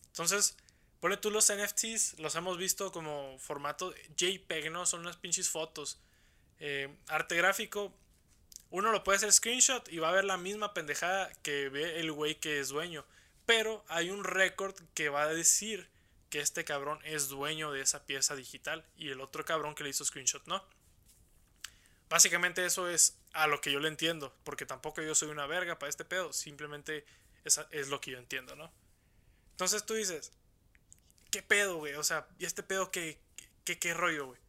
Entonces, 0.08 0.58
ponle 1.00 1.16
tú 1.16 1.30
los 1.30 1.50
NFTs, 1.50 2.18
los 2.18 2.34
hemos 2.34 2.58
visto 2.58 2.92
como 2.92 3.38
formato 3.38 3.94
JPEG, 4.18 4.72
¿no? 4.72 4.84
Son 4.84 5.00
unas 5.00 5.16
pinches 5.16 5.48
fotos. 5.48 5.98
Eh, 6.60 6.94
arte 7.06 7.34
gráfico, 7.34 7.94
uno 8.72 8.90
lo 8.90 9.04
puede 9.04 9.18
hacer 9.18 9.32
screenshot 9.32 9.86
y 9.90 9.98
va 9.98 10.08
a 10.08 10.12
ver 10.12 10.24
la 10.24 10.38
misma 10.38 10.74
pendejada 10.74 11.30
que 11.42 11.68
ve 11.68 12.00
el 12.00 12.10
güey 12.10 12.36
que 12.36 12.58
es 12.58 12.68
dueño. 12.68 13.04
Pero 13.44 13.84
hay 13.86 14.10
un 14.10 14.24
récord 14.24 14.74
que 14.94 15.10
va 15.10 15.24
a 15.24 15.34
decir 15.34 15.88
que 16.30 16.40
este 16.40 16.64
cabrón 16.64 16.98
es 17.04 17.28
dueño 17.28 17.70
de 17.70 17.82
esa 17.82 18.06
pieza 18.06 18.34
digital 18.34 18.84
y 18.96 19.10
el 19.10 19.20
otro 19.20 19.44
cabrón 19.44 19.74
que 19.74 19.84
le 19.84 19.90
hizo 19.90 20.04
screenshot 20.04 20.46
no. 20.46 20.64
Básicamente 22.08 22.64
eso 22.64 22.88
es 22.88 23.18
a 23.34 23.46
lo 23.46 23.60
que 23.60 23.70
yo 23.70 23.78
le 23.78 23.88
entiendo, 23.88 24.34
porque 24.42 24.64
tampoco 24.64 25.02
yo 25.02 25.14
soy 25.14 25.28
una 25.28 25.46
verga 25.46 25.78
para 25.78 25.90
este 25.90 26.04
pedo, 26.04 26.32
simplemente 26.32 27.04
es, 27.44 27.60
es 27.70 27.88
lo 27.88 28.00
que 28.00 28.12
yo 28.12 28.18
entiendo, 28.18 28.56
¿no? 28.56 28.72
Entonces 29.50 29.84
tú 29.84 29.94
dices, 29.94 30.32
¿qué 31.30 31.42
pedo, 31.42 31.76
güey? 31.76 31.94
O 31.94 32.04
sea, 32.04 32.26
¿y 32.38 32.46
este 32.46 32.62
pedo 32.62 32.90
qué, 32.90 33.18
qué, 33.64 33.78
qué 33.78 33.92
rollo, 33.92 34.26
güey? 34.26 34.42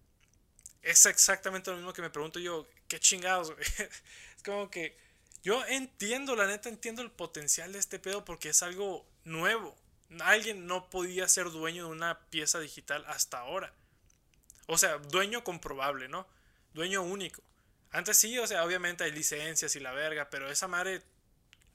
es 0.84 1.05
exactamente 1.05 1.71
lo 1.71 1.78
mismo 1.78 1.93
que 1.93 2.01
me 2.01 2.09
pregunto 2.09 2.39
yo, 2.39 2.67
qué 2.88 2.99
chingados, 2.99 3.51
güey. 3.51 3.65
Es 4.38 4.43
como 4.43 4.69
que 4.69 4.97
yo 5.43 5.65
entiendo, 5.65 6.36
la 6.36 6.47
neta 6.47 6.69
entiendo 6.69 7.01
el 7.01 7.11
potencial 7.11 7.73
de 7.73 7.79
este 7.79 7.99
pedo 7.99 8.23
porque 8.23 8.49
es 8.49 8.63
algo 8.63 9.05
nuevo. 9.25 9.75
Alguien 10.21 10.67
no 10.67 10.89
podía 10.89 11.27
ser 11.27 11.49
dueño 11.51 11.86
de 11.86 11.91
una 11.91 12.19
pieza 12.29 12.59
digital 12.59 13.03
hasta 13.07 13.39
ahora. 13.39 13.73
O 14.67 14.77
sea, 14.77 14.97
dueño 14.97 15.43
comprobable, 15.43 16.07
¿no? 16.07 16.27
Dueño 16.73 17.01
único. 17.01 17.41
Antes 17.91 18.17
sí, 18.17 18.39
o 18.39 18.47
sea, 18.47 18.63
obviamente 18.63 19.03
hay 19.03 19.11
licencias 19.11 19.75
y 19.75 19.79
la 19.79 19.91
verga, 19.91 20.29
pero 20.29 20.49
esa 20.49 20.67
madre, 20.67 21.03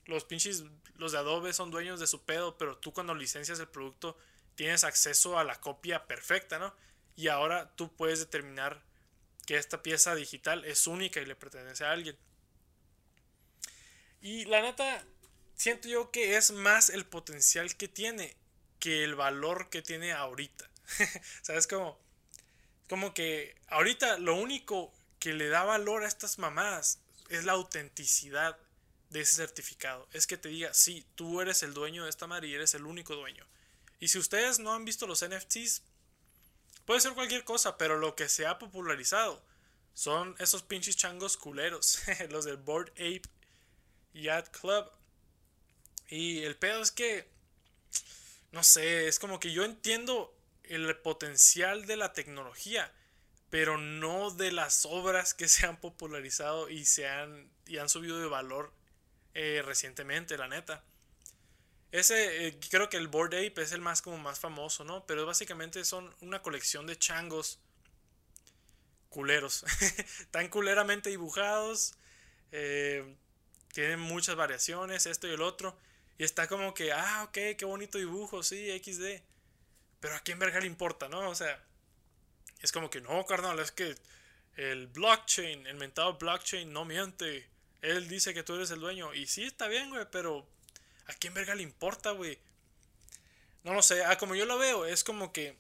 los 0.06 0.24
pinches, 0.24 0.64
los 0.96 1.12
de 1.12 1.18
Adobe 1.18 1.52
son 1.52 1.70
dueños 1.70 2.00
de 2.00 2.06
su 2.06 2.22
pedo, 2.24 2.56
pero 2.56 2.78
tú 2.78 2.92
cuando 2.92 3.14
licencias 3.14 3.60
el 3.60 3.68
producto 3.68 4.16
tienes 4.54 4.82
acceso 4.82 5.38
a 5.38 5.44
la 5.44 5.60
copia 5.60 6.06
perfecta, 6.06 6.58
¿no? 6.58 6.74
Y 7.16 7.28
ahora 7.28 7.70
tú 7.76 7.94
puedes 7.94 8.18
determinar 8.18 8.82
que 9.48 9.56
esta 9.56 9.82
pieza 9.82 10.14
digital 10.14 10.66
es 10.66 10.86
única 10.86 11.22
y 11.22 11.24
le 11.24 11.34
pertenece 11.34 11.82
a 11.82 11.92
alguien. 11.92 12.18
Y 14.20 14.44
la 14.44 14.60
neta, 14.60 15.02
siento 15.56 15.88
yo 15.88 16.10
que 16.10 16.36
es 16.36 16.50
más 16.52 16.90
el 16.90 17.06
potencial 17.06 17.74
que 17.74 17.88
tiene 17.88 18.36
que 18.78 19.04
el 19.04 19.14
valor 19.14 19.70
que 19.70 19.80
tiene 19.80 20.12
ahorita. 20.12 20.68
¿Sabes 21.40 21.66
cómo? 21.66 21.98
como 22.90 23.14
que 23.14 23.56
ahorita 23.68 24.18
lo 24.18 24.34
único 24.34 24.92
que 25.18 25.32
le 25.32 25.48
da 25.48 25.64
valor 25.64 26.04
a 26.04 26.08
estas 26.08 26.38
mamadas 26.38 26.98
es 27.30 27.46
la 27.46 27.52
autenticidad 27.52 28.58
de 29.08 29.22
ese 29.22 29.36
certificado. 29.36 30.06
Es 30.12 30.26
que 30.26 30.36
te 30.36 30.50
diga, 30.50 30.74
sí, 30.74 31.06
tú 31.14 31.40
eres 31.40 31.62
el 31.62 31.72
dueño 31.72 32.04
de 32.04 32.10
esta 32.10 32.26
madre 32.26 32.48
y 32.48 32.54
eres 32.54 32.74
el 32.74 32.84
único 32.84 33.14
dueño. 33.14 33.46
Y 33.98 34.08
si 34.08 34.18
ustedes 34.18 34.58
no 34.58 34.74
han 34.74 34.84
visto 34.84 35.06
los 35.06 35.26
NFTs, 35.26 35.82
puede 36.88 37.02
ser 37.02 37.12
cualquier 37.12 37.44
cosa, 37.44 37.76
pero 37.76 37.98
lo 37.98 38.16
que 38.16 38.30
se 38.30 38.46
ha 38.46 38.58
popularizado 38.58 39.44
son 39.92 40.34
esos 40.38 40.62
pinches 40.62 40.96
changos 40.96 41.36
culeros, 41.36 42.00
los 42.30 42.46
del 42.46 42.56
Board 42.56 42.92
Ape 42.92 43.28
Yacht 44.14 44.48
Club. 44.58 44.90
Y 46.08 46.44
el 46.44 46.56
pedo 46.56 46.80
es 46.80 46.90
que, 46.90 47.28
no 48.52 48.62
sé, 48.62 49.06
es 49.06 49.18
como 49.18 49.38
que 49.38 49.52
yo 49.52 49.64
entiendo 49.64 50.34
el 50.62 50.96
potencial 50.96 51.84
de 51.84 51.98
la 51.98 52.14
tecnología, 52.14 52.90
pero 53.50 53.76
no 53.76 54.30
de 54.30 54.50
las 54.50 54.86
obras 54.86 55.34
que 55.34 55.46
se 55.46 55.66
han 55.66 55.78
popularizado 55.78 56.70
y 56.70 56.86
se 56.86 57.06
han, 57.06 57.50
y 57.66 57.76
han 57.76 57.90
subido 57.90 58.18
de 58.18 58.28
valor 58.28 58.72
eh, 59.34 59.60
recientemente, 59.62 60.38
la 60.38 60.48
neta. 60.48 60.82
Ese, 61.90 62.48
eh, 62.48 62.58
creo 62.70 62.88
que 62.88 62.98
el 62.98 63.08
Board 63.08 63.34
Ape 63.34 63.62
es 63.62 63.72
el 63.72 63.80
más 63.80 64.02
como 64.02 64.18
más 64.18 64.40
famoso, 64.40 64.84
¿no? 64.84 65.06
Pero 65.06 65.24
básicamente 65.24 65.84
son 65.84 66.14
una 66.20 66.42
colección 66.42 66.86
de 66.86 66.98
changos 66.98 67.58
culeros. 69.08 69.64
Tan 70.30 70.48
culeramente 70.48 71.10
dibujados. 71.10 71.94
Eh, 72.52 73.16
tienen 73.72 74.00
muchas 74.00 74.36
variaciones, 74.36 75.06
esto 75.06 75.28
y 75.28 75.32
el 75.32 75.42
otro. 75.42 75.76
Y 76.18 76.24
está 76.24 76.46
como 76.46 76.74
que, 76.74 76.92
ah, 76.92 77.24
ok, 77.28 77.56
qué 77.56 77.64
bonito 77.64 77.96
dibujo, 77.96 78.42
sí, 78.42 78.68
XD. 78.82 79.22
Pero 80.00 80.14
a 80.14 80.20
quién 80.20 80.38
verga 80.38 80.60
le 80.60 80.66
importa, 80.66 81.08
¿no? 81.08 81.28
O 81.30 81.34
sea, 81.34 81.62
es 82.60 82.72
como 82.72 82.90
que 82.90 83.00
no, 83.00 83.24
carnal, 83.24 83.58
es 83.60 83.72
que 83.72 83.94
el 84.56 84.88
blockchain, 84.88 85.66
el 85.66 85.76
mentado 85.76 86.18
blockchain 86.18 86.72
no 86.72 86.84
miente. 86.84 87.48
Él 87.80 88.08
dice 88.08 88.34
que 88.34 88.42
tú 88.42 88.54
eres 88.56 88.70
el 88.72 88.80
dueño. 88.80 89.14
Y 89.14 89.26
sí, 89.26 89.44
está 89.44 89.68
bien, 89.68 89.90
güey, 89.90 90.06
pero 90.10 90.46
¿a 91.08 91.14
quién 91.14 91.34
verga 91.34 91.54
le 91.54 91.62
importa, 91.62 92.12
güey? 92.12 92.38
No 93.64 93.74
lo 93.74 93.82
sé, 93.82 94.04
ah, 94.04 94.16
como 94.18 94.34
yo 94.34 94.46
lo 94.46 94.58
veo, 94.58 94.86
es 94.86 95.02
como 95.02 95.32
que 95.32 95.56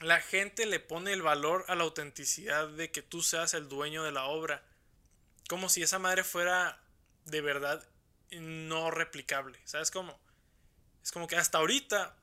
la 0.00 0.20
gente 0.20 0.66
le 0.66 0.80
pone 0.80 1.12
el 1.12 1.22
valor 1.22 1.64
a 1.68 1.74
la 1.74 1.84
autenticidad 1.84 2.68
de 2.68 2.90
que 2.90 3.02
tú 3.02 3.22
seas 3.22 3.54
el 3.54 3.68
dueño 3.68 4.02
de 4.02 4.12
la 4.12 4.24
obra. 4.26 4.62
Como 5.48 5.68
si 5.68 5.82
esa 5.82 5.98
madre 5.98 6.24
fuera 6.24 6.80
de 7.24 7.40
verdad 7.40 7.86
no 8.30 8.90
replicable. 8.90 9.58
¿Sabes 9.64 9.90
cómo? 9.90 10.18
Es 11.02 11.12
como 11.12 11.26
que 11.26 11.36
hasta 11.36 11.58
ahorita 11.58 12.16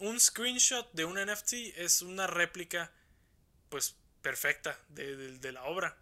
un 0.00 0.20
screenshot 0.20 0.90
de 0.92 1.04
un 1.04 1.18
NFT 1.18 1.52
es 1.76 2.02
una 2.02 2.26
réplica, 2.26 2.92
pues, 3.68 3.96
perfecta 4.22 4.78
de, 4.88 5.52
la 5.52 5.64
obra. 5.64 5.96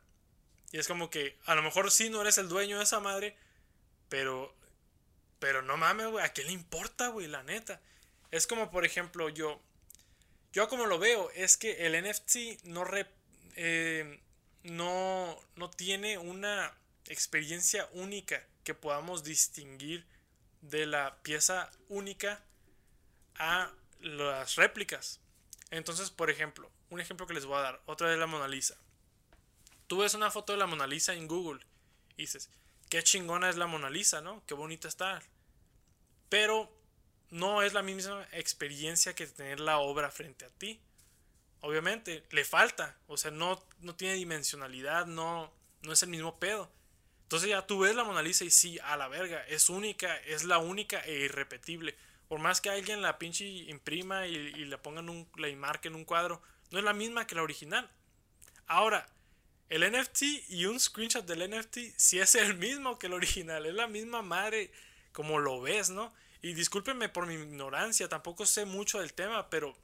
Y 0.70 0.78
es 0.78 0.88
como 0.88 1.10
que, 1.10 1.38
a 1.44 1.54
lo 1.54 1.62
mejor 1.62 1.90
sí 1.90 2.10
no 2.10 2.20
eres 2.20 2.38
el 2.38 2.48
dueño 2.48 2.78
de 2.78 2.84
esa 2.84 3.00
madre, 3.00 3.36
pero, 4.08 4.54
pero 5.42 5.60
no 5.60 5.76
mames, 5.76 6.06
güey, 6.06 6.24
¿a 6.24 6.28
quién 6.28 6.46
le 6.46 6.52
importa, 6.52 7.08
güey? 7.08 7.26
La 7.26 7.42
neta. 7.42 7.80
Es 8.30 8.46
como, 8.46 8.70
por 8.70 8.84
ejemplo, 8.84 9.28
yo, 9.28 9.60
yo 10.52 10.68
como 10.68 10.86
lo 10.86 11.00
veo, 11.00 11.32
es 11.34 11.56
que 11.56 11.84
el 11.84 12.00
NFT 12.00 12.62
no, 12.66 12.86
eh, 13.56 14.20
no, 14.62 15.36
no 15.56 15.68
tiene 15.68 16.16
una 16.16 16.72
experiencia 17.08 17.88
única 17.90 18.46
que 18.62 18.72
podamos 18.74 19.24
distinguir 19.24 20.06
de 20.60 20.86
la 20.86 21.16
pieza 21.24 21.72
única 21.88 22.40
a 23.34 23.72
las 23.98 24.54
réplicas. 24.54 25.18
Entonces, 25.72 26.10
por 26.10 26.30
ejemplo, 26.30 26.70
un 26.88 27.00
ejemplo 27.00 27.26
que 27.26 27.34
les 27.34 27.46
voy 27.46 27.56
a 27.56 27.62
dar, 27.62 27.82
otra 27.86 28.08
de 28.08 28.16
la 28.16 28.28
Mona 28.28 28.46
Lisa. 28.46 28.76
Tú 29.88 29.98
ves 29.98 30.14
una 30.14 30.30
foto 30.30 30.52
de 30.52 30.60
la 30.60 30.66
Mona 30.66 30.86
Lisa 30.86 31.14
en 31.14 31.26
Google 31.26 31.66
y 32.16 32.22
dices, 32.22 32.48
qué 32.88 33.02
chingona 33.02 33.50
es 33.50 33.56
la 33.56 33.66
Mona 33.66 33.90
Lisa, 33.90 34.20
¿no? 34.20 34.44
Qué 34.46 34.54
bonita 34.54 34.86
está. 34.86 35.20
Pero 36.32 36.66
no 37.28 37.60
es 37.60 37.74
la 37.74 37.82
misma 37.82 38.26
experiencia 38.32 39.14
que 39.14 39.26
tener 39.26 39.60
la 39.60 39.80
obra 39.80 40.10
frente 40.10 40.46
a 40.46 40.48
ti. 40.48 40.80
Obviamente, 41.60 42.24
le 42.30 42.46
falta, 42.46 42.96
o 43.06 43.18
sea, 43.18 43.30
no, 43.30 43.62
no 43.80 43.94
tiene 43.94 44.14
dimensionalidad, 44.14 45.04
no, 45.04 45.52
no 45.82 45.92
es 45.92 46.02
el 46.02 46.08
mismo 46.08 46.38
pedo. 46.38 46.72
Entonces 47.24 47.50
ya 47.50 47.66
tú 47.66 47.80
ves 47.80 47.94
la 47.94 48.04
Mona 48.04 48.22
Lisa 48.22 48.46
y 48.46 48.50
sí, 48.50 48.78
a 48.78 48.96
la 48.96 49.08
verga, 49.08 49.44
es 49.46 49.68
única, 49.68 50.16
es 50.20 50.44
la 50.44 50.56
única 50.56 51.00
e 51.00 51.18
irrepetible. 51.18 51.94
Por 52.28 52.40
más 52.40 52.62
que 52.62 52.70
alguien 52.70 53.02
la 53.02 53.18
pinche 53.18 53.44
imprima 53.44 54.26
y, 54.26 54.64
la 54.64 54.80
pongan 54.80 55.10
un, 55.10 55.28
en 55.36 55.94
un 55.94 56.04
cuadro, 56.06 56.40
no 56.70 56.78
es 56.78 56.84
la 56.84 56.94
misma 56.94 57.26
que 57.26 57.34
la 57.34 57.42
original. 57.42 57.90
Ahora, 58.66 59.06
el 59.68 59.82
NFT 59.82 60.22
y 60.48 60.64
un 60.64 60.80
screenshot 60.80 61.26
del 61.26 61.50
NFT 61.50 61.94
sí 61.98 62.20
es 62.20 62.34
el 62.36 62.56
mismo 62.56 62.98
que 62.98 63.08
el 63.08 63.12
original, 63.12 63.66
es 63.66 63.74
la 63.74 63.86
misma 63.86 64.22
madre 64.22 64.72
como 65.12 65.38
lo 65.38 65.60
ves, 65.60 65.90
¿no? 65.90 66.12
Y 66.40 66.54
discúlpenme 66.54 67.08
por 67.08 67.26
mi 67.26 67.34
ignorancia, 67.34 68.08
tampoco 68.08 68.46
sé 68.46 68.64
mucho 68.64 69.00
del 69.00 69.12
tema, 69.12 69.48
pero 69.48 69.76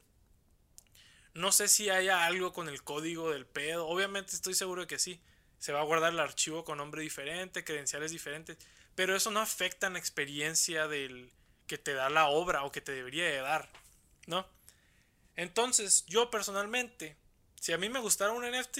no 1.33 1.51
sé 1.51 1.67
si 1.67 1.89
haya 1.89 2.25
algo 2.25 2.51
con 2.51 2.67
el 2.67 2.83
código 2.83 3.31
del 3.31 3.45
pedo. 3.45 3.87
Obviamente 3.87 4.35
estoy 4.35 4.53
seguro 4.55 4.81
de 4.81 4.87
que 4.87 4.99
sí. 4.99 5.21
Se 5.57 5.71
va 5.71 5.81
a 5.81 5.85
guardar 5.85 6.13
el 6.13 6.19
archivo 6.19 6.63
con 6.63 6.77
nombre 6.77 7.01
diferente, 7.01 7.63
credenciales 7.63 8.11
diferentes, 8.11 8.57
pero 8.95 9.15
eso 9.15 9.29
no 9.29 9.39
afecta 9.41 9.87
en 9.87 9.93
la 9.93 9.99
experiencia 9.99 10.87
del, 10.87 11.31
que 11.67 11.77
te 11.77 11.93
da 11.93 12.09
la 12.09 12.27
obra 12.27 12.63
o 12.63 12.71
que 12.71 12.81
te 12.81 12.91
debería 12.91 13.25
de 13.25 13.37
dar, 13.37 13.69
¿no? 14.25 14.45
Entonces, 15.35 16.05
yo 16.07 16.29
personalmente, 16.29 17.15
si 17.61 17.71
a 17.71 17.77
mí 17.77 17.87
me 17.87 17.99
gustara 17.99 18.31
un 18.31 18.43
NFT, 18.43 18.79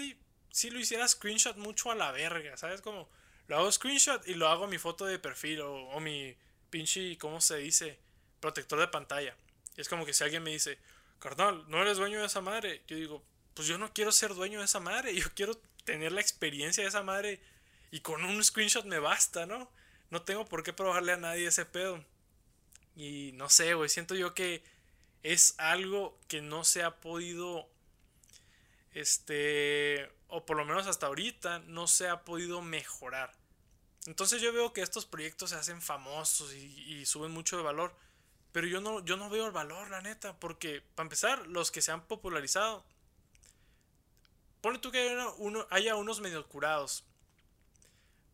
si 0.51 0.69
lo 0.69 0.79
hiciera 0.79 1.07
screenshot 1.07 1.55
mucho 1.55 1.91
a 1.91 1.95
la 1.95 2.11
verga, 2.11 2.57
¿sabes? 2.57 2.81
Como 2.81 3.07
lo 3.49 3.57
hago 3.57 3.71
screenshot 3.71 4.25
y 4.27 4.35
lo 4.35 4.47
hago 4.47 4.67
mi 4.67 4.77
foto 4.77 5.05
de 5.05 5.17
perfil 5.17 5.61
o, 5.61 5.99
mi 5.99 6.35
pinche, 6.69 7.17
¿cómo 7.17 7.41
se 7.41 7.57
dice? 7.57 7.97
Protector 8.39 8.79
de 8.79 8.87
pantalla. 8.87 9.35
Es 9.75 9.89
como 9.89 10.05
que 10.05 10.13
si 10.13 10.23
alguien 10.23 10.43
me 10.43 10.51
dice, 10.51 10.77
carnal, 11.17 11.65
no 11.67 11.81
eres 11.81 11.97
dueño 11.97 12.19
de 12.19 12.27
esa 12.27 12.41
madre, 12.41 12.83
yo 12.87 12.95
digo, 12.95 13.23
pues 13.55 13.67
yo 13.67 13.79
no 13.79 13.91
quiero 13.91 14.11
ser 14.11 14.35
dueño 14.35 14.59
de 14.59 14.65
esa 14.65 14.79
madre, 14.79 15.15
yo 15.15 15.25
quiero 15.33 15.55
tener 15.83 16.11
la 16.11 16.21
experiencia 16.21 16.83
de 16.83 16.89
esa 16.89 17.01
madre 17.01 17.41
y 17.89 18.01
con 18.01 18.23
un 18.23 18.43
screenshot 18.43 18.85
me 18.85 18.99
basta, 18.99 19.47
¿no? 19.47 19.71
No 20.11 20.21
tengo 20.21 20.45
por 20.45 20.61
qué 20.61 20.71
probarle 20.71 21.13
a 21.13 21.17
nadie 21.17 21.47
ese 21.47 21.65
pedo. 21.65 22.05
Y 22.95 23.31
no 23.33 23.49
sé, 23.49 23.73
güey, 23.73 23.89
siento 23.89 24.13
yo 24.13 24.35
que 24.35 24.63
es 25.23 25.55
algo 25.57 26.19
que 26.27 26.43
no 26.43 26.63
se 26.63 26.83
ha 26.83 26.99
podido, 26.99 27.67
este, 28.91 30.07
o 30.27 30.45
por 30.45 30.55
lo 30.55 30.65
menos 30.65 30.85
hasta 30.85 31.07
ahorita, 31.07 31.59
no 31.65 31.87
se 31.87 32.09
ha 32.09 32.23
podido 32.25 32.61
mejorar. 32.61 33.38
Entonces 34.05 34.41
yo 34.41 34.53
veo 34.53 34.73
que 34.73 34.81
estos 34.81 35.05
proyectos 35.05 35.51
se 35.51 35.55
hacen 35.55 35.81
famosos 35.81 36.53
y, 36.53 37.05
suben 37.05 37.31
mucho 37.31 37.57
de 37.57 37.63
valor. 37.63 37.95
Pero 38.51 38.67
yo 38.67 38.81
no, 38.81 39.03
yo 39.05 39.17
no 39.17 39.29
veo 39.29 39.45
el 39.45 39.51
valor, 39.51 39.89
la 39.89 40.01
neta. 40.01 40.39
Porque, 40.39 40.81
para 40.95 41.05
empezar, 41.05 41.47
los 41.47 41.71
que 41.71 41.81
se 41.81 41.91
han 41.91 42.05
popularizado. 42.07 42.83
Pone 44.61 44.79
tú 44.79 44.91
que 44.91 44.99
haya, 44.99 45.29
uno, 45.37 45.67
haya 45.69 45.95
unos 45.95 46.19
medio 46.21 46.47
curados. 46.47 47.03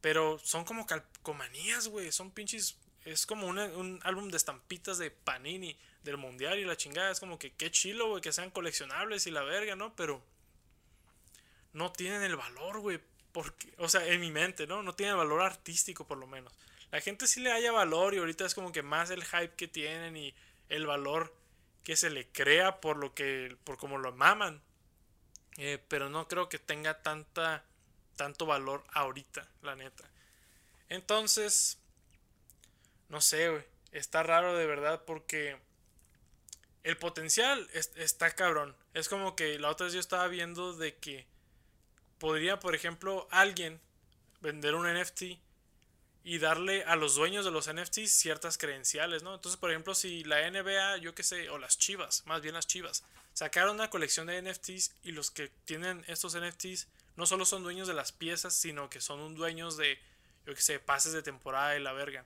Pero 0.01 0.39
son 0.39 0.63
como 0.63 0.85
calcomanías, 0.85 1.87
güey. 1.87 2.11
Son 2.11 2.31
pinches 2.31 2.77
es 3.05 3.27
como 3.27 3.47
un 3.47 3.99
álbum 4.03 4.29
de 4.29 4.37
estampitas 4.37 4.97
de 4.97 5.11
Panini 5.11 5.77
del 6.03 6.17
mundial 6.17 6.57
y 6.57 6.65
la 6.65 6.75
chingada. 6.75 7.11
Es 7.11 7.19
como 7.19 7.37
que 7.37 7.53
qué 7.53 7.69
chilo, 7.69 8.09
güey, 8.09 8.21
que 8.21 8.33
sean 8.33 8.49
coleccionables 8.49 9.27
y 9.27 9.31
la 9.31 9.43
verga, 9.43 9.75
¿no? 9.75 9.95
Pero 9.95 10.23
no 11.71 11.91
tienen 11.91 12.23
el 12.23 12.35
valor, 12.35 12.79
güey. 12.79 12.99
Porque, 13.35 13.73
o 13.79 13.89
sea, 13.89 14.07
en 14.07 14.21
mi 14.21 14.31
mente, 14.31 14.65
¿no? 14.65 14.81
No 14.81 14.95
tienen 14.95 15.17
valor 15.17 15.41
artístico, 15.41 16.07
por 16.07 16.17
lo 16.17 16.25
menos. 16.25 16.53
La 16.89 17.01
gente 17.01 17.27
sí 17.27 17.41
le 17.41 17.51
haya 17.51 17.73
valor 17.73 18.13
y 18.13 18.19
ahorita 18.19 18.45
es 18.45 18.55
como 18.55 18.71
que 18.71 18.81
más 18.81 19.09
el 19.09 19.25
hype 19.25 19.55
que 19.57 19.67
tienen 19.67 20.15
y 20.15 20.33
el 20.69 20.87
valor 20.87 21.35
que 21.83 21.97
se 21.97 22.09
le 22.09 22.29
crea 22.29 22.79
por 22.79 22.95
lo 22.95 23.13
que, 23.13 23.57
por 23.65 23.77
como 23.77 23.97
lo 23.97 24.13
maman. 24.13 24.61
Eh, 25.57 25.83
pero 25.89 26.09
no 26.09 26.29
creo 26.29 26.47
que 26.47 26.59
tenga 26.59 27.01
tanta, 27.01 27.65
tanto 28.15 28.45
valor 28.45 28.85
ahorita, 28.93 29.45
la 29.63 29.75
neta. 29.75 30.09
Entonces, 30.87 31.77
no 33.09 33.19
sé, 33.19 33.49
güey. 33.49 33.65
Está 33.91 34.23
raro 34.23 34.55
de 34.55 34.65
verdad 34.65 35.03
porque 35.05 35.57
el 36.83 36.95
potencial 36.95 37.69
está 37.73 38.31
cabrón. 38.31 38.77
Es 38.93 39.09
como 39.09 39.35
que 39.35 39.59
la 39.59 39.71
otra 39.71 39.87
vez 39.87 39.93
yo 39.93 39.99
estaba 39.99 40.29
viendo 40.29 40.71
de 40.71 40.95
que 40.95 41.27
podría, 42.25 42.59
por 42.59 42.73
ejemplo, 42.73 43.27
alguien 43.29 43.79
vender 44.41 44.73
un 44.73 44.91
NFT 44.91 45.37
y 46.23 46.39
darle 46.39 46.83
a 46.85 46.95
los 46.95 47.13
dueños 47.13 47.45
de 47.45 47.51
los 47.51 47.71
NFTs 47.71 48.09
ciertas 48.09 48.57
credenciales, 48.57 49.21
¿no? 49.21 49.35
Entonces, 49.35 49.59
por 49.59 49.69
ejemplo, 49.69 49.93
si 49.93 50.23
la 50.23 50.49
NBA, 50.49 50.97
yo 50.97 51.13
qué 51.13 51.21
sé, 51.21 51.51
o 51.51 51.59
las 51.59 51.77
Chivas, 51.77 52.23
más 52.25 52.41
bien 52.41 52.55
las 52.55 52.65
Chivas, 52.65 53.03
sacaron 53.33 53.75
una 53.75 53.91
colección 53.91 54.25
de 54.25 54.41
NFTs 54.41 54.95
y 55.03 55.11
los 55.11 55.29
que 55.29 55.49
tienen 55.65 56.03
estos 56.07 56.35
NFTs 56.35 56.87
no 57.15 57.27
solo 57.27 57.45
son 57.45 57.61
dueños 57.61 57.87
de 57.87 57.93
las 57.93 58.11
piezas, 58.11 58.55
sino 58.55 58.89
que 58.89 59.01
son 59.01 59.19
un 59.19 59.35
dueños 59.35 59.77
de, 59.77 59.99
yo 60.47 60.55
qué 60.55 60.61
sé, 60.61 60.79
pases 60.79 61.13
de 61.13 61.21
temporada 61.21 61.77
y 61.77 61.79
la 61.79 61.93
verga. 61.93 62.25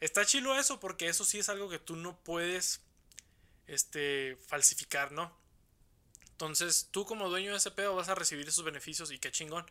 Está 0.00 0.24
chilo 0.24 0.58
eso 0.58 0.80
porque 0.80 1.08
eso 1.08 1.26
sí 1.26 1.40
es 1.40 1.50
algo 1.50 1.68
que 1.68 1.78
tú 1.78 1.94
no 1.94 2.16
puedes 2.24 2.80
este, 3.66 4.38
falsificar, 4.46 5.12
¿no? 5.12 5.30
Entonces, 6.40 6.88
tú 6.90 7.04
como 7.04 7.28
dueño 7.28 7.50
de 7.50 7.58
ese 7.58 7.70
pedo 7.70 7.94
vas 7.94 8.08
a 8.08 8.14
recibir 8.14 8.48
esos 8.48 8.64
beneficios 8.64 9.12
y 9.12 9.18
qué 9.18 9.30
chingón. 9.30 9.66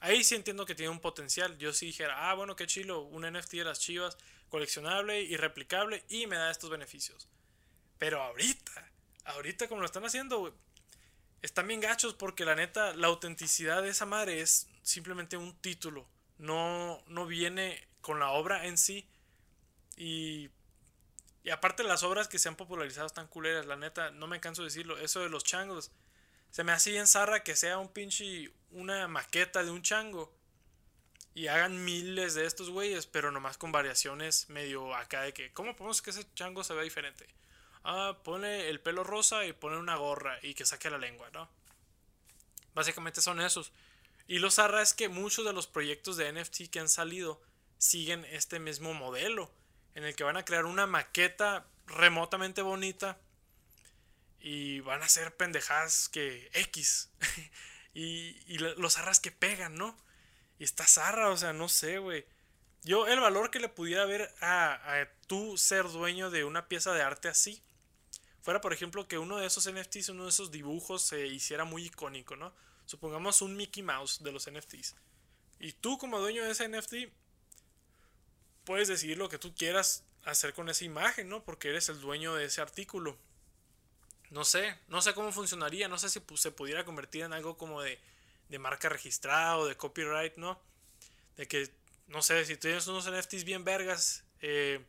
Ahí 0.00 0.24
sí 0.24 0.34
entiendo 0.34 0.64
que 0.64 0.74
tiene 0.74 0.88
un 0.88 0.98
potencial. 0.98 1.58
Yo 1.58 1.74
sí 1.74 1.84
dijera, 1.84 2.30
ah, 2.30 2.34
bueno, 2.34 2.56
qué 2.56 2.66
chilo, 2.66 3.02
un 3.02 3.30
NFT 3.30 3.52
de 3.52 3.64
las 3.64 3.80
chivas, 3.80 4.16
coleccionable 4.48 5.20
y 5.20 5.36
replicable 5.36 6.06
y 6.08 6.26
me 6.26 6.36
da 6.36 6.50
estos 6.50 6.70
beneficios. 6.70 7.28
Pero 7.98 8.22
ahorita, 8.22 8.90
ahorita 9.26 9.68
como 9.68 9.82
lo 9.82 9.86
están 9.86 10.06
haciendo, 10.06 10.56
están 11.42 11.68
bien 11.68 11.82
gachos 11.82 12.14
porque 12.14 12.46
la 12.46 12.54
neta, 12.54 12.94
la 12.94 13.08
autenticidad 13.08 13.82
de 13.82 13.90
esa 13.90 14.06
madre 14.06 14.40
es 14.40 14.68
simplemente 14.80 15.36
un 15.36 15.54
título. 15.56 16.08
No, 16.38 17.04
no 17.08 17.26
viene 17.26 17.86
con 18.00 18.20
la 18.20 18.30
obra 18.30 18.64
en 18.64 18.78
sí. 18.78 19.06
Y 19.98 20.48
y 21.46 21.50
aparte 21.50 21.84
las 21.84 22.02
obras 22.02 22.26
que 22.26 22.40
se 22.40 22.48
han 22.48 22.56
popularizado 22.56 23.06
están 23.06 23.28
culeras, 23.28 23.66
la 23.66 23.76
neta, 23.76 24.10
no 24.10 24.26
me 24.26 24.40
canso 24.40 24.62
de 24.62 24.66
decirlo. 24.66 24.98
Eso 24.98 25.20
de 25.20 25.28
los 25.28 25.44
changos, 25.44 25.92
se 26.56 26.64
me 26.64 26.72
hace 26.72 26.90
bien 26.90 27.06
zarra 27.06 27.44
que 27.44 27.54
sea 27.54 27.76
un 27.76 27.88
pinche, 27.88 28.50
una 28.70 29.06
maqueta 29.08 29.62
de 29.62 29.70
un 29.70 29.82
chango. 29.82 30.32
Y 31.34 31.48
hagan 31.48 31.84
miles 31.84 32.32
de 32.32 32.46
estos 32.46 32.70
güeyes, 32.70 33.06
pero 33.06 33.30
nomás 33.30 33.58
con 33.58 33.72
variaciones 33.72 34.48
medio 34.48 34.94
acá 34.94 35.20
de 35.20 35.34
que, 35.34 35.52
¿cómo 35.52 35.76
podemos 35.76 36.00
que 36.00 36.08
ese 36.08 36.26
chango 36.32 36.64
se 36.64 36.72
vea 36.72 36.82
diferente? 36.82 37.26
Ah, 37.84 38.16
pone 38.24 38.70
el 38.70 38.80
pelo 38.80 39.04
rosa 39.04 39.44
y 39.44 39.52
pone 39.52 39.76
una 39.76 39.96
gorra 39.96 40.38
y 40.40 40.54
que 40.54 40.64
saque 40.64 40.88
la 40.88 40.96
lengua, 40.96 41.28
¿no? 41.34 41.46
Básicamente 42.74 43.20
son 43.20 43.42
esos. 43.42 43.70
Y 44.26 44.38
lo 44.38 44.50
zarra 44.50 44.80
es 44.80 44.94
que 44.94 45.10
muchos 45.10 45.44
de 45.44 45.52
los 45.52 45.66
proyectos 45.66 46.16
de 46.16 46.32
NFT 46.32 46.70
que 46.70 46.80
han 46.80 46.88
salido 46.88 47.38
siguen 47.76 48.24
este 48.30 48.60
mismo 48.60 48.94
modelo, 48.94 49.52
en 49.94 50.04
el 50.04 50.16
que 50.16 50.24
van 50.24 50.38
a 50.38 50.46
crear 50.46 50.64
una 50.64 50.86
maqueta 50.86 51.66
remotamente 51.86 52.62
bonita 52.62 53.18
y 54.48 54.78
van 54.78 55.02
a 55.02 55.08
ser 55.08 55.36
pendejadas 55.36 56.08
que 56.08 56.48
X. 56.52 57.10
y, 57.94 58.40
y, 58.46 58.58
los 58.58 58.96
arras 58.96 59.18
que 59.18 59.32
pegan, 59.32 59.74
¿no? 59.74 59.96
Y 60.60 60.62
está 60.62 60.86
zarra, 60.86 61.30
o 61.30 61.36
sea, 61.36 61.52
no 61.52 61.68
sé, 61.68 61.98
güey. 61.98 62.24
Yo, 62.84 63.08
el 63.08 63.18
valor 63.18 63.50
que 63.50 63.58
le 63.58 63.68
pudiera 63.68 64.04
ver 64.04 64.32
a, 64.40 64.74
a 64.74 65.08
tú 65.26 65.58
ser 65.58 65.88
dueño 65.88 66.30
de 66.30 66.44
una 66.44 66.68
pieza 66.68 66.94
de 66.94 67.02
arte 67.02 67.26
así, 67.26 67.60
fuera, 68.40 68.60
por 68.60 68.72
ejemplo, 68.72 69.08
que 69.08 69.18
uno 69.18 69.38
de 69.38 69.48
esos 69.48 69.68
NFTs, 69.68 70.10
uno 70.10 70.22
de 70.22 70.30
esos 70.30 70.52
dibujos 70.52 71.02
se 71.02 71.26
hiciera 71.26 71.64
muy 71.64 71.86
icónico, 71.86 72.36
¿no? 72.36 72.54
Supongamos 72.84 73.42
un 73.42 73.56
Mickey 73.56 73.82
Mouse 73.82 74.22
de 74.22 74.30
los 74.30 74.48
NFTs. 74.48 74.94
Y 75.58 75.72
tú, 75.72 75.98
como 75.98 76.20
dueño 76.20 76.44
de 76.44 76.52
ese 76.52 76.68
NFT, 76.68 77.12
puedes 78.62 78.86
decidir 78.86 79.18
lo 79.18 79.28
que 79.28 79.40
tú 79.40 79.56
quieras 79.56 80.04
hacer 80.24 80.54
con 80.54 80.68
esa 80.68 80.84
imagen, 80.84 81.28
¿no? 81.28 81.42
Porque 81.42 81.70
eres 81.70 81.88
el 81.88 82.00
dueño 82.00 82.36
de 82.36 82.44
ese 82.44 82.60
artículo. 82.60 83.18
No 84.30 84.44
sé, 84.44 84.78
no 84.88 85.02
sé 85.02 85.14
cómo 85.14 85.32
funcionaría, 85.32 85.88
no 85.88 85.98
sé 85.98 86.08
si 86.08 86.20
se 86.36 86.50
pudiera 86.50 86.84
convertir 86.84 87.22
en 87.22 87.32
algo 87.32 87.56
como 87.56 87.82
de, 87.82 87.98
de 88.48 88.58
marca 88.58 88.88
registrada 88.88 89.58
o 89.58 89.66
de 89.66 89.76
copyright, 89.76 90.36
¿no? 90.36 90.60
De 91.36 91.46
que, 91.46 91.70
no 92.08 92.22
sé, 92.22 92.44
si 92.44 92.56
tienes 92.56 92.86
unos 92.86 93.10
NFTs 93.10 93.44
bien 93.44 93.64
vergas 93.64 94.24
eh, 94.40 94.84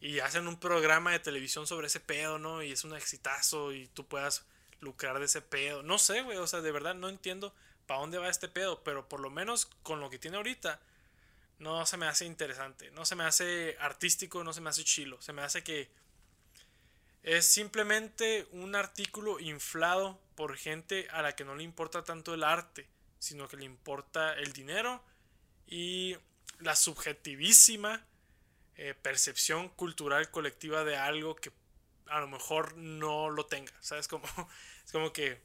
y 0.00 0.20
hacen 0.20 0.46
un 0.48 0.58
programa 0.58 1.12
de 1.12 1.20
televisión 1.20 1.66
sobre 1.66 1.86
ese 1.86 2.00
pedo, 2.00 2.38
¿no? 2.38 2.62
Y 2.62 2.72
es 2.72 2.84
un 2.84 2.94
exitazo 2.94 3.72
y 3.72 3.86
tú 3.88 4.06
puedas 4.06 4.44
lucrar 4.80 5.18
de 5.18 5.26
ese 5.26 5.42
pedo. 5.42 5.82
No 5.82 5.98
sé, 5.98 6.22
güey, 6.22 6.38
o 6.38 6.46
sea, 6.46 6.60
de 6.60 6.72
verdad 6.72 6.94
no 6.94 7.08
entiendo 7.08 7.54
para 7.86 8.00
dónde 8.00 8.18
va 8.18 8.28
este 8.28 8.48
pedo, 8.48 8.82
pero 8.84 9.08
por 9.08 9.20
lo 9.20 9.30
menos 9.30 9.66
con 9.82 10.00
lo 10.00 10.10
que 10.10 10.18
tiene 10.18 10.36
ahorita, 10.36 10.80
no 11.58 11.84
se 11.86 11.96
me 11.96 12.06
hace 12.06 12.24
interesante, 12.24 12.90
no 12.92 13.04
se 13.04 13.16
me 13.16 13.24
hace 13.24 13.76
artístico, 13.80 14.42
no 14.42 14.52
se 14.52 14.60
me 14.60 14.70
hace 14.70 14.84
chilo, 14.84 15.20
se 15.20 15.32
me 15.32 15.42
hace 15.42 15.62
que 15.62 15.90
es 17.22 17.46
simplemente 17.46 18.46
un 18.52 18.74
artículo 18.74 19.40
inflado 19.40 20.20
por 20.34 20.56
gente 20.56 21.06
a 21.10 21.22
la 21.22 21.34
que 21.34 21.44
no 21.44 21.54
le 21.54 21.62
importa 21.62 22.02
tanto 22.02 22.32
el 22.34 22.44
arte, 22.44 22.88
sino 23.18 23.48
que 23.48 23.56
le 23.56 23.64
importa 23.64 24.34
el 24.34 24.52
dinero 24.52 25.02
y 25.66 26.16
la 26.60 26.76
subjetivísima 26.76 28.04
eh, 28.76 28.94
percepción 28.94 29.68
cultural 29.68 30.30
colectiva 30.30 30.84
de 30.84 30.96
algo 30.96 31.36
que 31.36 31.52
a 32.06 32.20
lo 32.20 32.28
mejor 32.28 32.76
no 32.76 33.28
lo 33.30 33.46
tenga. 33.46 33.72
¿Sabes? 33.80 34.08
Como, 34.08 34.24
es 34.84 34.92
como 34.92 35.12
que 35.12 35.40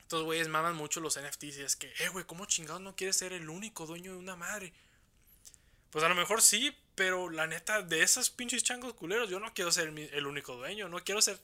estos 0.00 0.24
güeyes 0.24 0.48
maman 0.48 0.74
mucho 0.74 1.00
los 1.00 1.18
NFTs 1.20 1.58
y 1.58 1.62
es 1.62 1.76
que, 1.76 1.92
eh, 1.98 2.08
güey, 2.08 2.24
¿cómo 2.24 2.46
chingados 2.46 2.80
no 2.80 2.96
quieres 2.96 3.16
ser 3.16 3.32
el 3.32 3.48
único 3.48 3.86
dueño 3.86 4.12
de 4.12 4.18
una 4.18 4.36
madre? 4.36 4.72
Pues 5.90 6.04
a 6.04 6.08
lo 6.08 6.14
mejor 6.14 6.42
sí, 6.42 6.76
pero 6.98 7.30
la 7.30 7.46
neta, 7.46 7.82
de 7.82 8.02
esos 8.02 8.28
pinches 8.28 8.64
changos 8.64 8.92
culeros, 8.94 9.30
yo 9.30 9.38
no 9.38 9.54
quiero 9.54 9.70
ser 9.70 9.86
el, 9.86 10.26
único 10.26 10.56
dueño, 10.56 10.88
no 10.88 10.98
quiero 11.04 11.22
ser... 11.22 11.38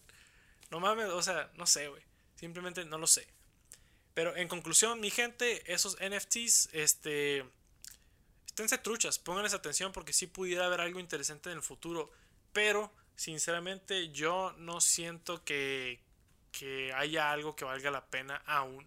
No 0.69 0.81
mames, 0.81 1.07
o 1.11 1.23
sea, 1.23 1.49
no 1.55 1.65
sé, 1.65 1.87
güey. 1.87 2.03
Simplemente 2.35 2.85
no 2.85 2.99
lo 2.99 3.07
sé. 3.07 3.25
Pero 4.15 4.35
en 4.37 4.49
conclusión, 4.49 4.99
mi 4.99 5.13
gente, 5.13 5.73
esos 5.73 5.97
NFTs, 6.01 6.71
este... 6.73 7.45
Esténse 8.47 8.79
truchas, 8.79 9.21
pónganles 9.21 9.55
atención 9.55 9.93
porque 9.93 10.13
sí 10.13 10.27
pudiera 10.27 10.67
haber 10.67 10.81
algo 10.81 10.99
interesante 10.99 11.53
en 11.53 11.59
el 11.59 11.63
futuro. 11.63 12.11
Pero, 12.53 12.93
sinceramente, 13.15 14.09
yo 14.11 14.57
no 14.59 14.81
siento 14.81 15.45
que, 15.45 16.01
que 16.51 16.93
haya 16.95 17.31
algo 17.31 17.55
que 17.55 17.65
valga 17.65 17.93
la 17.93 18.07
pena 18.07 18.43
aún. 18.47 18.85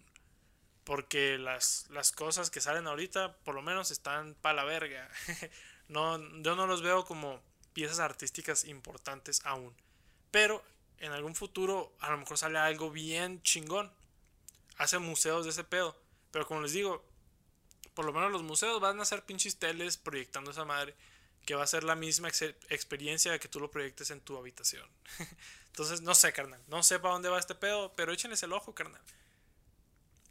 Porque 0.83 1.37
las, 1.37 1.85
las 1.91 2.11
cosas 2.11 2.49
que 2.49 2.59
salen 2.59 2.87
ahorita, 2.87 3.37
por 3.45 3.55
lo 3.55 3.61
menos, 3.61 3.89
están 3.89 4.35
pa' 4.35 4.51
la 4.51 4.65
verga. 4.65 5.09
no, 5.87 6.19
yo 6.41 6.55
no 6.55 6.67
los 6.67 6.81
veo 6.81 7.05
como 7.05 7.41
piezas 7.73 7.99
artísticas 7.99 8.65
importantes 8.65 9.41
aún. 9.45 9.73
Pero 10.31 10.63
en 10.99 11.11
algún 11.11 11.35
futuro 11.35 11.93
a 11.99 12.09
lo 12.09 12.17
mejor 12.17 12.37
sale 12.37 12.57
algo 12.57 12.91
bien 12.91 13.41
chingón. 13.43 13.91
Hace 14.77 14.99
museos 14.99 15.45
de 15.45 15.51
ese 15.51 15.63
pedo. 15.63 15.95
Pero 16.31 16.45
como 16.47 16.61
les 16.61 16.73
digo, 16.73 17.03
por 17.93 18.05
lo 18.05 18.13
menos 18.13 18.31
los 18.31 18.43
museos 18.43 18.79
van 18.79 18.99
a 18.99 19.03
hacer 19.03 19.23
pinches 19.23 19.57
teles 19.57 19.97
proyectando 19.97 20.51
esa 20.51 20.65
madre. 20.65 20.95
Que 21.45 21.55
va 21.55 21.63
a 21.63 21.67
ser 21.67 21.83
la 21.83 21.95
misma 21.95 22.27
experiencia 22.27 23.39
que 23.39 23.47
tú 23.47 23.59
lo 23.59 23.71
proyectes 23.71 24.11
en 24.11 24.19
tu 24.19 24.37
habitación. 24.37 24.85
Entonces, 25.67 26.01
no 26.01 26.13
sé, 26.13 26.33
carnal. 26.33 26.61
No 26.67 26.83
sé 26.83 26.99
para 26.99 27.13
dónde 27.13 27.29
va 27.29 27.39
este 27.39 27.55
pedo, 27.55 27.93
pero 27.95 28.11
échenles 28.11 28.43
el 28.43 28.51
ojo, 28.51 28.75
carnal. 28.75 29.01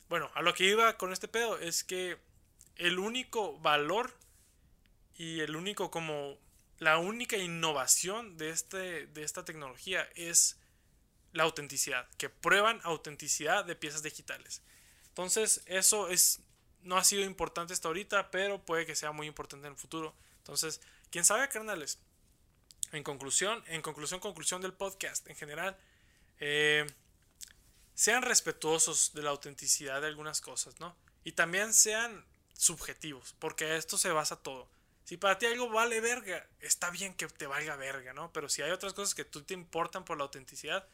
Bueno, 0.09 0.31
a 0.35 0.43
lo 0.43 0.53
que 0.53 0.65
iba 0.65 0.97
con 0.99 1.13
este 1.13 1.27
pedo 1.27 1.59
es 1.59 1.85
que 1.85 2.19
el 2.77 2.99
único 2.99 3.59
valor 3.61 4.13
y 5.17 5.41
el 5.41 5.57
único 5.57 5.91
como 5.91 6.39
la 6.79 6.99
única 6.99 7.37
innovación 7.37 8.37
de, 8.37 8.51
este, 8.51 9.07
de 9.07 9.23
esta 9.23 9.45
tecnología 9.45 10.09
es 10.15 10.59
la 11.33 11.45
autenticidad, 11.45 12.09
que 12.19 12.29
prueban 12.29 12.81
autenticidad 12.85 13.65
de 13.65 13.77
piezas 13.77 14.03
digitales. 14.03 14.63
Entonces, 15.09 15.63
eso 15.67 16.09
es 16.09 16.41
no 16.83 16.97
ha 16.97 17.05
sido 17.05 17.25
importante 17.25 17.73
hasta 17.73 17.89
ahorita, 17.89 18.31
pero 18.31 18.65
puede 18.65 18.87
que 18.87 18.95
sea 18.95 19.13
muy 19.13 19.27
importante 19.27 19.67
en 19.67 19.73
el 19.73 19.79
futuro. 19.79 20.15
Entonces, 20.39 20.81
quién 21.11 21.25
sabe, 21.25 21.49
carnales. 21.49 21.99
En 22.93 23.03
conclusión, 23.03 23.63
en 23.67 23.83
conclusión, 23.83 24.21
conclusión 24.21 24.63
del 24.63 24.73
podcast 24.73 25.27
en 25.29 25.35
general, 25.35 25.77
eh, 26.39 26.87
sean 27.95 28.23
respetuosos 28.23 29.13
de 29.15 29.23
la 29.23 29.31
autenticidad 29.31 30.01
de 30.01 30.07
algunas 30.07 30.41
cosas, 30.41 30.79
¿no? 30.79 30.95
Y 31.25 31.33
también 31.33 31.75
sean 31.75 32.25
subjetivos, 32.53 33.35
porque 33.41 33.77
esto 33.77 33.99
se 33.99 34.11
basa 34.11 34.37
todo. 34.37 34.69
Si 35.07 35.17
para 35.17 35.39
ti 35.39 35.47
algo 35.47 35.71
vale 35.71 36.01
verga, 36.01 36.45
está 36.59 36.91
bien 36.91 37.15
que 37.15 37.29
te 37.29 37.47
valga 37.47 37.77
verga, 37.77 38.13
¿no? 38.13 38.33
Pero 38.33 38.49
si 38.49 38.63
hay 38.63 38.73
otras 38.73 38.93
cosas 38.93 39.15
que 39.15 39.25
tú 39.25 39.43
te 39.45 39.55
importan 39.55 40.05
por 40.05 40.19
la 40.19 40.25
autenticidad, 40.25 40.85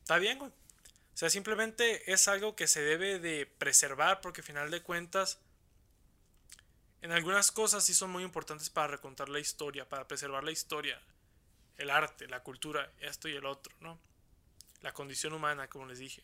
está 0.00 0.18
bien, 0.18 0.38
güey. 0.38 0.50
O 0.50 1.16
sea, 1.16 1.30
simplemente 1.30 2.12
es 2.12 2.28
algo 2.28 2.54
que 2.54 2.68
se 2.68 2.82
debe 2.82 3.18
de 3.18 3.46
preservar 3.46 4.20
porque 4.20 4.42
al 4.42 4.46
final 4.46 4.70
de 4.70 4.82
cuentas, 4.82 5.40
en 7.00 7.10
algunas 7.10 7.50
cosas 7.50 7.82
sí 7.82 7.94
son 7.94 8.10
muy 8.10 8.22
importantes 8.22 8.68
para 8.68 8.88
recontar 8.88 9.30
la 9.30 9.40
historia, 9.40 9.88
para 9.88 10.06
preservar 10.06 10.44
la 10.44 10.52
historia, 10.52 11.00
el 11.78 11.88
arte, 11.88 12.28
la 12.28 12.42
cultura, 12.42 12.92
esto 13.00 13.26
y 13.26 13.34
el 13.34 13.46
otro, 13.46 13.74
¿no? 13.80 13.98
la 14.82 14.92
condición 14.92 15.32
humana, 15.32 15.68
como 15.68 15.86
les 15.86 15.98
dije. 15.98 16.22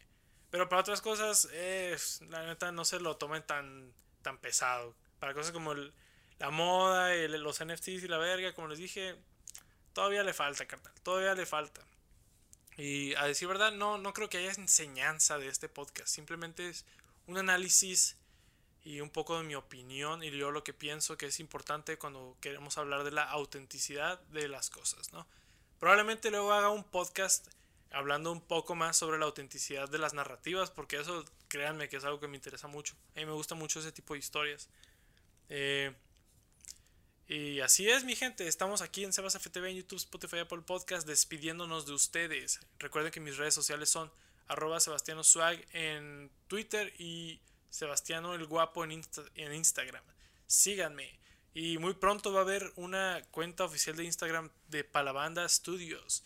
Pero 0.51 0.69
para 0.69 0.83
otras 0.83 1.01
cosas, 1.01 1.49
la 2.29 2.47
neta 2.47 2.71
no 2.73 2.85
se 2.85 3.01
lo 3.01 3.17
tomen 3.17 3.43
tan, 3.43 3.91
tan 4.23 4.39
pesado. 4.39 4.95
Para 5.19 5.35
cosas 5.35 5.53
como 5.53 5.75
la 6.39 6.51
moda, 6.51 7.15
los 7.15 7.65
NFTs 7.65 8.05
y 8.05 8.09
la 8.09 8.19
verga, 8.19 8.55
como 8.55 8.69
les 8.69 8.79
dije, 8.79 9.17
todavía 9.93 10.23
le 10.23 10.35
falta, 10.35 10.67
carnal. 10.67 10.93
Todavía 11.03 11.35
le 11.35 11.47
falta. 11.47 11.81
Y 12.77 13.15
a 13.15 13.25
decir 13.25 13.49
verdad, 13.49 13.73
no, 13.73 13.99
no 13.99 14.13
creo 14.13 14.29
que 14.29 14.39
haya 14.39 14.53
enseñanza 14.53 15.39
de 15.39 15.49
este 15.49 15.69
podcast. 15.69 16.09
Simplemente 16.09 16.69
es 16.69 16.85
un 17.27 17.39
análisis 17.39 18.17
y 18.85 19.01
un 19.01 19.11
poco 19.11 19.39
de 19.39 19.45
mi 19.45 19.55
opinión 19.55 20.23
y 20.23 20.31
yo 20.31 20.51
lo 20.51 20.63
que 20.63 20.75
pienso 20.75 21.17
que 21.17 21.27
es 21.27 21.41
importante 21.41 21.97
cuando 21.97 22.37
queremos 22.41 22.77
hablar 22.77 23.05
de 23.05 23.13
la 23.13 23.23
autenticidad 23.23 24.21
de 24.25 24.49
las 24.49 24.69
cosas, 24.69 25.13
¿no? 25.13 25.27
Probablemente 25.79 26.31
luego 26.31 26.53
haga 26.53 26.71
un 26.71 26.85
podcast 26.85 27.49
hablando 27.91 28.33
un 28.33 28.41
poco 28.41 28.75
más 28.75 28.97
sobre 28.97 29.19
la 29.19 29.25
autenticidad 29.25 29.89
de 29.89 29.99
las 29.99 30.13
narrativas, 30.13 30.71
porque 30.71 30.99
eso, 30.99 31.25
créanme 31.49 31.89
que 31.89 31.97
es 31.97 32.05
algo 32.05 32.21
que 32.21 32.29
me 32.29 32.37
interesa 32.37 32.67
mucho. 32.67 32.95
A 33.15 33.21
mí 33.21 33.27
me 33.27 33.33
gusta 33.33 33.55
mucho 33.55 33.81
ese 33.81 33.93
tipo 33.93 34.15
de 34.15 34.19
historias. 34.19 34.69
Eh, 35.49 35.95
y 37.29 37.61
así 37.61 37.89
es, 37.89 38.05
mi 38.05 38.17
gente. 38.17 38.47
Estamos 38.47 38.83
aquí 38.83 39.05
en 39.05 39.13
Sebas 39.13 39.39
FTV, 39.39 39.71
en 39.71 39.77
YouTube, 39.77 39.97
Spotify, 39.97 40.41
Apple 40.41 40.63
Podcast, 40.63 41.07
despidiéndonos 41.07 41.87
de 41.87 41.93
ustedes. 41.93 42.61
Recuerden 42.79 43.13
que 43.13 43.21
mis 43.21 43.37
redes 43.37 43.55
sociales 43.55 43.89
son 43.89 44.11
arroba 44.49 44.81
Sebastiano 44.81 45.25
Swag 45.25 45.65
en 45.73 46.31
Twitter 46.49 46.93
y 46.99 47.41
Sebastiano 47.71 48.35
el 48.35 48.47
Guapo 48.47 48.85
en, 48.85 49.03
en 49.37 49.55
Instagram. 49.55 50.05
Síganme. 50.47 51.19
Y 51.55 51.79
muy 51.79 51.95
pronto 51.95 52.33
va 52.33 52.41
a 52.41 52.43
haber 52.43 52.73
una 52.77 53.23
cuenta 53.31 53.65
oficial 53.65 53.97
de 53.97 54.05
Instagram 54.05 54.51
de 54.69 54.85
Palabanda 54.85 55.49
Studios. 55.49 56.25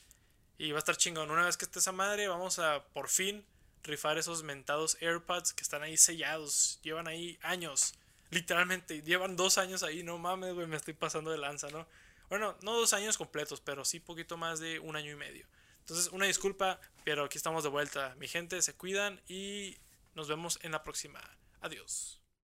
Y 0.58 0.72
va 0.72 0.78
a 0.78 0.80
estar 0.80 0.96
chingón. 0.96 1.30
Una 1.30 1.44
vez 1.44 1.56
que 1.56 1.66
esté 1.66 1.78
esa 1.78 1.92
madre, 1.92 2.28
vamos 2.28 2.58
a 2.58 2.84
por 2.92 3.08
fin 3.08 3.44
rifar 3.84 4.18
esos 4.18 4.42
mentados 4.42 4.96
AirPods 5.00 5.52
que 5.52 5.62
están 5.62 5.82
ahí 5.82 5.96
sellados. 5.96 6.80
Llevan 6.82 7.06
ahí 7.06 7.38
años. 7.42 7.94
Literalmente, 8.30 9.02
llevan 9.04 9.36
dos 9.36 9.58
años 9.58 9.82
ahí. 9.82 10.02
No 10.02 10.18
mames, 10.18 10.54
güey, 10.54 10.66
me 10.66 10.76
estoy 10.76 10.94
pasando 10.94 11.30
de 11.30 11.38
lanza, 11.38 11.68
¿no? 11.70 11.86
Bueno, 12.28 12.56
no 12.62 12.74
dos 12.74 12.92
años 12.92 13.16
completos, 13.16 13.60
pero 13.60 13.84
sí 13.84 14.00
poquito 14.00 14.36
más 14.36 14.60
de 14.60 14.78
un 14.80 14.96
año 14.96 15.12
y 15.12 15.16
medio. 15.16 15.46
Entonces, 15.80 16.12
una 16.12 16.26
disculpa, 16.26 16.78
pero 17.04 17.24
aquí 17.24 17.38
estamos 17.38 17.62
de 17.62 17.70
vuelta. 17.70 18.14
Mi 18.18 18.28
gente, 18.28 18.60
se 18.60 18.74
cuidan 18.74 19.20
y 19.26 19.78
nos 20.14 20.28
vemos 20.28 20.58
en 20.62 20.72
la 20.72 20.84
próxima. 20.84 21.20
Adiós. 21.60 22.17